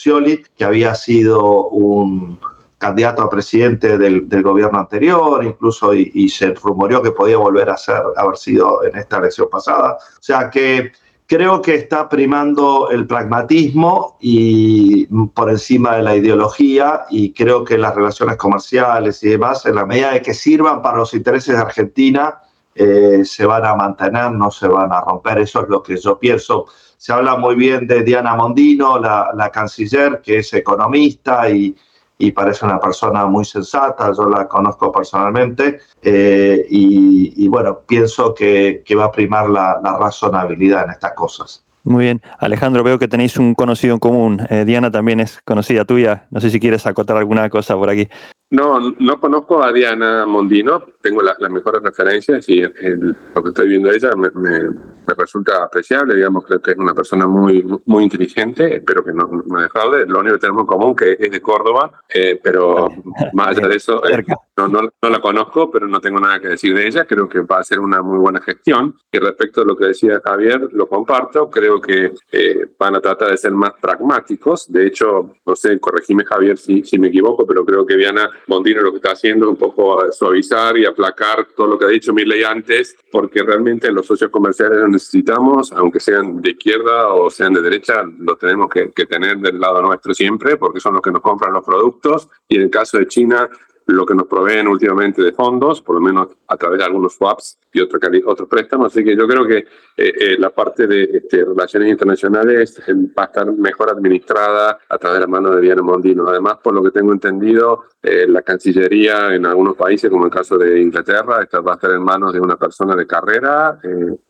que 0.57 0.65
había 0.65 0.95
sido 0.95 1.67
un 1.67 2.39
candidato 2.79 3.21
a 3.21 3.29
presidente 3.29 3.99
del, 3.99 4.27
gobierno 4.41 4.79
anterior, 4.79 5.43
incluso 5.43 5.93
y, 5.93 6.27
se 6.29 6.55
rumoreó 6.55 7.03
que 7.03 7.11
podía 7.11 7.37
volver 7.37 7.69
a 7.69 7.77
ser, 7.77 8.01
haber 8.15 8.35
sido 8.35 8.83
en 8.83 8.97
esta 8.97 9.17
elección 9.19 9.47
pasada. 9.47 9.93
O 9.93 10.21
sea 10.21 10.49
que 10.49 10.91
creo 11.27 11.61
que 11.61 11.75
está 11.75 12.07
primando 12.07 12.89
el 12.89 13.05
pragmatismo 13.05 14.17
y 14.21 15.05
por 15.33 15.49
encima 15.49 15.97
de 15.97 16.03
la 16.03 16.15
ideología 16.15 17.01
y 17.09 17.33
creo 17.33 17.65
que 17.65 17.77
las 17.77 17.93
relaciones 17.93 18.37
comerciales 18.37 19.21
y 19.23 19.29
demás, 19.29 19.65
en 19.65 19.75
la 19.75 19.85
medida 19.85 20.13
de 20.13 20.21
que 20.21 20.33
sirvan 20.33 20.81
para 20.81 20.97
los 20.97 21.13
intereses 21.13 21.55
de 21.55 21.61
Argentina, 21.61 22.39
eh, 22.73 23.25
se 23.25 23.45
van 23.45 23.65
a 23.65 23.75
mantener, 23.75 24.31
no 24.31 24.49
se 24.51 24.67
van 24.67 24.91
a 24.93 25.01
romper. 25.01 25.39
Eso 25.39 25.63
es 25.63 25.69
lo 25.69 25.83
que 25.83 25.97
yo 25.97 26.17
pienso. 26.17 26.65
Se 26.95 27.11
habla 27.11 27.35
muy 27.35 27.55
bien 27.55 27.87
de 27.87 28.03
Diana 28.03 28.35
Mondino, 28.35 28.97
la, 28.97 29.31
la 29.35 29.49
canciller, 29.51 30.21
que 30.21 30.39
es 30.39 30.53
economista 30.53 31.49
y, 31.49 31.75
y 32.17 32.31
parece 32.31 32.65
una 32.65 32.79
persona 32.79 33.25
muy 33.25 33.45
sensata, 33.45 34.11
yo 34.17 34.27
la 34.27 34.47
conozco 34.47 34.91
personalmente 34.91 35.79
eh, 36.01 36.65
y, 36.69 37.47
bueno, 37.47 37.81
pienso 37.87 38.33
que, 38.33 38.83
va 38.97 39.05
a 39.05 39.11
primar 39.11 39.49
la, 39.49 39.79
razonabilidad 39.99 40.85
en 40.85 40.91
estas 40.91 41.13
cosas. 41.13 41.63
Muy 41.83 42.05
bien. 42.05 42.21
Alejandro, 42.39 42.83
veo 42.83 42.99
que 42.99 43.07
tenéis 43.07 43.37
un 43.37 43.55
conocido 43.55 43.93
en 43.93 43.99
común. 43.99 44.45
Eh, 44.49 44.65
Diana 44.65 44.91
también 44.91 45.21
es 45.21 45.39
conocida 45.45 45.85
tuya. 45.85 46.27
No 46.31 46.41
sé 46.41 46.49
si 46.49 46.59
quieres 46.59 46.85
acotar 46.85 47.15
alguna 47.15 47.49
cosa 47.49 47.75
por 47.75 47.89
aquí. 47.89 48.09
No, 48.49 48.91
no 48.99 49.19
conozco 49.21 49.63
a 49.63 49.71
Diana 49.71 50.25
Mondino, 50.25 50.83
tengo 51.01 51.21
las 51.21 51.37
mejores 51.49 51.81
referencias 51.81 52.47
y 52.49 52.61
lo 52.61 53.43
que 53.43 53.49
estoy 53.49 53.69
viendo 53.69 53.89
de 53.89 53.97
ella 53.97 54.09
me, 54.15 54.29
me 54.31 54.96
resulta 55.13 55.63
apreciable, 55.63 56.15
digamos, 56.15 56.45
creo 56.45 56.61
que 56.61 56.71
es 56.71 56.77
una 56.77 56.93
persona 56.93 57.27
muy, 57.27 57.65
muy 57.85 58.03
inteligente, 58.03 58.77
espero 58.77 59.03
que 59.03 59.13
no 59.13 59.27
me 59.47 59.63
defraude, 59.63 60.05
lo 60.05 60.19
único 60.19 60.35
que 60.35 60.41
tenemos 60.41 60.61
en 60.61 60.67
común 60.67 60.95
que 60.95 61.17
es 61.19 61.31
de 61.31 61.41
Córdoba, 61.41 61.91
eh, 62.09 62.39
pero 62.41 62.89
más 63.33 63.49
allá 63.49 63.67
de 63.67 63.75
eso, 63.75 64.05
eh, 64.07 64.23
no, 64.57 64.67
no, 64.67 65.09
la 65.09 65.19
conozco, 65.19 65.69
pero 65.71 65.87
no 65.87 66.01
tengo 66.01 66.19
nada 66.19 66.39
que 66.39 66.49
decir 66.49 66.75
de 66.75 66.87
ella, 66.87 67.05
creo 67.05 67.29
que 67.29 67.41
va 67.41 67.59
a 67.59 67.63
ser 67.63 67.79
una 67.79 68.01
muy 68.01 68.17
buena 68.17 68.41
gestión, 68.41 68.95
y 69.11 69.19
respecto 69.19 69.61
a 69.61 69.65
lo 69.65 69.75
que 69.75 69.85
decía 69.85 70.21
Javier, 70.23 70.69
lo 70.71 70.87
comparto, 70.87 71.49
creo 71.49 71.79
que 71.79 72.13
eh, 72.31 72.67
van 72.77 72.95
a 72.95 73.01
tratar 73.01 73.31
de 73.31 73.37
ser 73.37 73.51
más 73.51 73.73
pragmáticos, 73.79 74.71
de 74.71 74.87
hecho, 74.87 75.31
no 75.45 75.55
sé, 75.55 75.79
corregime 75.79 76.25
Javier 76.25 76.57
si, 76.57 76.83
si 76.83 76.99
me 76.99 77.07
equivoco, 77.07 77.45
pero 77.45 77.65
creo 77.65 77.85
que 77.85 77.95
Viana 77.95 78.29
Mondino 78.47 78.81
lo 78.81 78.91
que 78.91 78.97
está 78.97 79.11
haciendo 79.11 79.45
es 79.45 79.51
un 79.51 79.57
poco 79.57 80.11
suavizar 80.11 80.77
y 80.77 80.85
aplacar 80.85 81.47
todo 81.55 81.67
lo 81.67 81.77
que 81.77 81.85
ha 81.85 81.89
dicho 81.89 82.13
Mirley 82.13 82.43
antes, 82.43 82.95
porque 83.11 83.43
realmente 83.43 83.91
los 83.91 84.05
socios 84.05 84.31
comerciales 84.31 84.77
necesitamos, 84.97 85.71
aunque 85.71 85.99
sean 85.99 86.41
de 86.41 86.51
izquierda 86.51 87.13
o 87.13 87.29
sean 87.29 87.53
de 87.53 87.61
derecha, 87.61 88.03
los 88.19 88.37
tenemos 88.37 88.69
que, 88.69 88.91
que 88.91 89.05
tener 89.05 89.37
del 89.37 89.59
lado 89.59 89.81
nuestro 89.81 90.13
siempre, 90.13 90.57
porque 90.57 90.79
son 90.79 90.93
los 90.93 91.01
que 91.01 91.11
nos 91.11 91.21
compran 91.21 91.53
los 91.53 91.63
productos. 91.63 92.27
Y 92.47 92.55
en 92.55 92.63
el 92.63 92.69
caso 92.69 92.97
de 92.97 93.07
China, 93.07 93.49
lo 93.87 94.05
que 94.05 94.13
nos 94.13 94.27
proveen 94.27 94.67
últimamente 94.67 95.21
de 95.21 95.31
fondos, 95.31 95.81
por 95.81 95.95
lo 95.95 96.01
menos 96.01 96.27
a 96.47 96.57
través 96.57 96.79
de 96.79 96.85
algunos 96.85 97.15
swaps 97.15 97.57
y 97.71 97.79
otros 97.79 98.01
otros 98.25 98.49
préstamos. 98.49 98.87
Así 98.87 99.03
que 99.03 99.15
yo 99.15 99.27
creo 99.27 99.47
que 99.47 99.57
eh, 99.59 99.65
eh, 99.95 100.35
la 100.37 100.49
parte 100.49 100.87
de 100.87 101.03
este, 101.03 101.45
relaciones 101.45 101.89
internacionales 101.89 102.81
eh, 102.85 102.93
va 103.17 103.23
a 103.23 103.25
estar 103.27 103.51
mejor 103.53 103.89
administrada 103.89 104.79
a 104.89 104.97
través 104.97 105.19
de 105.19 105.21
la 105.21 105.27
mano 105.27 105.51
de 105.51 105.61
Diana 105.61 105.81
Mondino. 105.81 106.27
Además, 106.27 106.57
por 106.61 106.73
lo 106.73 106.83
que 106.83 106.91
tengo 106.91 107.13
entendido, 107.13 107.85
la 108.01 108.41
Cancillería 108.41 109.33
en 109.33 109.45
algunos 109.45 109.75
países, 109.75 110.09
como 110.09 110.25
el 110.25 110.31
caso 110.31 110.57
de 110.57 110.81
Inglaterra, 110.81 111.41
esta 111.43 111.59
va 111.59 111.73
a 111.73 111.75
estar 111.75 111.91
en 111.91 112.01
manos 112.01 112.31
de 112.31 112.39
una 112.39 112.55
persona 112.55 112.95
de 112.95 113.05
carrera 113.05 113.79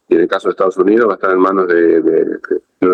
y 0.10 0.16
en 0.16 0.22
el 0.22 0.28
caso 0.28 0.48
de 0.48 0.52
Estados 0.52 0.78
Unidos 0.78 1.08
va 1.08 1.14
a 1.14 1.16
estar 1.16 1.32
en 1.32 1.40
manos 1.40 1.68
de, 1.68 2.02
de, 2.02 2.40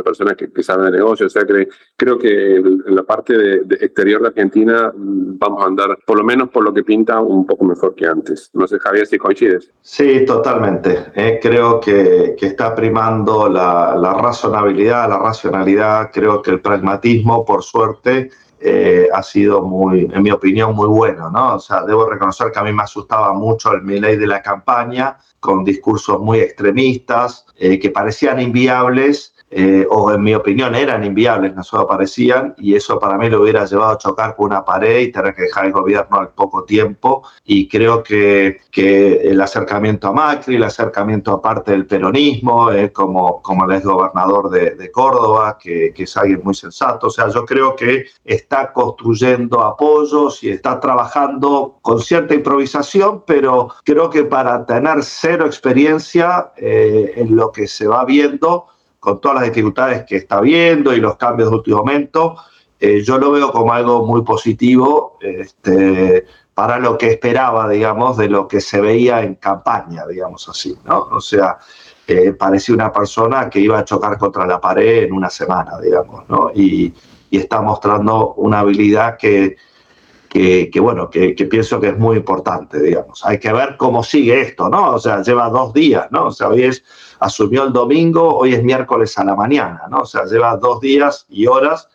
persona 0.03 0.34
que, 0.34 0.51
que, 0.51 0.64
sabe 0.64 0.86
de 0.86 0.97
negocio. 0.97 1.28
O 1.28 1.30
sea, 1.30 1.45
que 1.45 1.68
creo 1.95 2.18
que 2.18 2.55
en 2.55 2.95
la 2.95 3.03
parte 3.03 3.38
de, 3.38 3.76
exterior 3.80 4.22
de 4.22 4.30
Argentina 4.30 4.91
mm, 4.95 5.38
vamos 5.38 5.64
a 5.64 5.68
andar, 5.68 5.99
por 6.05 6.18
lo 6.18 6.24
menos 6.24 6.49
por 6.49 6.64
lo 6.64 6.74
que 6.74 6.84
pinta, 6.84 7.20
un 7.22 7.45
poco 7.45 7.66
mejor 7.66 7.93
que 7.93 8.07
antes. 8.07 8.49
No 8.53 8.68
sé, 8.68 8.80
Javier, 8.80 9.05
si 9.05 9.18
coincides. 9.18 9.72
Sí, 9.82 10.26
totalmente. 10.26 11.11
Eh, 11.16 11.39
creo 11.41 11.80
que, 11.80 12.36
que, 12.38 12.47
está 12.47 12.74
primando 12.74 13.47
la, 13.47 13.95
la 13.95 14.14
razonabilidad, 14.14 15.07
la 15.09 15.20
racionalidad. 15.20 16.09
Creo 16.11 16.41
que 16.41 16.51
el 16.51 16.61
pragmatismo, 16.61 17.45
por 17.45 17.64
suerte, 17.64 18.32
eh, 18.66 19.09
ha 19.14 19.22
sido 19.22 19.61
muy, 19.61 20.09
en 20.11 20.24
mi 20.24 20.32
opinión, 20.32 20.74
muy 20.74 20.88
bueno, 20.88 21.30
¿no? 21.30 21.55
O 21.55 21.59
sea, 21.59 21.84
debo 21.84 22.09
reconocer 22.09 22.49
que 22.51 22.59
a 22.59 22.64
mí 22.64 22.72
me 22.72 22.84
asustaba 22.84 23.34
mucho 23.34 23.74
el 23.74 23.82
Milei 23.82 24.16
de 24.16 24.26
la 24.26 24.41
campaña, 24.41 25.18
con 25.41 25.66
discursos 25.66 26.20
muy 26.22 26.39
extremistas, 26.39 27.45
eh, 27.57 27.78
que 27.78 27.89
parecían 27.89 28.39
inviables 28.39 29.33
eh, 29.56 29.88
o 29.89 30.12
en 30.12 30.22
mi 30.22 30.34
opinión 30.34 30.76
eran 30.76 31.04
inviables, 31.04 31.56
no 31.56 31.64
solo 31.64 31.88
parecían, 31.88 32.54
y 32.58 32.76
eso 32.76 32.99
para 32.99 33.18
mí 33.18 33.30
lo 33.30 33.41
hubiera 33.41 33.66
llevado 33.66 33.91
a 33.91 33.97
chocar 33.97 34.36
con 34.36 34.47
una 34.47 34.66
pared 34.66 34.99
y 34.99 35.12
tener 35.12 35.34
que 35.36 35.43
dejar 35.43 35.66
el 35.66 35.72
gobierno 35.72 36.18
al 36.18 36.30
poco 36.30 36.64
tiempo. 36.64 37.24
Y 37.45 37.68
creo 37.68 38.04
que, 38.04 38.62
que 38.72 39.30
el 39.30 39.39
acercamiento 39.41 40.08
a 40.08 40.14
Macri, 40.14 40.56
el 40.56 40.64
acercamiento 40.64 41.32
a 41.32 41.41
parte 41.41 41.72
del 41.72 41.86
peronismo, 41.86 42.72
eh, 42.72 42.91
como, 42.91 43.41
como 43.41 43.66
el 43.66 43.78
exgobernador 43.78 44.49
de, 44.49 44.72
de 44.76 44.91
Córdoba, 44.91 45.58
que, 45.60 45.93
que 45.93 46.04
es 46.04 46.18
alguien 46.18 46.41
muy 46.43 46.56
sensato, 46.56 47.08
o 47.08 47.10
sea, 47.10 47.30
yo 47.30 47.45
creo 47.45 47.76
que 47.76 48.06
está 48.24 48.72
construyendo 48.74 49.62
apoyos 49.62 50.43
y 50.43 50.49
está 50.49 50.80
trabajando 50.80 51.78
con 51.82 51.99
cierta 51.99 52.34
improvisación, 52.34 53.24
pero 53.26 53.70
creo 53.84 54.10
que 54.10 54.24
para 54.24 54.66
tener 54.66 55.04
cero 55.04 55.45
experiencia 55.45 56.51
eh, 56.58 57.14
en 57.16 57.36
lo 57.36 57.51
que 57.51 57.68
se 57.68 57.88
va 57.88 58.06
viendo, 58.06 58.68
con 59.04 59.20
todas 59.20 59.41
las 59.41 59.49
dificultades 59.49 60.06
que 60.06 60.16
está 60.16 60.39
viendo 60.39 60.93
y 60.93 61.01
los 61.01 61.18
cambios 61.18 61.49
de 61.49 61.58
último 61.58 61.80
momento, 61.80 62.38
eh, 62.80 63.01
yo 63.04 63.18
lo 63.18 63.32
veo 63.32 63.51
como 63.51 63.74
algo 63.74 64.06
muy 64.06 64.22
positivo 64.22 65.18
este, 65.20 66.26
para 66.54 66.80
lo 66.80 66.97
que 66.97 67.08
esperaba, 67.08 67.68
digamos, 67.68 68.16
de 68.16 68.30
lo 68.30 68.47
que 68.47 68.62
se 68.62 68.80
veía 68.80 69.22
en 69.22 69.36
campaña, 69.36 70.08
digamos 70.08 70.47
así, 70.47 70.78
¿no? 70.86 71.10
O 71.12 71.20
sea, 71.20 71.58
eh, 72.08 72.32
parecía 72.32 72.76
una 72.76 72.93
persona 72.93 73.49
que 73.49 73.60
iba 73.60 73.78
a 73.78 73.84
chocar 73.84 74.18
contra 74.18 74.47
la 74.47 74.62
pared 74.62 75.04
en 75.04 75.12
una 75.12 75.30
semana, 75.30 75.82
digamos, 75.82 76.24
¿no? 76.30 76.51
Y, 76.56 76.93
está 77.30 77.62
mostrando 77.62 78.36
una 78.36 78.60
habilidad 78.60 79.18
que, 79.18 79.56
que, 80.30 80.70
que 80.70 80.80
bueno, 80.80 81.10
que, 81.10 81.34
que, 81.34 81.45
pienso 81.45 81.80
que 81.82 81.88
es 81.88 81.97
muy 81.97 82.18
importante, 82.18 82.80
digamos. 82.80 83.26
Hay 83.26 83.39
que 83.39 83.51
ver 83.51 83.76
cómo 83.76 84.04
sigue 84.04 84.39
esto, 84.39 84.70
¿no? 84.70 84.91
O 84.91 84.99
sea, 84.99 85.24
lleva 85.24 85.49
dos 85.49 85.74
días, 85.74 86.06
¿no? 86.12 86.28
O 86.28 86.32
sea, 86.32 86.49
hoy 86.49 86.66
es 86.66 86.84
asumió 87.24 87.64
el 87.64 87.74
domingo, 87.74 88.36
hoy 88.36 88.54
es 88.54 88.64
miércoles 88.64 89.18
a 89.18 89.24
la 89.24 89.36
mañana, 89.36 89.84
¿no? 89.90 90.00
O 90.00 90.06
sea, 90.06 90.26
lleva 90.26 90.58
dos 90.58 90.80
días 90.82 91.26
y 91.30 91.48
horas 91.48 91.88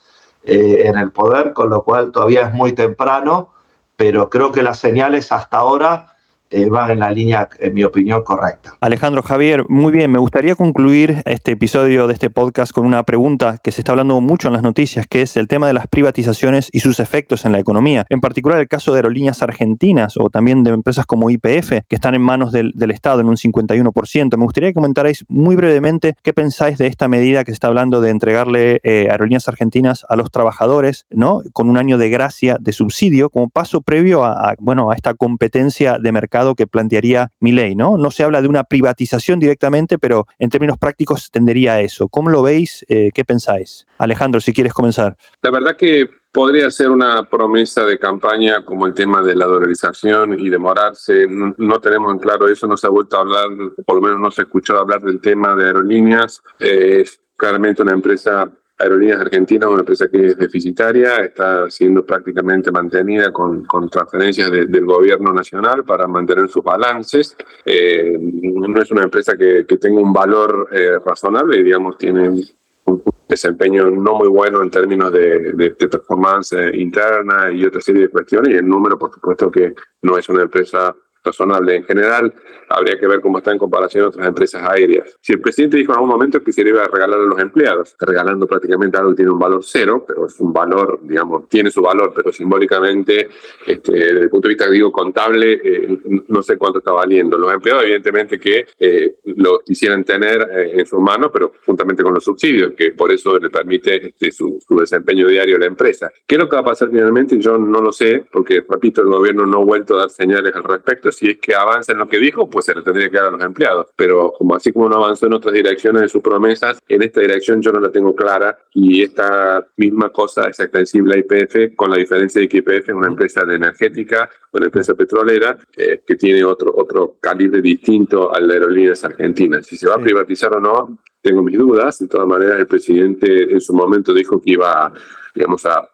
eh, 0.42 0.82
en 0.86 0.96
el 0.96 1.12
poder, 1.12 1.52
con 1.52 1.68
lo 1.68 1.82
cual 1.82 2.10
todavía 2.10 2.48
es 2.48 2.54
muy 2.54 2.72
temprano, 2.72 3.52
pero 3.96 4.30
creo 4.30 4.52
que 4.52 4.62
las 4.62 4.78
señales 4.78 5.30
hasta 5.30 5.58
ahora 5.58 6.16
eh, 6.50 6.68
van 6.68 6.90
en 6.90 7.00
la 7.00 7.10
línea, 7.10 7.48
en 7.58 7.74
mi 7.74 7.84
opinión, 7.84 8.22
correcta. 8.22 8.76
Alejandro 8.80 9.22
Javier, 9.22 9.64
muy 9.68 9.92
bien, 9.92 10.10
me 10.10 10.18
gustaría 10.18 10.54
concluir 10.54 11.22
este 11.24 11.52
episodio 11.52 12.06
de 12.06 12.14
este 12.14 12.30
podcast 12.30 12.72
con 12.72 12.86
una 12.86 13.02
pregunta 13.02 13.58
que 13.62 13.72
se 13.72 13.80
está 13.80 13.92
hablando 13.92 14.20
mucho 14.20 14.48
en 14.48 14.54
las 14.54 14.62
noticias, 14.62 15.06
que 15.06 15.22
es 15.22 15.36
el 15.36 15.48
tema 15.48 15.66
de 15.66 15.72
las 15.72 15.86
privatizaciones 15.86 16.68
y 16.72 16.80
sus 16.80 17.00
efectos 17.00 17.44
en 17.44 17.52
la 17.52 17.58
economía. 17.58 18.06
En 18.08 18.20
particular 18.20 18.60
el 18.60 18.68
caso 18.68 18.92
de 18.92 18.98
aerolíneas 18.98 19.42
argentinas 19.42 20.16
o 20.16 20.30
también 20.30 20.64
de 20.64 20.70
empresas 20.70 21.06
como 21.06 21.30
IPF, 21.30 21.70
que 21.88 21.94
están 21.94 22.14
en 22.14 22.22
manos 22.22 22.52
del, 22.52 22.74
Estado 22.88 23.20
en 23.20 23.28
un 23.28 23.36
51%. 23.36 24.36
Me 24.38 24.44
gustaría 24.44 24.70
que 24.70 24.74
comentarais 24.74 25.24
muy 25.28 25.56
brevemente 25.56 26.14
qué 26.22 26.32
pensáis 26.32 26.78
de 26.78 26.86
esta 26.86 27.06
medida 27.06 27.44
que 27.44 27.50
se 27.50 27.54
está 27.54 27.68
hablando 27.68 28.00
de 28.00 28.08
entregarle 28.08 28.80
eh, 28.82 29.08
aerolíneas 29.10 29.46
argentinas 29.46 30.06
a 30.08 30.16
los 30.16 30.30
trabajadores, 30.30 31.04
¿no? 31.10 31.42
Con 31.52 31.68
un 31.68 31.76
año 31.76 31.98
de 31.98 32.08
gracia 32.08 32.56
de 32.58 32.72
subsidio 32.72 33.28
como 33.28 33.50
paso 33.50 33.82
previo 33.82 34.24
a, 34.24 34.54
bueno, 34.58 34.90
a 34.90 34.94
esta 34.94 35.12
competencia 35.12 35.98
de 35.98 36.12
mercado 36.12 36.37
que 36.54 36.66
plantearía 36.66 37.30
mi 37.40 37.52
ley, 37.52 37.74
¿no? 37.74 37.96
No 37.96 38.10
se 38.10 38.24
habla 38.24 38.42
de 38.42 38.48
una 38.48 38.64
privatización 38.64 39.38
directamente, 39.40 39.98
pero 39.98 40.26
en 40.38 40.50
términos 40.50 40.78
prácticos 40.78 41.30
tendería 41.30 41.74
a 41.74 41.80
eso. 41.80 42.08
¿Cómo 42.08 42.30
lo 42.30 42.42
veis? 42.42 42.84
Eh, 42.88 43.10
¿Qué 43.14 43.24
pensáis? 43.24 43.86
Alejandro, 43.98 44.40
si 44.40 44.52
quieres 44.52 44.72
comenzar. 44.72 45.16
La 45.42 45.50
verdad 45.50 45.76
que 45.76 46.08
podría 46.32 46.70
ser 46.70 46.90
una 46.90 47.24
promesa 47.24 47.84
de 47.84 47.98
campaña 47.98 48.64
como 48.64 48.86
el 48.86 48.94
tema 48.94 49.22
de 49.22 49.34
la 49.34 49.46
dolarización 49.46 50.38
y 50.38 50.48
demorarse. 50.48 51.26
No, 51.28 51.80
tenemos 51.80 52.12
en 52.12 52.18
claro 52.18 52.48
eso, 52.48 52.66
no 52.66 52.76
se 52.76 52.86
ha 52.86 52.90
vuelto 52.90 53.16
a 53.16 53.20
hablar, 53.20 53.48
por 53.84 53.96
lo 53.96 54.02
menos 54.02 54.20
no 54.20 54.30
se 54.30 54.42
ha 54.42 54.44
escuchado 54.44 54.80
hablar 54.80 55.00
del 55.00 55.20
tema 55.20 55.54
de 55.54 55.66
aerolíneas. 55.66 56.42
es 56.58 57.20
claramente 57.36 57.82
una 57.82 57.92
empresa 57.92 58.50
Aerolíneas 58.78 59.20
Argentinas, 59.20 59.68
una 59.68 59.80
empresa 59.80 60.08
que 60.08 60.28
es 60.28 60.38
deficitaria, 60.38 61.16
está 61.16 61.68
siendo 61.68 62.06
prácticamente 62.06 62.70
mantenida 62.70 63.32
con, 63.32 63.64
con 63.64 63.88
transferencias 63.88 64.50
del 64.50 64.84
gobierno 64.84 65.32
nacional 65.32 65.84
para 65.84 66.06
mantener 66.06 66.48
sus 66.48 66.62
balances. 66.62 67.36
Eh, 67.64 68.16
no 68.20 68.80
es 68.80 68.90
una 68.90 69.02
empresa 69.02 69.36
que, 69.36 69.66
que 69.66 69.76
tenga 69.78 70.00
un 70.00 70.12
valor 70.12 70.68
eh, 70.72 70.98
razonable, 71.04 71.62
digamos, 71.62 71.98
tiene 71.98 72.28
un 72.28 73.02
desempeño 73.28 73.90
no 73.90 74.14
muy 74.14 74.28
bueno 74.28 74.62
en 74.62 74.70
términos 74.70 75.12
de, 75.12 75.52
de, 75.52 75.70
de 75.78 75.88
performance 75.88 76.54
interna 76.72 77.50
y 77.50 77.64
otra 77.64 77.80
serie 77.80 78.02
de 78.02 78.08
cuestiones, 78.08 78.54
y 78.54 78.56
el 78.58 78.66
número, 78.66 78.98
por 78.98 79.12
supuesto, 79.12 79.50
que 79.50 79.74
no 80.02 80.16
es 80.16 80.28
una 80.28 80.42
empresa 80.42 80.94
razonable. 81.28 81.76
En 81.76 81.84
general, 81.84 82.34
habría 82.68 82.98
que 82.98 83.06
ver 83.06 83.20
cómo 83.20 83.38
está 83.38 83.52
en 83.52 83.58
comparación 83.58 84.04
a 84.04 84.08
otras 84.08 84.28
empresas 84.28 84.62
aéreas. 84.68 85.16
Si 85.20 85.32
el 85.32 85.40
presidente 85.40 85.76
dijo 85.76 85.92
en 85.92 85.96
algún 85.96 86.10
momento 86.10 86.42
que 86.42 86.52
se 86.52 86.62
le 86.62 86.70
iba 86.70 86.82
a 86.82 86.88
regalar 86.88 87.20
a 87.20 87.24
los 87.24 87.38
empleados, 87.38 87.96
regalando 87.98 88.46
prácticamente 88.46 88.98
algo 88.98 89.10
que 89.10 89.16
tiene 89.16 89.30
un 89.30 89.38
valor 89.38 89.62
cero, 89.64 90.04
pero 90.06 90.26
es 90.26 90.38
un 90.40 90.52
valor, 90.52 91.00
digamos, 91.02 91.48
tiene 91.48 91.70
su 91.70 91.82
valor, 91.82 92.12
pero 92.14 92.32
simbólicamente, 92.32 93.28
este, 93.66 93.92
desde 93.92 94.20
el 94.20 94.30
punto 94.30 94.48
de 94.48 94.54
vista, 94.54 94.70
digo, 94.70 94.92
contable, 94.92 95.60
eh, 95.62 95.98
no 96.28 96.42
sé 96.42 96.56
cuánto 96.56 96.78
está 96.78 96.92
valiendo. 96.92 97.38
Los 97.38 97.52
empleados, 97.52 97.84
evidentemente, 97.84 98.38
que 98.38 98.66
eh, 98.78 99.16
lo 99.24 99.60
quisieran 99.60 100.04
tener 100.04 100.48
eh, 100.50 100.80
en 100.80 100.86
sus 100.86 101.00
manos, 101.00 101.30
pero 101.32 101.52
juntamente 101.64 102.02
con 102.02 102.14
los 102.14 102.24
subsidios, 102.24 102.72
que 102.74 102.92
por 102.92 103.10
eso 103.12 103.38
le 103.38 103.50
permite 103.50 104.08
este, 104.08 104.32
su, 104.32 104.58
su, 104.66 104.78
desempeño 104.78 105.26
diario 105.28 105.56
a 105.56 105.60
la 105.60 105.66
empresa. 105.66 106.10
¿Qué 106.26 106.36
es 106.36 106.38
lo 106.38 106.48
que 106.48 106.56
va 106.56 106.62
a 106.62 106.64
pasar 106.64 106.90
finalmente? 106.90 107.38
Yo 107.38 107.58
no 107.58 107.80
lo 107.80 107.92
sé, 107.92 108.24
porque, 108.30 108.64
repito, 108.68 109.02
el 109.02 109.08
gobierno 109.08 109.46
no 109.46 109.58
ha 109.58 109.64
vuelto 109.64 109.96
a 109.96 110.00
dar 110.00 110.10
señales 110.10 110.54
al 110.54 110.64
respecto. 110.64 111.08
Si 111.18 111.30
es 111.30 111.38
que 111.38 111.52
avanza 111.52 111.90
en 111.90 111.98
lo 111.98 112.08
que 112.08 112.18
dijo, 112.18 112.48
pues 112.48 112.66
se 112.66 112.74
le 112.76 112.82
tendría 112.82 113.10
que 113.10 113.16
dar 113.16 113.26
a 113.26 113.30
los 113.32 113.42
empleados. 113.42 113.88
Pero 113.96 114.32
como 114.38 114.54
así 114.54 114.72
como 114.72 114.88
no 114.88 114.96
avanzó 114.96 115.26
en 115.26 115.32
otras 115.32 115.52
direcciones 115.52 116.02
de 116.02 116.08
sus 116.08 116.22
promesas, 116.22 116.78
en 116.86 117.02
esta 117.02 117.20
dirección 117.20 117.60
yo 117.60 117.72
no 117.72 117.80
la 117.80 117.90
tengo 117.90 118.14
clara 118.14 118.56
y 118.72 119.02
esta 119.02 119.66
misma 119.76 120.10
cosa 120.10 120.48
es 120.48 120.60
extensible 120.60 121.16
a 121.16 121.18
IPF, 121.18 121.74
con 121.74 121.90
la 121.90 121.96
diferencia 121.96 122.40
de 122.40 122.48
que 122.48 122.58
IPF 122.58 122.88
es 122.88 122.94
una 122.94 123.08
empresa 123.08 123.44
de 123.44 123.56
energética, 123.56 124.30
una 124.52 124.66
empresa 124.66 124.94
petrolera 124.94 125.58
eh, 125.76 126.02
que 126.06 126.14
tiene 126.14 126.44
otro, 126.44 126.72
otro 126.76 127.16
calibre 127.20 127.60
distinto 127.60 128.32
a 128.32 128.38
las 128.38 128.52
aerolíneas 128.52 129.02
argentinas. 129.04 129.66
Si 129.66 129.76
se 129.76 129.88
va 129.88 129.96
a 129.96 130.00
privatizar 130.00 130.54
o 130.54 130.60
no, 130.60 130.98
tengo 131.20 131.42
mis 131.42 131.58
dudas. 131.58 131.98
De 131.98 132.06
todas 132.06 132.28
maneras, 132.28 132.60
el 132.60 132.68
presidente 132.68 133.52
en 133.52 133.60
su 133.60 133.74
momento 133.74 134.14
dijo 134.14 134.40
que 134.40 134.52
iba 134.52 134.92
digamos, 135.34 135.64
a 135.66 135.88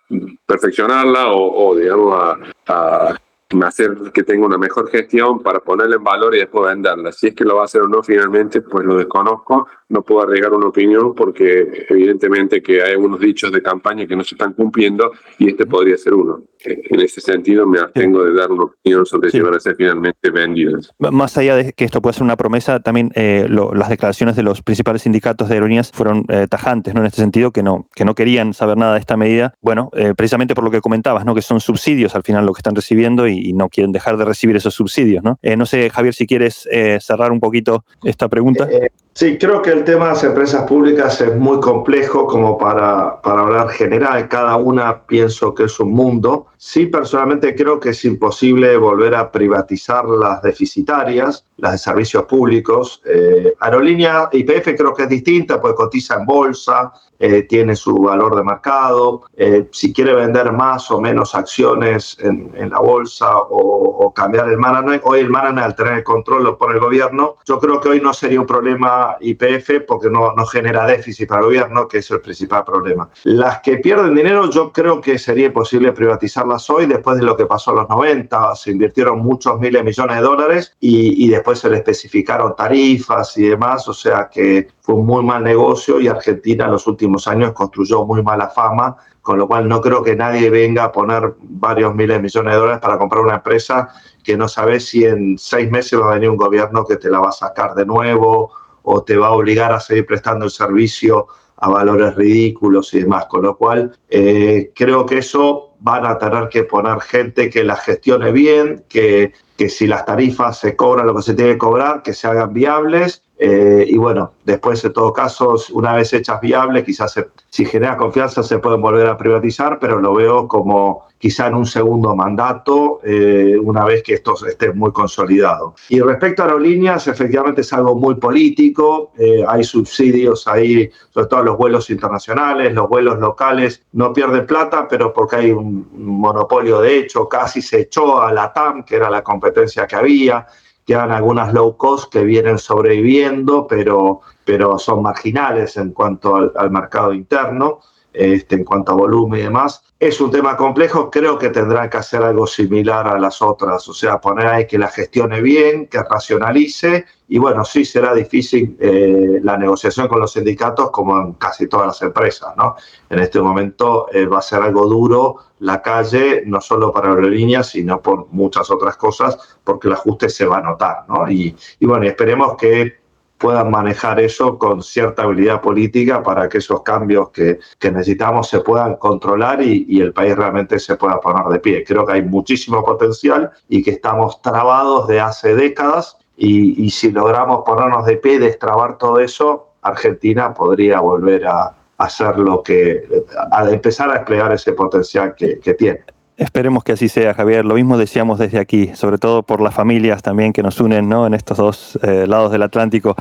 perfeccionarla 0.46 1.28
o, 1.28 1.68
o 1.68 1.76
digamos, 1.76 2.14
a, 2.14 2.38
a 2.66 3.16
hacer 3.62 3.96
que 4.12 4.22
tenga 4.22 4.46
una 4.46 4.58
mejor 4.58 4.90
gestión 4.90 5.40
para 5.40 5.60
ponerla 5.60 5.96
en 5.96 6.04
valor 6.04 6.34
y 6.34 6.38
después 6.38 6.66
venderla. 6.66 7.12
Si 7.12 7.28
es 7.28 7.34
que 7.34 7.44
lo 7.44 7.56
va 7.56 7.62
a 7.62 7.64
hacer 7.66 7.82
o 7.82 7.88
no 7.88 8.02
finalmente, 8.02 8.62
pues 8.62 8.84
lo 8.84 8.96
desconozco. 8.96 9.68
No 9.88 10.02
puedo 10.02 10.22
arriesgar 10.22 10.52
una 10.52 10.68
opinión 10.68 11.14
porque 11.14 11.86
evidentemente 11.88 12.62
que 12.62 12.82
hay 12.82 12.92
algunos 12.92 13.20
dichos 13.20 13.52
de 13.52 13.62
campaña 13.62 14.06
que 14.06 14.16
no 14.16 14.24
se 14.24 14.34
están 14.34 14.54
cumpliendo 14.54 15.12
y 15.38 15.48
este 15.48 15.66
podría 15.66 15.96
ser 15.96 16.14
uno. 16.14 16.42
En 16.64 17.00
ese 17.00 17.20
sentido 17.20 17.66
me 17.66 17.78
abstengo 17.78 18.24
de 18.24 18.32
dar 18.32 18.50
una 18.50 18.64
opinión 18.64 19.04
sobre 19.04 19.30
sí. 19.30 19.36
si 19.36 19.42
van 19.42 19.54
a 19.54 19.60
ser 19.60 19.76
finalmente 19.76 20.30
vendidas. 20.30 20.90
Más 20.98 21.36
allá 21.36 21.56
de 21.56 21.72
que 21.72 21.84
esto 21.84 22.00
pueda 22.00 22.14
ser 22.14 22.22
una 22.22 22.36
promesa, 22.36 22.80
también 22.80 23.12
eh, 23.14 23.46
lo, 23.48 23.74
las 23.74 23.90
declaraciones 23.90 24.36
de 24.36 24.42
los 24.42 24.62
principales 24.62 25.02
sindicatos 25.02 25.48
de 25.48 25.54
aerolíneas 25.54 25.92
fueron 25.92 26.24
eh, 26.28 26.46
tajantes, 26.48 26.94
¿no? 26.94 27.00
En 27.00 27.06
este 27.06 27.20
sentido, 27.20 27.50
que 27.50 27.62
no, 27.62 27.86
que 27.94 28.06
no 28.06 28.14
querían 28.14 28.54
saber 28.54 28.78
nada 28.78 28.94
de 28.94 29.00
esta 29.00 29.18
medida. 29.18 29.54
Bueno, 29.60 29.90
eh, 29.92 30.14
precisamente 30.16 30.54
por 30.54 30.64
lo 30.64 30.70
que 30.70 30.80
comentabas, 30.80 31.26
¿no? 31.26 31.34
Que 31.34 31.42
son 31.42 31.60
subsidios 31.60 32.14
al 32.14 32.22
final 32.22 32.46
lo 32.46 32.54
que 32.54 32.60
están 32.60 32.74
recibiendo 32.74 33.28
y, 33.28 33.38
y 33.38 33.52
no 33.52 33.68
quieren 33.68 33.92
dejar 33.92 34.16
de 34.16 34.24
recibir 34.24 34.56
esos 34.56 34.74
subsidios, 34.74 35.22
¿no? 35.22 35.38
Eh, 35.42 35.56
no 35.56 35.66
sé, 35.66 35.90
Javier, 35.90 36.14
si 36.14 36.26
quieres 36.26 36.66
eh, 36.70 36.98
cerrar 37.00 37.30
un 37.30 37.40
poquito 37.40 37.84
esta 38.02 38.28
pregunta. 38.28 38.68
Sí, 39.16 39.38
creo 39.38 39.62
que 39.62 39.70
el 39.70 39.84
tema 39.84 40.06
de 40.06 40.10
las 40.14 40.24
empresas 40.24 40.64
públicas 40.64 41.20
es 41.20 41.36
muy 41.36 41.60
complejo 41.60 42.26
como 42.26 42.58
para, 42.58 43.22
para 43.22 43.42
hablar 43.42 43.68
general. 43.68 44.28
Cada 44.28 44.56
una 44.56 45.06
pienso 45.06 45.54
que 45.54 45.64
es 45.64 45.78
un 45.78 45.92
mundo. 45.92 46.46
Sí, 46.56 46.86
personalmente 46.86 47.54
creo 47.54 47.78
que 47.78 47.90
es 47.90 48.04
imposible 48.04 48.76
volver 48.76 49.14
a 49.14 49.30
privatizar 49.30 50.04
las 50.04 50.42
deficitarias, 50.42 51.46
las 51.58 51.72
de 51.72 51.78
servicios 51.78 52.24
públicos. 52.24 53.02
Eh, 53.04 53.54
aerolínea 53.60 54.28
IPF 54.32 54.74
creo 54.76 54.92
que 54.92 55.04
es 55.04 55.08
distinta, 55.08 55.60
pues 55.60 55.74
cotiza 55.74 56.16
en 56.16 56.26
bolsa, 56.26 56.92
eh, 57.18 57.42
tiene 57.42 57.76
su 57.76 57.94
valor 57.94 58.36
de 58.36 58.42
mercado. 58.42 59.22
Eh, 59.36 59.68
si 59.72 59.92
quiere 59.92 60.14
vender 60.14 60.52
más 60.52 60.90
o 60.90 61.00
menos 61.00 61.34
acciones 61.34 62.16
en, 62.20 62.52
en 62.54 62.70
la 62.70 62.80
bolsa 62.80 63.38
o, 63.38 63.58
o, 63.58 64.12
cambiar 64.12 64.48
el 64.48 64.58
management, 64.58 65.02
hoy 65.04 65.20
el 65.20 65.30
management 65.30 65.66
al 65.66 65.76
tener 65.76 65.92
el 65.94 66.04
control 66.04 66.56
pone 66.56 66.74
el 66.74 66.80
gobierno. 66.80 67.36
Yo 67.44 67.58
creo 67.58 67.80
que 67.80 67.88
hoy 67.88 68.00
no 68.00 68.12
sería 68.12 68.40
un 68.40 68.46
problema 68.46 69.16
IPF 69.20 69.84
porque 69.86 70.10
no, 70.10 70.34
no 70.34 70.46
genera 70.46 70.86
déficit 70.86 71.28
para 71.28 71.40
el 71.40 71.46
gobierno, 71.46 71.88
que 71.88 71.98
es 71.98 72.10
el 72.10 72.20
principal 72.20 72.64
problema. 72.64 73.08
Las 73.24 73.60
que 73.60 73.78
pierden 73.78 74.14
dinero, 74.14 74.50
yo 74.50 74.72
creo 74.72 75.00
que 75.00 75.18
sería 75.18 75.46
imposible 75.46 75.92
privatizarlas 75.92 76.68
hoy 76.70 76.86
después 76.86 77.16
de 77.18 77.24
lo 77.24 77.36
que 77.36 77.46
pasó 77.46 77.70
en 77.70 77.78
los 77.78 77.88
90. 77.88 78.54
Se 78.56 78.70
invirtieron 78.70 79.20
muchos 79.20 79.58
miles 79.58 79.80
de 79.80 79.84
millones 79.84 80.16
de 80.16 80.22
dólares 80.22 80.76
y, 80.80 81.24
y 81.24 81.28
después 81.28 81.58
se 81.58 81.70
le 81.70 81.76
especificaron 81.76 82.54
tarifas 82.56 83.36
y 83.38 83.48
demás. 83.48 83.88
O 83.88 83.94
sea 83.94 84.28
que 84.30 84.68
fue 84.84 84.96
un 84.96 85.06
muy 85.06 85.24
mal 85.24 85.42
negocio 85.42 85.98
y 85.98 86.08
Argentina 86.08 86.66
en 86.66 86.72
los 86.72 86.86
últimos 86.86 87.26
años 87.26 87.52
construyó 87.52 88.04
muy 88.04 88.22
mala 88.22 88.48
fama, 88.48 88.98
con 89.22 89.38
lo 89.38 89.48
cual 89.48 89.66
no 89.66 89.80
creo 89.80 90.02
que 90.02 90.14
nadie 90.14 90.50
venga 90.50 90.84
a 90.84 90.92
poner 90.92 91.36
varios 91.40 91.94
miles 91.94 92.18
de 92.18 92.22
millones 92.22 92.52
de 92.52 92.60
dólares 92.60 92.82
para 92.82 92.98
comprar 92.98 93.22
una 93.22 93.36
empresa 93.36 93.88
que 94.22 94.36
no 94.36 94.46
sabe 94.46 94.80
si 94.80 95.06
en 95.06 95.38
seis 95.38 95.70
meses 95.70 95.98
va 95.98 96.10
a 96.10 96.14
venir 96.16 96.28
un 96.28 96.36
gobierno 96.36 96.84
que 96.84 96.96
te 96.96 97.08
la 97.08 97.18
va 97.20 97.30
a 97.30 97.32
sacar 97.32 97.74
de 97.74 97.86
nuevo 97.86 98.52
o 98.82 99.02
te 99.02 99.16
va 99.16 99.28
a 99.28 99.32
obligar 99.32 99.72
a 99.72 99.80
seguir 99.80 100.04
prestando 100.04 100.44
el 100.44 100.50
servicio 100.50 101.28
a 101.56 101.70
valores 101.70 102.14
ridículos 102.14 102.92
y 102.92 103.00
demás, 103.00 103.24
con 103.24 103.40
lo 103.40 103.56
cual 103.56 103.96
eh, 104.10 104.70
creo 104.74 105.06
que 105.06 105.16
eso 105.16 105.76
van 105.80 106.04
a 106.04 106.18
tener 106.18 106.50
que 106.50 106.64
poner 106.64 107.00
gente 107.00 107.48
que 107.48 107.64
la 107.64 107.76
gestione 107.76 108.32
bien, 108.32 108.84
que, 108.90 109.32
que 109.56 109.68
si 109.68 109.86
las 109.86 110.04
tarifas 110.04 110.58
se 110.58 110.76
cobran 110.76 111.06
lo 111.06 111.14
que 111.14 111.22
se 111.22 111.34
tiene 111.34 111.52
que 111.52 111.58
cobrar, 111.58 112.02
que 112.02 112.12
se 112.12 112.26
hagan 112.26 112.52
viables 112.52 113.24
eh, 113.36 113.84
y 113.88 113.96
bueno, 113.96 114.32
después 114.44 114.84
en 114.84 114.92
todo 114.92 115.12
caso, 115.12 115.56
una 115.72 115.94
vez 115.94 116.12
hechas 116.12 116.40
viables, 116.40 116.84
quizás 116.84 117.12
se, 117.12 117.26
si 117.50 117.64
genera 117.64 117.96
confianza 117.96 118.44
se 118.44 118.58
pueden 118.58 118.80
volver 118.80 119.08
a 119.08 119.16
privatizar, 119.16 119.78
pero 119.80 119.98
lo 119.98 120.14
veo 120.14 120.46
como 120.46 121.06
quizá 121.18 121.48
en 121.48 121.54
un 121.54 121.66
segundo 121.66 122.14
mandato, 122.14 123.00
eh, 123.02 123.56
una 123.60 123.84
vez 123.84 124.02
que 124.02 124.14
esto 124.14 124.34
esté 124.46 124.72
muy 124.72 124.92
consolidado. 124.92 125.74
Y 125.88 126.00
respecto 126.00 126.42
a 126.42 126.46
aerolíneas, 126.46 127.08
efectivamente 127.08 127.62
es 127.62 127.72
algo 127.72 127.96
muy 127.96 128.16
político, 128.16 129.12
eh, 129.18 129.42
hay 129.48 129.64
subsidios 129.64 130.46
ahí, 130.46 130.90
sobre 131.10 131.26
todo 131.26 131.42
los 131.42 131.56
vuelos 131.56 131.88
internacionales, 131.90 132.72
los 132.72 132.88
vuelos 132.88 133.18
locales 133.18 133.82
no 133.92 134.12
pierden 134.12 134.46
plata, 134.46 134.86
pero 134.86 135.12
porque 135.12 135.36
hay 135.36 135.50
un 135.50 135.88
monopolio 135.96 136.82
de 136.82 136.98
hecho, 136.98 137.28
casi 137.28 137.62
se 137.62 137.80
echó 137.80 138.20
a 138.20 138.32
la 138.32 138.52
TAM, 138.52 138.84
que 138.84 138.96
era 138.96 139.08
la 139.08 139.22
competencia 139.44 139.86
que 139.86 139.96
había, 139.96 140.46
quedan 140.86 141.10
algunas 141.10 141.52
low 141.52 141.76
cost 141.76 142.10
que 142.10 142.24
vienen 142.24 142.58
sobreviviendo, 142.58 143.66
pero, 143.66 144.22
pero 144.44 144.78
son 144.78 145.02
marginales 145.02 145.76
en 145.76 145.92
cuanto 145.92 146.36
al, 146.36 146.52
al 146.56 146.70
mercado 146.70 147.12
interno, 147.12 147.80
este, 148.14 148.54
en 148.54 148.64
cuanto 148.64 148.92
a 148.92 148.94
volumen 148.94 149.40
y 149.40 149.42
demás. 149.42 149.82
Es 149.98 150.20
un 150.20 150.30
tema 150.30 150.56
complejo, 150.56 151.10
creo 151.10 151.38
que 151.38 151.48
tendrán 151.48 151.90
que 151.90 151.96
hacer 151.96 152.22
algo 152.22 152.46
similar 152.46 153.08
a 153.08 153.18
las 153.18 153.42
otras, 153.42 153.88
o 153.88 153.94
sea, 153.94 154.20
poner 154.20 154.46
ahí 154.46 154.66
que 154.66 154.78
la 154.78 154.88
gestione 154.88 155.40
bien, 155.40 155.86
que 155.86 156.02
racionalice, 156.02 157.06
y 157.28 157.38
bueno, 157.38 157.64
sí 157.64 157.84
será 157.84 158.14
difícil 158.14 158.76
eh, 158.80 159.40
la 159.42 159.56
negociación 159.56 160.08
con 160.08 160.20
los 160.20 160.32
sindicatos 160.32 160.90
como 160.90 161.18
en 161.18 161.32
casi 161.34 161.66
todas 161.68 161.86
las 161.86 162.02
empresas, 162.02 162.54
¿no? 162.56 162.76
En 163.08 163.18
este 163.18 163.40
momento 163.40 164.06
eh, 164.12 164.26
va 164.26 164.38
a 164.38 164.42
ser 164.42 164.62
algo 164.62 164.86
duro 164.86 165.36
la 165.60 165.80
calle, 165.80 166.42
no 166.44 166.60
solo 166.60 166.92
para 166.92 167.08
aerolíneas, 167.08 167.70
sino 167.70 168.02
por 168.02 168.28
muchas 168.30 168.70
otras 168.70 168.96
cosas, 168.96 169.58
porque 169.64 169.88
el 169.88 169.94
ajuste 169.94 170.28
se 170.28 170.44
va 170.44 170.58
a 170.58 170.62
notar, 170.62 171.04
¿no? 171.08 171.30
Y, 171.30 171.56
y 171.80 171.86
bueno, 171.86 172.04
esperemos 172.04 172.56
que 172.56 173.03
puedan 173.44 173.70
manejar 173.70 174.20
eso 174.20 174.58
con 174.58 174.82
cierta 174.82 175.24
habilidad 175.24 175.60
política 175.60 176.22
para 176.22 176.48
que 176.48 176.56
esos 176.56 176.80
cambios 176.80 177.28
que, 177.28 177.58
que 177.78 177.90
necesitamos 177.90 178.48
se 178.48 178.60
puedan 178.60 178.96
controlar 178.96 179.60
y, 179.60 179.84
y, 179.86 180.00
el 180.00 180.14
país 180.14 180.34
realmente 180.34 180.78
se 180.78 180.96
pueda 180.96 181.20
poner 181.20 181.44
de 181.52 181.58
pie. 181.58 181.84
Creo 181.84 182.06
que 182.06 182.14
hay 182.14 182.22
muchísimo 182.22 182.82
potencial 182.82 183.50
y 183.68 183.82
que 183.82 183.90
estamos 183.90 184.40
trabados 184.40 185.06
de 185.08 185.20
hace 185.20 185.54
décadas 185.54 186.16
y, 186.38 186.82
y 186.82 186.88
si 186.88 187.12
logramos 187.12 187.64
ponernos 187.66 188.06
de 188.06 188.16
pie, 188.16 188.38
destrabar 188.38 188.96
todo 188.96 189.20
eso, 189.20 189.74
Argentina 189.82 190.54
podría 190.54 191.00
volver 191.00 191.46
a, 191.46 191.74
hacer 191.98 192.38
lo 192.38 192.62
que, 192.62 193.06
a 193.52 193.70
empezar 193.70 194.10
a 194.10 194.14
desplegar 194.14 194.52
ese 194.52 194.72
potencial 194.72 195.34
que, 195.34 195.58
que 195.58 195.74
tiene. 195.74 196.02
Esperemos 196.36 196.82
que 196.82 196.92
así 196.92 197.08
sea, 197.08 197.32
Javier. 197.32 197.64
Lo 197.64 197.76
mismo 197.76 197.96
decíamos 197.96 198.40
desde 198.40 198.58
aquí, 198.58 198.90
sobre 198.94 199.18
todo 199.18 199.44
por 199.44 199.60
las 199.60 199.72
familias 199.72 200.20
también 200.20 200.52
que 200.52 200.64
nos 200.64 200.80
unen 200.80 201.08
¿no? 201.08 201.28
en 201.28 201.34
estos 201.34 201.58
dos 201.58 201.98
eh, 202.02 202.26
lados 202.26 202.50
del 202.50 202.62
Atlántico. 202.62 203.14